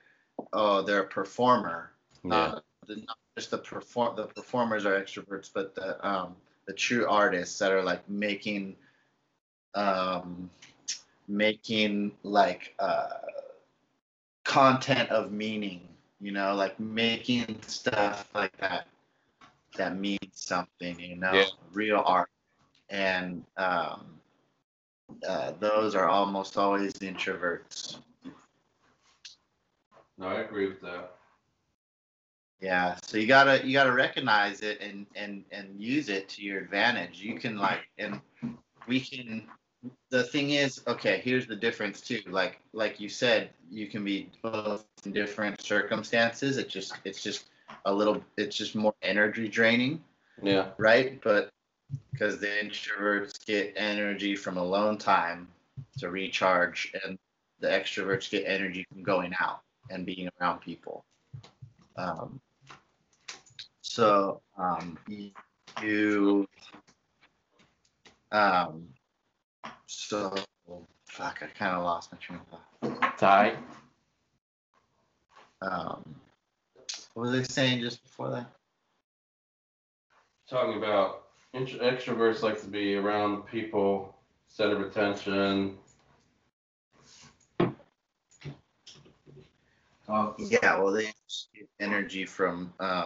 oh 0.53 0.81
they're 0.81 1.01
a 1.01 1.07
performer. 1.07 1.91
Yeah. 2.23 2.35
Uh, 2.35 2.59
the, 2.87 2.95
not 2.95 3.17
just 3.37 3.51
the 3.51 3.57
perform 3.57 4.15
the 4.15 4.27
performers 4.27 4.85
are 4.85 4.99
extroverts, 4.99 5.51
but 5.53 5.75
the 5.75 6.07
um, 6.07 6.35
the 6.65 6.73
true 6.73 7.05
artists 7.07 7.59
that 7.59 7.73
are 7.73 7.83
like 7.83 8.07
making 8.09 8.77
um, 9.75 10.49
making 11.27 12.13
like 12.23 12.73
uh, 12.79 13.09
content 14.45 15.09
of 15.09 15.33
meaning, 15.33 15.81
you 16.19 16.31
know, 16.31 16.55
like 16.55 16.79
making 16.79 17.61
stuff 17.63 18.29
like 18.33 18.55
that 18.57 18.87
that 19.77 19.97
means 19.97 20.31
something, 20.33 20.99
you 20.99 21.15
know, 21.15 21.33
Yeah. 21.33 21.45
real 21.71 22.01
art, 22.05 22.29
and 22.89 23.43
um, 23.57 24.19
uh, 25.27 25.51
those 25.59 25.95
are 25.95 26.07
almost 26.07 26.57
always 26.57 26.93
introverts. 26.93 27.99
No, 30.17 30.27
I 30.27 30.41
agree 30.41 30.67
with 30.67 30.81
that. 30.81 31.15
Yeah, 32.59 32.95
so 33.03 33.17
you 33.17 33.27
gotta 33.27 33.65
you 33.65 33.73
gotta 33.73 33.93
recognize 33.93 34.61
it 34.61 34.81
and 34.81 35.05
and 35.15 35.45
and 35.51 35.79
use 35.81 36.09
it 36.09 36.27
to 36.29 36.41
your 36.43 36.59
advantage. 36.59 37.21
You 37.21 37.39
can 37.39 37.57
like 37.57 37.87
and 37.97 38.19
we 38.87 38.99
can. 38.99 39.47
The 40.09 40.23
thing 40.23 40.51
is, 40.51 40.81
okay, 40.87 41.21
here's 41.23 41.47
the 41.47 41.55
difference 41.55 42.01
too. 42.01 42.21
Like 42.27 42.59
like 42.73 42.99
you 42.99 43.09
said, 43.09 43.51
you 43.69 43.87
can 43.87 44.03
be 44.03 44.29
both 44.41 44.85
in 45.05 45.11
different 45.13 45.61
circumstances. 45.61 46.57
It 46.57 46.69
just 46.69 46.93
it's 47.05 47.21
just 47.21 47.49
a 47.85 47.93
little 47.93 48.23
it's 48.37 48.55
just 48.55 48.75
more 48.75 48.95
energy 49.01 49.47
draining, 49.47 50.03
Yeah. 50.41 50.69
right? 50.77 51.21
But 51.21 51.49
because 52.11 52.39
the 52.39 52.47
introverts 52.47 53.45
get 53.45 53.73
energy 53.75 54.35
from 54.35 54.57
alone 54.57 54.97
time 54.97 55.47
to 55.99 56.09
recharge, 56.09 56.91
and 57.05 57.17
the 57.59 57.67
extroverts 57.67 58.29
get 58.29 58.45
energy 58.45 58.85
from 58.89 59.03
going 59.03 59.33
out 59.39 59.61
and 59.89 60.05
being 60.05 60.29
around 60.39 60.59
people. 60.59 61.05
Um, 61.95 62.39
so 63.81 64.41
um, 64.57 64.97
you, 65.81 66.47
um, 68.31 68.87
so 69.85 70.33
fuck, 71.05 71.39
I 71.41 71.47
kind 71.57 71.75
of 71.75 71.83
lost 71.83 72.11
my 72.11 72.17
train 72.19 72.39
of 72.39 72.99
thought. 72.99 73.17
Ty. 73.17 73.55
Um, 75.61 76.15
what 77.13 77.31
was 77.31 77.39
I 77.39 77.43
saying 77.43 77.81
just 77.81 78.03
before 78.03 78.29
that? 78.29 78.51
Talking 80.49 80.77
about 80.77 81.23
intro- 81.53 81.79
extroverts 81.79 82.43
like 82.43 82.61
to 82.61 82.67
be 82.67 82.95
around 82.95 83.47
people, 83.47 84.15
center 84.47 84.75
of 84.75 84.81
attention. 84.87 85.77
Yeah, 90.37 90.79
well, 90.79 90.93
they 90.93 91.05
get 91.53 91.67
energy 91.81 92.25
from 92.25 92.73
um, 92.79 93.05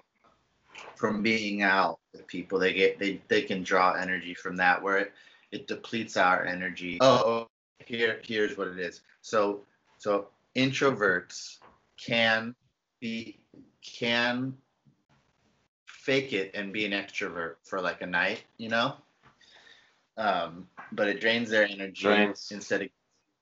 from 0.95 1.23
being 1.23 1.63
out 1.63 1.99
with 2.13 2.27
people. 2.27 2.59
They 2.59 2.73
get 2.73 2.99
they 2.99 3.21
they 3.27 3.41
can 3.41 3.63
draw 3.63 3.93
energy 3.93 4.35
from 4.35 4.55
that 4.57 4.83
where 4.83 4.97
it 4.97 5.13
it 5.51 5.67
depletes 5.67 6.17
our 6.17 6.45
energy. 6.45 6.97
Oh, 7.01 7.23
oh, 7.25 7.47
here 7.85 8.19
here's 8.23 8.57
what 8.57 8.67
it 8.67 8.79
is. 8.79 9.01
So 9.21 9.61
so 9.97 10.27
introverts 10.55 11.57
can 11.97 12.55
be 12.99 13.39
can 13.81 14.55
fake 15.85 16.33
it 16.33 16.51
and 16.55 16.73
be 16.73 16.85
an 16.85 16.91
extrovert 16.91 17.55
for 17.63 17.81
like 17.81 18.01
a 18.01 18.07
night, 18.07 18.43
you 18.57 18.69
know. 18.69 18.95
Um, 20.17 20.67
but 20.91 21.07
it 21.07 21.21
drains 21.21 21.49
their 21.49 21.65
energy 21.65 22.03
Drains. 22.03 22.51
instead 22.51 22.81
of 22.81 22.87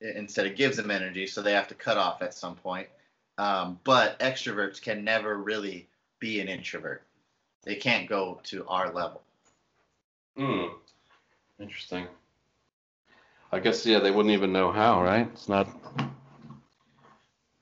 instead 0.01 0.45
of 0.45 0.55
gives 0.55 0.77
them 0.77 0.91
energy, 0.91 1.27
so 1.27 1.41
they 1.41 1.53
have 1.53 1.67
to 1.67 1.75
cut 1.75 1.97
off 1.97 2.21
at 2.21 2.33
some 2.33 2.55
point. 2.55 2.87
Um, 3.37 3.79
but 3.83 4.19
extroverts 4.19 4.81
can 4.81 5.03
never 5.03 5.37
really 5.37 5.87
be 6.19 6.39
an 6.41 6.47
introvert. 6.47 7.03
They 7.63 7.75
can't 7.75 8.07
go 8.07 8.41
to 8.45 8.65
our 8.67 8.93
level. 8.93 9.21
Hmm. 10.37 10.67
Interesting. 11.59 12.07
I 13.51 13.59
guess 13.59 13.85
yeah, 13.85 13.99
they 13.99 14.11
wouldn't 14.11 14.33
even 14.33 14.53
know 14.53 14.71
how, 14.71 15.03
right? 15.03 15.27
It's 15.33 15.49
not 15.49 15.67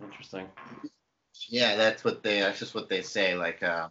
interesting. 0.01 0.47
Yeah, 1.47 1.75
that's 1.75 2.03
what 2.03 2.23
they. 2.23 2.41
That's 2.41 2.59
just 2.59 2.75
what 2.75 2.89
they 2.89 3.01
say. 3.01 3.35
Like, 3.35 3.63
um, 3.63 3.89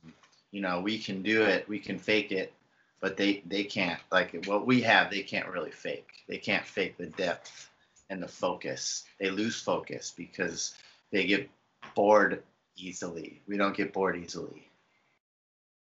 you 0.50 0.60
know, 0.60 0.80
we 0.80 0.98
can 0.98 1.22
do 1.22 1.42
it, 1.42 1.68
we 1.68 1.78
can 1.78 1.98
fake 1.98 2.32
it, 2.32 2.52
but 3.00 3.16
they 3.16 3.42
they 3.46 3.64
can't. 3.64 4.00
Like 4.12 4.44
what 4.46 4.66
we 4.66 4.82
have, 4.82 5.10
they 5.10 5.22
can't 5.22 5.48
really 5.48 5.70
fake. 5.70 6.08
They 6.28 6.38
can't 6.38 6.64
fake 6.66 6.98
the 6.98 7.06
depth 7.06 7.70
and 8.10 8.22
the 8.22 8.28
focus. 8.28 9.04
They 9.18 9.30
lose 9.30 9.60
focus 9.60 10.12
because 10.16 10.74
they 11.10 11.26
get 11.26 11.48
bored 11.94 12.42
easily. 12.76 13.40
We 13.48 13.56
don't 13.56 13.76
get 13.76 13.92
bored 13.92 14.16
easily. 14.16 14.68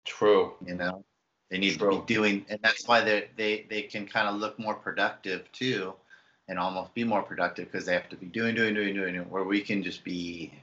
True. 0.06 0.54
you 0.66 0.76
know 0.76 1.04
they 1.50 1.58
need 1.58 1.80
to 1.80 1.90
be 1.90 2.02
doing 2.06 2.46
and 2.50 2.60
that's 2.62 2.88
why 2.88 3.02
they 3.02 3.30
they 3.38 3.66
they 3.70 3.82
can 3.84 4.06
kind 4.08 4.28
of 4.28 4.36
look 4.36 4.58
more 4.60 4.76
productive 4.76 5.50
too 5.52 5.94
and 6.48 6.58
almost 6.58 6.94
be 6.94 7.04
more 7.04 7.22
productive 7.22 7.70
because 7.72 7.86
they 7.86 7.94
have 7.94 8.08
to 8.10 8.16
be 8.16 8.28
doing 8.28 8.56
doing 8.56 8.74
doing 8.74 8.96
doing 8.96 9.16
it, 9.16 9.30
where 9.30 9.44
we 9.44 9.62
can 9.62 9.84
just 9.84 10.04
be 10.04 10.54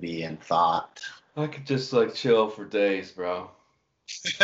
be 0.00 0.22
in 0.22 0.36
thought. 0.38 1.00
I 1.36 1.46
could 1.46 1.66
just 1.66 1.92
like 1.92 2.14
chill 2.14 2.48
for 2.48 2.64
days, 2.64 3.12
bro. 3.12 3.50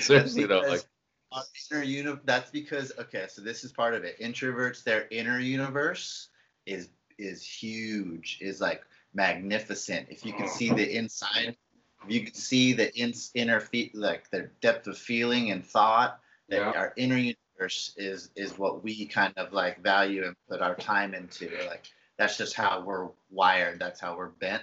Seriously 0.00 0.46
though, 0.46 0.62
like 0.68 0.84
inner 1.70 1.82
uni- 1.82 2.18
that's 2.24 2.50
because 2.50 2.92
okay 2.98 3.26
so 3.28 3.40
this 3.40 3.64
is 3.64 3.72
part 3.72 3.94
of 3.94 4.04
it. 4.04 4.18
Introverts 4.20 4.82
their 4.82 5.06
inner 5.10 5.38
universe 5.38 6.28
is 6.66 6.88
is 7.18 7.42
huge 7.44 8.38
is 8.40 8.60
like 8.60 8.82
magnificent. 9.14 10.08
If 10.10 10.24
you 10.26 10.32
can 10.32 10.48
see 10.48 10.70
the 10.70 10.96
inside 10.96 11.48
if 11.48 11.56
you 12.08 12.24
can 12.24 12.34
see 12.34 12.72
the 12.72 12.94
in, 12.98 13.12
inner 13.34 13.60
feet 13.60 13.94
like 13.94 14.30
their 14.30 14.50
depth 14.60 14.86
of 14.86 14.98
feeling 14.98 15.50
and 15.50 15.64
thought 15.64 16.20
that 16.48 16.58
Yeah. 16.58 16.70
our 16.72 16.92
inner 16.96 17.16
universe 17.16 17.94
is 17.96 18.30
is 18.36 18.58
what 18.58 18.82
we 18.82 19.06
kind 19.06 19.32
of 19.36 19.52
like 19.52 19.80
value 19.82 20.24
and 20.26 20.36
put 20.48 20.60
our 20.60 20.74
time 20.74 21.14
into. 21.14 21.50
Like 21.68 21.90
that's 22.16 22.36
just 22.36 22.54
how 22.54 22.80
we're 22.82 23.08
wired. 23.30 23.78
That's 23.78 24.00
how 24.00 24.16
we're 24.16 24.28
bent. 24.28 24.62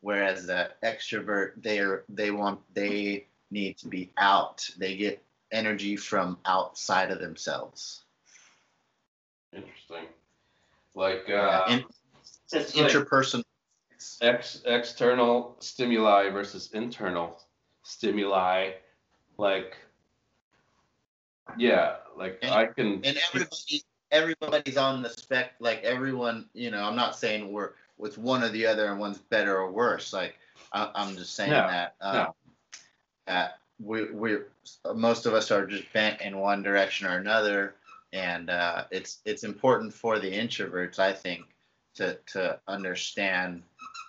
Whereas 0.00 0.46
the 0.46 0.70
extrovert 0.82 1.52
they're 1.62 2.04
they 2.08 2.30
want 2.30 2.60
they 2.74 3.26
need 3.50 3.78
to 3.78 3.88
be 3.88 4.10
out. 4.18 4.68
They 4.76 4.96
get 4.96 5.22
energy 5.52 5.96
from 5.96 6.38
outside 6.44 7.10
of 7.10 7.20
themselves. 7.20 8.04
Interesting. 9.52 10.06
Like 10.94 11.24
Yeah, 11.28 11.46
uh, 11.60 11.72
in- 11.72 11.84
it's 12.52 12.76
like 12.76 12.90
interpersonal 12.90 13.42
ex 14.20 14.62
external 14.64 15.56
stimuli 15.60 16.30
versus 16.30 16.70
internal 16.72 17.40
stimuli. 17.82 18.72
Like 19.38 19.76
yeah, 21.56 21.96
like 22.16 22.38
And- 22.42 22.52
I 22.54 22.66
can 22.66 23.00
and 23.04 23.18
everybody 23.28 23.82
everybody's 24.10 24.76
on 24.76 25.02
the 25.02 25.10
spec 25.10 25.52
like 25.58 25.82
everyone 25.82 26.48
you 26.54 26.70
know 26.70 26.84
i'm 26.84 26.94
not 26.94 27.16
saying 27.16 27.52
we're 27.52 27.70
with 27.98 28.16
one 28.16 28.44
or 28.44 28.48
the 28.48 28.64
other 28.64 28.86
and 28.86 29.00
one's 29.00 29.18
better 29.18 29.56
or 29.58 29.72
worse 29.72 30.12
like 30.12 30.36
I, 30.72 30.88
i'm 30.94 31.16
just 31.16 31.34
saying 31.34 31.50
No, 31.50 31.66
that 31.66 31.94
um, 32.00 32.14
no. 32.14 32.34
that 33.26 33.58
we 33.82 34.12
we 34.12 34.36
most 34.94 35.26
of 35.26 35.34
us 35.34 35.50
are 35.50 35.66
just 35.66 35.92
bent 35.92 36.20
in 36.20 36.38
one 36.38 36.62
direction 36.62 37.08
or 37.08 37.16
another 37.18 37.74
and 38.12 38.50
uh, 38.50 38.84
it's 38.92 39.18
it's 39.24 39.42
important 39.42 39.92
for 39.92 40.20
the 40.20 40.30
introverts 40.30 41.00
i 41.00 41.12
think 41.12 41.46
to 41.96 42.16
to 42.26 42.60
understand 42.68 43.62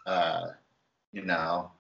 uh, 0.06 0.48
you 1.14 1.24
know 1.24 1.72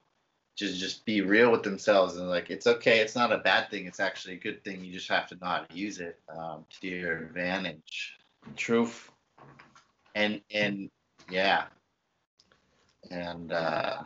just 0.55 0.79
just 0.79 1.05
be 1.05 1.21
real 1.21 1.51
with 1.51 1.63
themselves 1.63 2.15
and 2.15 2.29
like 2.29 2.49
it's 2.49 2.65
okay 2.65 2.99
it's 2.99 3.15
not 3.15 3.31
a 3.31 3.37
bad 3.39 3.69
thing 3.69 3.85
it's 3.85 3.99
actually 3.99 4.35
a 4.35 4.39
good 4.39 4.63
thing 4.63 4.83
you 4.83 4.93
just 4.93 5.09
have 5.09 5.27
to 5.27 5.35
know 5.35 5.47
how 5.47 5.59
to 5.59 5.75
use 5.75 5.99
it 5.99 6.19
um, 6.29 6.65
to 6.69 6.87
your 6.87 7.17
advantage 7.17 8.17
truth. 8.55 9.11
and 10.15 10.41
and 10.51 10.89
yeah 11.29 11.65
and 13.11 13.51
uh 13.51 14.03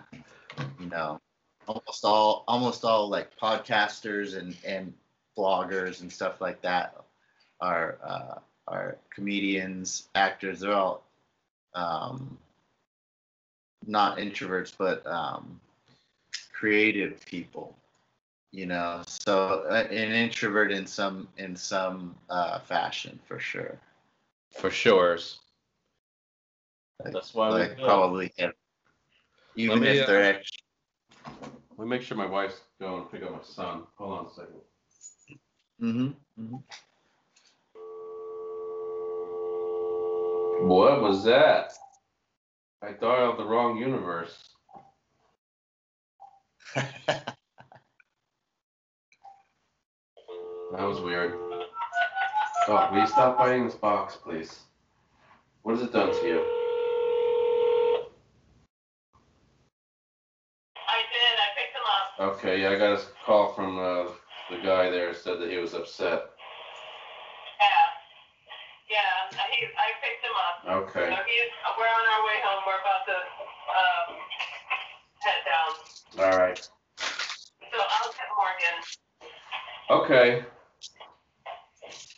you 0.80 0.88
know 0.88 1.20
almost 1.68 2.04
all 2.04 2.44
almost 2.48 2.84
all 2.84 3.08
like 3.10 3.38
podcasters 3.38 4.36
and 4.36 4.58
and 4.66 4.94
bloggers 5.38 6.02
and 6.02 6.12
stuff 6.12 6.42
like 6.42 6.62
that 6.62 6.96
are 7.62 8.00
uh 8.04 8.40
are 8.68 8.98
comedians 9.14 10.08
actors 10.16 10.60
they're 10.60 10.74
all 10.74 11.04
um 11.76 12.38
not 13.86 14.18
introverts, 14.18 14.74
but 14.78 15.06
um, 15.08 15.60
creative 16.54 17.24
people. 17.26 17.76
You 18.52 18.66
know, 18.66 19.04
so 19.06 19.66
uh, 19.70 19.88
an 19.92 20.12
introvert 20.12 20.72
in 20.72 20.88
some 20.88 21.28
in 21.38 21.56
some 21.56 22.16
uh, 22.32 22.60
fashion 22.60 23.20
for 23.26 23.40
sure. 23.40 23.78
For 24.58 24.72
sure. 24.72 25.18
Like- 27.04 27.14
That's 27.14 27.34
why 27.36 27.50
we 27.50 27.56
like 27.60 27.78
do 27.78 27.84
probably 27.84 28.32
have, 28.40 28.54
even 29.56 29.82
me, 29.82 29.90
if 29.90 30.08
they're 30.08 30.24
ex- 30.36 30.50
Let 31.78 31.80
me 31.80 31.86
make 31.86 32.02
sure 32.02 32.18
my 32.18 32.26
wife's 32.26 32.60
going 32.82 33.04
to 33.04 33.10
pick 33.10 33.22
up 33.24 33.32
my 33.32 33.44
son. 33.44 33.84
Hold 33.98 34.20
on 34.20 34.26
a 34.26 34.30
second. 34.34 34.62
Mhm. 35.82 36.16
mm-hmm. 36.40 36.58
What 40.68 41.02
was 41.02 41.24
that? 41.24 41.74
I 42.82 42.92
dialed 42.94 43.38
the 43.38 43.46
wrong 43.46 43.78
universe. 43.78 44.50
That 50.72 50.86
was 50.86 51.02
weird. 51.02 51.34
Oh, 52.68 52.90
will 52.92 53.02
you 53.02 53.08
stop 53.08 53.40
biting 53.40 53.66
this 53.66 53.74
box, 53.74 54.18
please? 54.22 54.60
What 55.64 55.80
has 55.80 55.88
it 55.88 55.92
done 55.92 56.14
to 56.14 56.28
you? 56.28 56.46
I 60.78 61.00
did. 61.10 61.36
I 61.42 61.50
picked 61.58 61.74
him 61.74 61.86
up. 61.90 62.38
Okay, 62.38 62.62
yeah, 62.62 62.70
I 62.70 62.78
got 62.78 63.00
a 63.00 63.02
call 63.26 63.54
from 63.54 63.80
uh, 63.80 64.14
the 64.52 64.62
guy 64.62 64.92
there. 64.92 65.14
Said 65.16 65.40
that 65.42 65.50
he 65.50 65.58
was 65.58 65.74
upset. 65.74 66.30
Yeah. 67.60 67.90
Yeah. 68.94 69.42
He, 69.50 69.66
I 69.74 69.90
picked 70.06 70.22
him 70.22 70.38
up. 70.38 70.86
Okay. 70.86 71.10
So 71.10 71.18
he's. 71.26 71.50
We're 71.82 71.90
on 71.90 72.06
our 72.14 72.22
way 72.30 72.38
home. 72.46 72.62
We're 72.68 72.78
about 72.78 72.99
to 73.10 73.16
um, 73.80 74.16
head 75.20 75.42
down. 75.46 75.72
All 76.26 76.38
right. 76.38 76.60
So 76.60 77.78
I'll 77.78 78.12
get 78.14 78.30
Morgan. 78.38 78.78
Okay. 79.90 80.46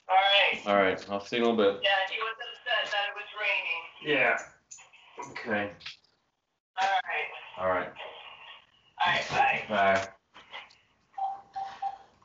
All 0.09 0.15
right. 0.15 0.67
All 0.67 0.75
right. 0.75 1.09
I'll 1.09 1.23
see 1.23 1.37
you 1.37 1.43
in 1.43 1.49
a 1.49 1.51
little 1.53 1.73
bit. 1.73 1.81
Yeah. 1.83 1.89
He 2.09 2.17
was 2.19 2.35
upset 2.47 2.91
that 2.91 3.03
it 3.07 3.15
was 3.15 3.29
raining. 3.39 3.83
Yeah. 4.03 4.37
Okay. 5.31 5.71
All 6.81 6.87
right. 6.89 7.29
All 7.57 7.69
right. 7.69 7.91
All 9.05 9.13
right. 9.13 9.25
Bye. 9.29 9.61
Bye. 9.69 10.07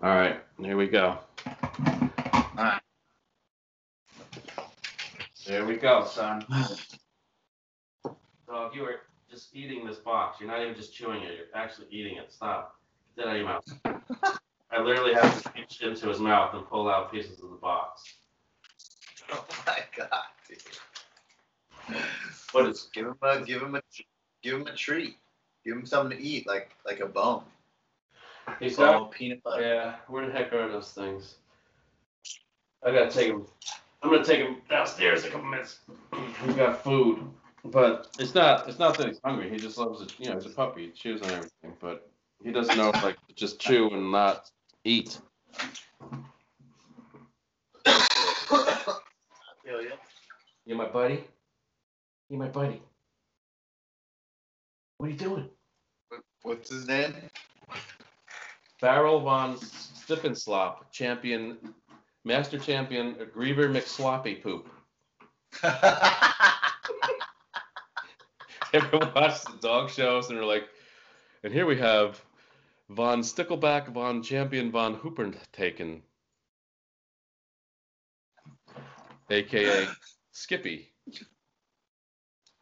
All 0.02 0.14
right. 0.16 0.40
Here 0.58 0.76
we 0.76 0.88
go. 0.88 1.18
Alright. 2.58 2.82
There 5.46 5.64
we 5.64 5.76
go, 5.76 6.04
son. 6.04 6.44
You 8.76 8.84
are 8.84 9.00
just 9.30 9.56
eating 9.56 9.86
this 9.86 9.96
box. 9.96 10.38
You're 10.38 10.50
not 10.50 10.60
even 10.60 10.74
just 10.74 10.92
chewing 10.92 11.22
it. 11.22 11.32
You're 11.34 11.46
actually 11.54 11.86
eating 11.90 12.18
it. 12.18 12.30
Stop. 12.30 12.78
Get 13.16 13.24
that 13.24 13.30
out 13.30 13.36
of 13.36 13.40
your 13.40 13.46
mouth. 13.48 14.38
I 14.70 14.82
literally 14.82 15.14
have 15.14 15.42
to 15.42 15.52
reach 15.56 15.80
into 15.80 16.08
his 16.08 16.20
mouth 16.20 16.52
and 16.52 16.66
pull 16.66 16.86
out 16.86 17.10
pieces 17.10 17.42
of 17.42 17.48
the 17.48 17.56
box. 17.56 18.02
Oh 19.32 19.46
my 19.66 19.78
god. 19.96 20.10
dude. 20.46 20.58
But 22.52 22.66
it's 22.66 22.90
Give 22.92 23.06
him 23.06 23.14
a 23.22 23.40
give 23.40 23.62
him 23.62 23.76
a 23.76 23.80
give 24.42 24.60
him 24.60 24.66
a 24.66 24.74
treat. 24.74 25.16
Give 25.64 25.74
him 25.74 25.86
something 25.86 26.18
to 26.18 26.22
eat, 26.22 26.46
like 26.46 26.76
like 26.84 27.00
a 27.00 27.06
bone. 27.06 27.44
he's 28.60 28.76
Bone 28.76 29.08
peanut 29.08 29.42
butter. 29.42 29.62
Yeah, 29.62 29.94
where 30.08 30.26
the 30.26 30.32
heck 30.32 30.52
are 30.52 30.70
those 30.70 30.90
things? 30.92 31.36
I 32.84 32.92
gotta 32.92 33.10
take 33.10 33.28
him. 33.28 33.46
I'm 34.02 34.10
gonna 34.10 34.22
take 34.22 34.40
him 34.40 34.58
downstairs 34.68 35.22
in 35.22 35.30
a 35.30 35.32
couple 35.32 35.48
minutes. 35.48 35.78
We 36.46 36.52
got 36.52 36.84
food, 36.84 37.20
but 37.70 38.08
it's 38.18 38.34
not. 38.34 38.68
It's 38.68 38.78
not 38.78 38.96
that 38.98 39.08
he's 39.08 39.20
hungry. 39.24 39.50
He 39.50 39.56
just 39.56 39.78
loves 39.78 40.02
it. 40.02 40.14
You 40.18 40.30
know, 40.30 40.34
he's 40.36 40.46
a 40.46 40.50
puppy. 40.50 40.86
He 40.86 40.90
chews 40.90 41.22
on 41.22 41.30
everything, 41.30 41.72
but 41.80 42.08
he 42.42 42.52
doesn't 42.52 42.76
know 42.76 42.90
if, 42.90 43.02
like 43.02 43.16
just 43.34 43.60
chew 43.60 43.90
and 43.90 44.10
not 44.10 44.50
eat. 44.84 45.18
I 47.86 48.06
feel 49.64 49.82
you. 49.82 49.92
You 50.64 50.74
my 50.74 50.88
buddy? 50.88 51.24
You're 52.28 52.40
my 52.40 52.48
buddy? 52.48 52.82
What 54.98 55.08
are 55.08 55.10
you 55.10 55.16
doing? 55.16 55.48
What's 56.42 56.70
his 56.70 56.86
name? 56.86 57.14
Farrell 58.80 59.20
von 59.20 59.56
Stippenslop, 59.56 60.90
champion, 60.92 61.58
master 62.24 62.58
champion, 62.58 63.14
Griever 63.34 63.70
McSloppy 63.70 64.42
Poop. 64.42 64.68
ever 68.76 68.98
watched 69.16 69.44
the 69.46 69.58
dog 69.60 69.90
shows 69.90 70.30
and 70.30 70.38
are 70.38 70.44
like, 70.44 70.68
and 71.42 71.52
here 71.52 71.66
we 71.66 71.78
have 71.78 72.22
von 72.90 73.22
Stickleback 73.22 73.88
von 73.88 74.22
Champion 74.22 74.70
von 74.70 74.96
Hoopertaken, 74.96 76.02
aka 79.30 79.88
Skippy. 80.32 80.92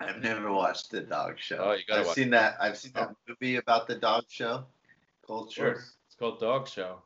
I've 0.00 0.22
never 0.22 0.52
watched 0.52 0.90
the 0.90 1.00
dog 1.00 1.38
show. 1.38 1.58
Oh, 1.58 1.72
you 1.72 1.82
gotta 1.88 2.00
I've 2.00 2.06
watch 2.06 2.16
seen 2.16 2.30
that. 2.30 2.56
I've 2.60 2.76
seen 2.76 2.92
that 2.94 3.10
oh. 3.12 3.16
movie 3.28 3.56
about 3.56 3.86
the 3.86 3.94
dog 3.94 4.24
show. 4.28 4.64
Culture. 5.26 5.82
It's 6.06 6.16
called 6.18 6.38
Dog 6.38 6.68
Show. 6.68 7.02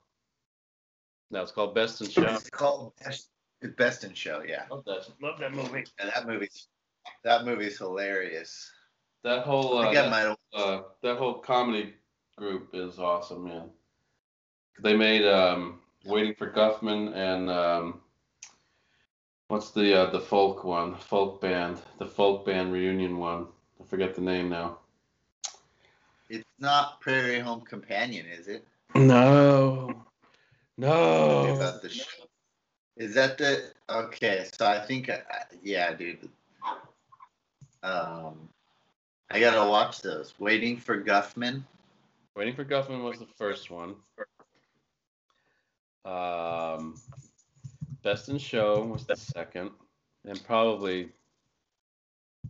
No, 1.31 1.43
it's 1.43 1.53
called 1.53 1.75
Best 1.75 2.01
in 2.01 2.11
Show. 2.11 2.25
It's 2.25 2.51
called 2.51 2.93
Best, 3.03 3.29
Best 3.77 4.05
in 4.05 4.13
Show. 4.15 4.43
Yeah, 4.47 4.65
Love 4.71 4.85
that. 4.87 5.07
Love 5.23 5.39
that 5.39 5.55
movie. 5.55 5.85
and 5.99 6.11
that 6.15 6.27
movie's 6.27 6.69
that 7.25 7.45
movie's 7.45 7.79
hilarious. 7.79 8.71
That 9.25 9.45
whole 9.45 9.79
uh, 9.79 9.89
I 9.89 9.95
that, 9.95 10.11
might 10.11 10.37
uh, 10.55 10.83
that 11.03 11.19
whole 11.19 11.35
comedy 11.35 11.95
group 12.37 12.71
is 12.73 12.99
awesome, 12.99 13.45
man. 13.45 13.71
They 14.81 14.97
made 14.97 15.27
um, 15.27 15.81
Waiting 16.05 16.35
for 16.35 16.51
Guffman 16.51 17.15
and 17.15 17.51
um, 17.51 18.01
what's 19.49 19.73
the 19.73 20.03
uh, 20.03 20.11
the 20.11 20.21
folk 20.21 20.65
one, 20.65 20.93
the 20.93 20.99
folk 20.99 21.41
band, 21.41 21.79
the 21.99 22.07
folk 22.07 22.47
band 22.47 22.73
reunion 22.73 23.19
one. 23.19 23.47
I 23.81 23.85
forget 23.85 24.15
the 24.15 24.21
name 24.21 24.49
now. 24.49 24.79
It's 26.31 26.49
not 26.59 27.01
Prairie 27.01 27.41
Home 27.41 27.63
Companion, 27.63 28.27
is 28.27 28.49
it? 28.49 28.67
No, 28.95 30.05
no. 30.77 31.57
About 31.57 31.83
the 31.83 31.89
show. 31.89 32.25
Is 32.97 33.15
that 33.15 33.39
the 33.39 33.71
okay? 33.89 34.47
So 34.59 34.67
I 34.67 34.85
think, 34.85 35.09
uh, 35.09 35.19
yeah, 35.63 35.95
dude. 35.95 36.29
Um, 37.83 38.49
I 39.31 39.41
gotta 39.41 39.69
watch 39.69 40.01
those. 40.01 40.33
Waiting 40.39 40.79
for 40.79 41.03
Guffman. 41.03 41.63
Waiting 42.35 42.55
for 42.55 42.65
Guffman 42.65 43.03
was 43.05 43.19
the 43.19 43.27
first 43.37 43.71
one. 43.71 43.97
Um, 46.05 46.95
Best 48.03 48.29
in 48.29 48.39
Show 48.39 48.85
was 48.85 49.05
the 49.05 49.17
second, 49.17 49.71
and 50.25 50.43
probably, 50.45 51.11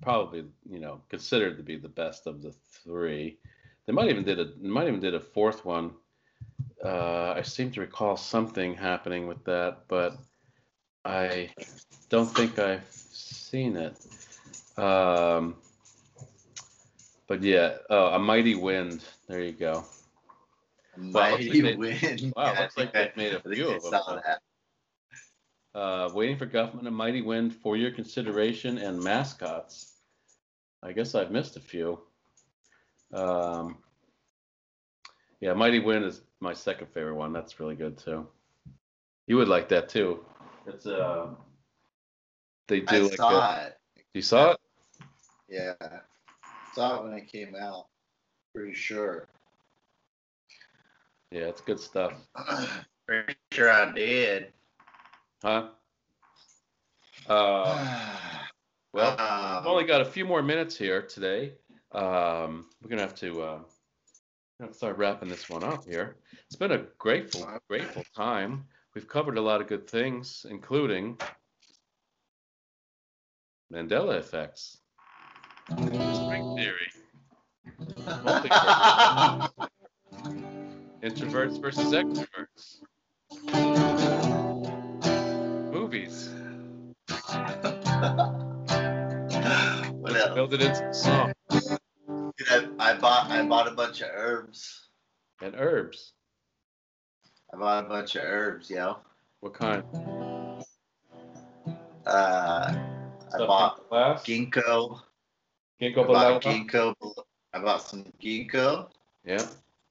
probably 0.01 0.45
you 0.71 0.79
know 0.79 1.01
considered 1.09 1.57
to 1.57 1.63
be 1.65 1.77
the 1.77 1.89
best 1.89 2.27
of 2.27 2.43
the 2.43 2.53
three. 2.85 3.39
They 3.87 3.93
might 3.93 4.11
even 4.11 4.25
did 4.25 4.39
a 4.39 4.53
might 4.61 4.87
even 4.87 5.01
did 5.01 5.15
a 5.15 5.21
fourth 5.21 5.65
one. 5.65 5.93
Uh, 6.85 7.33
I 7.33 7.43
seem 7.43 7.73
to 7.73 7.81
recall 7.81 8.17
something 8.17 8.75
happening 8.75 9.27
with 9.27 9.43
that, 9.45 9.89
but 9.89 10.17
I 11.05 11.51
don't 12.09 12.27
think 12.27 12.59
I've 12.61 12.87
seen 12.91 13.77
it. 13.77 13.97
Um, 14.79 15.57
but 17.29 17.43
yeah, 17.43 17.77
oh, 17.91 18.07
a 18.09 18.19
mighty 18.19 18.55
wind. 18.57 19.05
There 19.29 19.41
you 19.43 19.53
go. 19.53 19.85
Looks 20.97 21.15
Mighty 21.15 21.63
like 21.63 21.79
Wind. 21.79 22.33
Wow, 22.37 22.45
Yeah, 22.53 22.59
I 22.59 22.63
looks 22.63 22.77
like 22.77 22.97
I- 22.97 23.05
they've 23.05 23.17
made 23.17 23.33
a 23.35 23.43
I 23.49 23.55
few 23.55 23.71
I 23.71 23.75
of 23.77 23.83
them. 23.83 24.21
Uh, 25.75 26.11
waiting 26.13 26.37
for 26.37 26.47
Guffman, 26.47 26.89
a 26.89 26.91
mighty 26.91 27.23
wind 27.23 27.55
for 27.55 27.77
your 27.77 27.93
consideration, 27.93 28.79
and 28.79 29.01
mascots. 29.01 29.93
I 30.83 30.93
guess 30.93 31.15
I've 31.15 31.31
missed 31.31 31.57
a 31.57 31.61
few. 31.61 32.01
Um, 33.13 33.79
yeah, 35.41 35.53
mighty 35.53 35.79
wind 35.79 36.05
is 36.05 36.23
my 36.41 36.53
second 36.53 36.89
favorite 36.89 37.15
one. 37.15 37.33
That's 37.33 37.61
really 37.61 37.77
good 37.77 37.97
too. 37.99 38.27
You 39.29 39.37
would 39.37 39.49
like 39.49 39.69
that 39.69 39.89
too. 39.89 40.25
It's 40.67 40.87
uh, 40.87 41.29
they 42.67 42.83
I 42.83 42.85
do 42.99 43.03
like. 43.05 43.17
saw 43.17 43.55
a- 43.55 43.67
it. 43.67 43.79
you 44.15 44.23
saw 44.23 44.53
it? 44.53 44.59
Yeah, 45.49 45.75
saw 46.75 46.99
it 46.99 47.05
when 47.05 47.15
it 47.15 47.31
came 47.31 47.55
out. 47.61 47.87
Pretty 48.55 48.75
sure. 48.75 49.29
Yeah, 51.31 51.43
it's 51.43 51.61
good 51.61 51.79
stuff. 51.81 52.15
Pretty 53.07 53.35
sure 53.53 53.71
I 53.71 53.93
did. 53.93 54.53
Huh? 55.43 55.69
Uh, 57.29 58.17
well, 58.93 59.19
Um, 59.21 59.63
We've 59.65 59.71
only 59.73 59.85
got 59.85 60.01
a 60.01 60.05
few 60.05 60.25
more 60.25 60.43
minutes 60.43 60.77
here 60.77 61.03
today. 61.03 61.55
Um, 61.93 62.67
we're 62.83 62.91
gonna 62.91 63.03
have 63.03 63.15
to 63.17 63.43
uh, 63.43 63.59
have 64.61 64.71
to 64.71 64.75
start 64.75 64.99
wrapping 64.99 65.29
this 65.29 65.49
one 65.49 65.65
up 65.65 65.85
here. 65.87 66.17
It's 66.47 66.57
been 66.57 66.73
a 66.73 66.85
grateful, 66.99 67.49
grateful 67.69 68.03
time. 68.17 68.65
We've 68.95 69.09
covered 69.09 69.39
a 69.39 69.41
lot 69.43 69.61
of 69.61 69.69
good 69.69 69.89
things, 69.89 70.45
including 70.51 71.19
Mandela 73.73 74.19
effects, 74.19 74.79
theory, 76.59 76.91
Introverts 81.03 81.61
versus 81.61 81.93
extroverts. 81.93 82.81
Movies. 85.73 86.31
what 90.01 90.17
else? 90.17 90.35
Build 90.35 90.55
it 90.55 90.63
into 90.63 90.81
the 90.81 90.93
song. 90.93 91.33
Dude, 91.51 91.79
I, 92.51 92.67
I 92.81 92.95
bought 92.99 93.31
I 93.31 93.47
bought 93.47 93.69
a 93.69 93.73
bunch 93.73 94.01
of 94.01 94.09
herbs. 94.13 94.89
And 95.41 95.55
herbs. 95.55 96.15
I 97.55 97.57
bought 97.57 97.87
a 97.87 97.89
bunch 97.89 98.17
of 98.17 98.25
herbs, 98.25 98.69
yo. 98.69 98.97
What 99.41 99.55
kind? 99.55 99.85
Uh, 102.05 102.75
I 103.35 103.39
bought 103.39 103.89
ginkgo. 104.25 105.03
Ginkgo 105.81 106.05
I 106.05 106.07
bought 106.07 106.43
biloba? 106.43 106.69
ginkgo. 106.69 106.95
I 107.53 107.59
bought 107.61 107.83
some 107.83 108.05
ginkgo. 108.23 108.89
Yeah. 109.25 109.47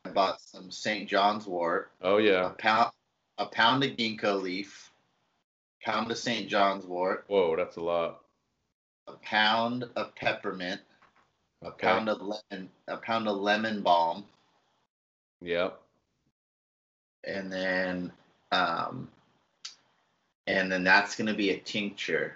I 0.05 0.09
bought 0.09 0.41
some 0.41 0.71
St. 0.71 1.07
John's 1.09 1.45
wort. 1.47 1.91
Oh 2.01 2.17
yeah. 2.17 2.47
A 2.47 2.49
pound, 2.51 2.91
a 3.37 3.45
pound 3.45 3.83
of 3.83 3.91
ginkgo 3.91 4.41
leaf. 4.41 4.91
Pound 5.83 6.11
of 6.11 6.17
St. 6.17 6.49
John's 6.49 6.85
wort. 6.85 7.25
Whoa, 7.27 7.55
that's 7.55 7.77
a 7.77 7.81
lot. 7.81 8.21
A 9.07 9.13
pound 9.13 9.85
of 9.95 10.13
peppermint. 10.15 10.81
Okay. 11.63 11.87
A 11.87 11.89
pound 11.89 12.09
of 12.09 12.21
lemon. 12.21 12.69
A 12.87 12.97
pound 12.97 13.27
of 13.27 13.37
lemon 13.37 13.81
balm. 13.81 14.25
Yep. 15.41 15.79
and 17.23 17.51
then 17.51 18.11
um 18.51 19.07
and 20.47 20.71
then 20.71 20.83
that's 20.83 21.15
gonna 21.15 21.33
be 21.35 21.51
a 21.51 21.57
tincture 21.59 22.33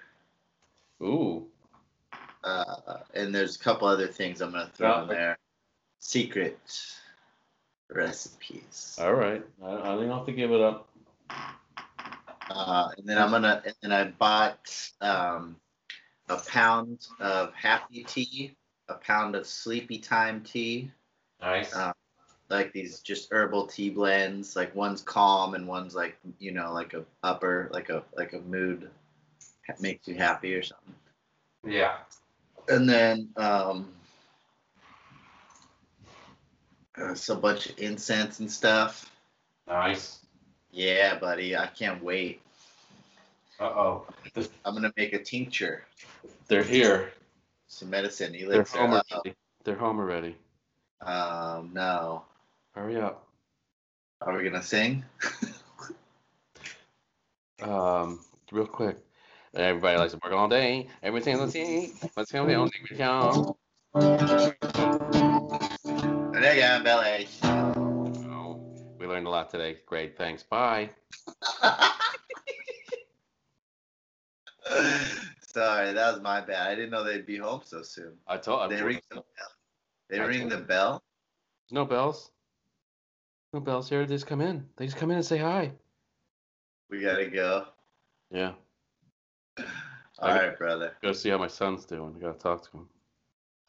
Ooh. 1.02 1.48
Uh 2.44 2.98
and 3.14 3.34
there's 3.34 3.56
a 3.56 3.60
couple 3.60 3.88
other 3.88 4.08
things 4.08 4.42
i'm 4.42 4.52
gonna 4.52 4.70
throw 4.74 4.90
Yeah. 4.90 5.02
in 5.04 5.08
there 5.08 5.38
secret 6.00 6.60
recipes 7.90 8.98
All 9.02 9.14
right. 9.14 9.44
I, 9.64 9.72
I 9.74 9.84
don't 9.96 10.10
have 10.10 10.26
to 10.26 10.32
give 10.32 10.52
it 10.52 10.62
up. 10.62 10.88
uh 12.50 12.90
and 12.98 13.08
then 13.08 13.18
i'm 13.18 13.32
gonna 13.32 13.62
and 13.66 13.76
then 13.82 13.92
i 13.92 14.06
bought 14.06 14.92
um 15.02 15.56
a 16.30 16.38
pound 16.38 17.08
of 17.20 17.54
happy 17.54 18.04
tea 18.04 18.56
a 18.90 18.96
pound 18.96 19.36
of 19.36 19.46
sleepy 19.46 19.98
time 20.00 20.42
tea 20.42 20.92
Nice. 21.42 21.74
Uh, 21.76 21.92
like 22.50 22.72
these 22.74 23.00
just 23.00 23.32
herbal 23.32 23.66
tea 23.68 23.90
blends 23.90 24.56
like 24.56 24.76
one's 24.76 25.02
calm 25.02 25.54
and 25.56 25.68
one's 25.68 25.96
like 25.96 26.18
you 26.40 26.52
know 26.52 26.74
like 26.74 26.94
a 26.94 27.04
upper 27.24 27.70
like 27.72 27.90
a 27.90 28.04
like 28.16 28.34
a 28.34 28.40
mood 28.42 28.90
makes 29.80 30.08
you 30.08 30.16
happy 30.16 30.54
or 30.54 30.62
something 30.64 30.94
yeah. 31.66 31.98
And 32.72 32.88
then 32.90 33.30
um 33.38 33.88
uh, 36.98 37.14
so 37.14 37.34
a 37.36 37.38
bunch 37.38 37.68
of 37.68 37.78
incense 37.80 38.40
and 38.40 38.50
stuff 38.52 39.12
Nice. 39.68 40.20
yeah 40.72 41.18
buddy 41.20 41.56
i 41.56 41.68
can't 41.68 42.04
wait 42.04 42.42
Uh 43.60 43.66
oh. 43.66 44.08
i'm 44.66 44.74
gonna 44.74 44.92
make 44.98 45.14
a 45.14 45.22
tincture 45.24 45.86
They're 46.48 46.64
here. 46.64 47.12
some 47.68 47.90
medicine 47.90 48.34
They're 48.34 48.64
home 48.64 48.94
already. 48.94 49.36
They're 49.64 49.76
home 49.78 50.00
already. 50.00 50.36
um 51.02 51.72
no 51.74 52.24
Hurry 52.74 52.98
up. 53.00 53.28
are 54.22 54.38
we 54.38 54.44
gonna 54.44 54.64
sing 54.64 55.04
Um, 57.62 58.20
real 58.52 58.66
quick. 58.66 58.98
Everybody 59.54 59.98
likes 59.98 60.14
to 60.14 60.20
work 60.24 60.32
all 60.34 60.48
day. 60.48 60.88
Everything's 61.04 61.40
on 61.42 61.50
the 61.50 61.92
Let's 62.16 62.32
go 62.32 62.44
on 62.44 62.72
the 62.90 62.96
count. 62.96 63.58
there 66.34 66.56
you 66.56 66.62
go 66.62 66.84
belly 66.84 67.28
Oh, 67.44 68.60
we 68.98 69.06
learned 69.08 69.28
a 69.28 69.30
lot 69.30 69.50
today. 69.50 69.78
Great. 69.86 70.18
Thanks. 70.18 70.44
Bye. 70.44 70.90
Sorry, 75.42 75.92
that 75.92 76.14
was 76.14 76.22
my 76.22 76.40
bad. 76.40 76.68
I 76.72 76.76
didn't 76.76 76.92
know 76.92 77.04
they'd 77.04 77.26
be 77.26 77.36
home 77.38 77.62
so 77.66 77.82
soon. 77.82 78.14
I 78.28 78.38
told. 78.38 78.72
They 78.72 78.82
ring 78.82 79.02
the 79.10 79.16
bell. 79.16 79.26
They 80.10 80.20
I 80.20 80.26
ring 80.26 80.48
the 80.48 80.58
you. 80.58 80.64
bell. 80.64 81.04
no 81.72 81.84
bells. 81.84 82.32
No 83.54 83.60
bells 83.60 83.90
here. 83.90 84.06
They 84.06 84.16
just 84.16 84.28
come 84.28 84.40
in. 84.40 84.66
They 84.78 84.86
just 84.86 84.96
come 84.98 85.12
in 85.12 85.18
and 85.18 85.26
say 85.26 85.38
hi. 85.38 85.74
We 86.90 87.02
gotta 87.02 87.26
go. 87.28 87.66
Yeah. 88.30 88.54
All 89.58 89.66
I- 90.30 90.48
right, 90.48 90.58
brother. 90.58 90.96
Go 91.02 91.12
see 91.14 91.30
how 91.30 91.38
my 91.38 91.48
son's 91.48 91.86
doing. 91.86 92.16
I 92.18 92.20
gotta 92.20 92.38
talk 92.40 92.70
to 92.72 92.78
him. 92.78 92.90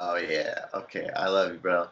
Oh 0.00 0.16
yeah. 0.16 0.66
Okay. 0.74 1.08
I 1.14 1.28
love 1.28 1.52
you, 1.52 1.58
bro. 1.58 1.88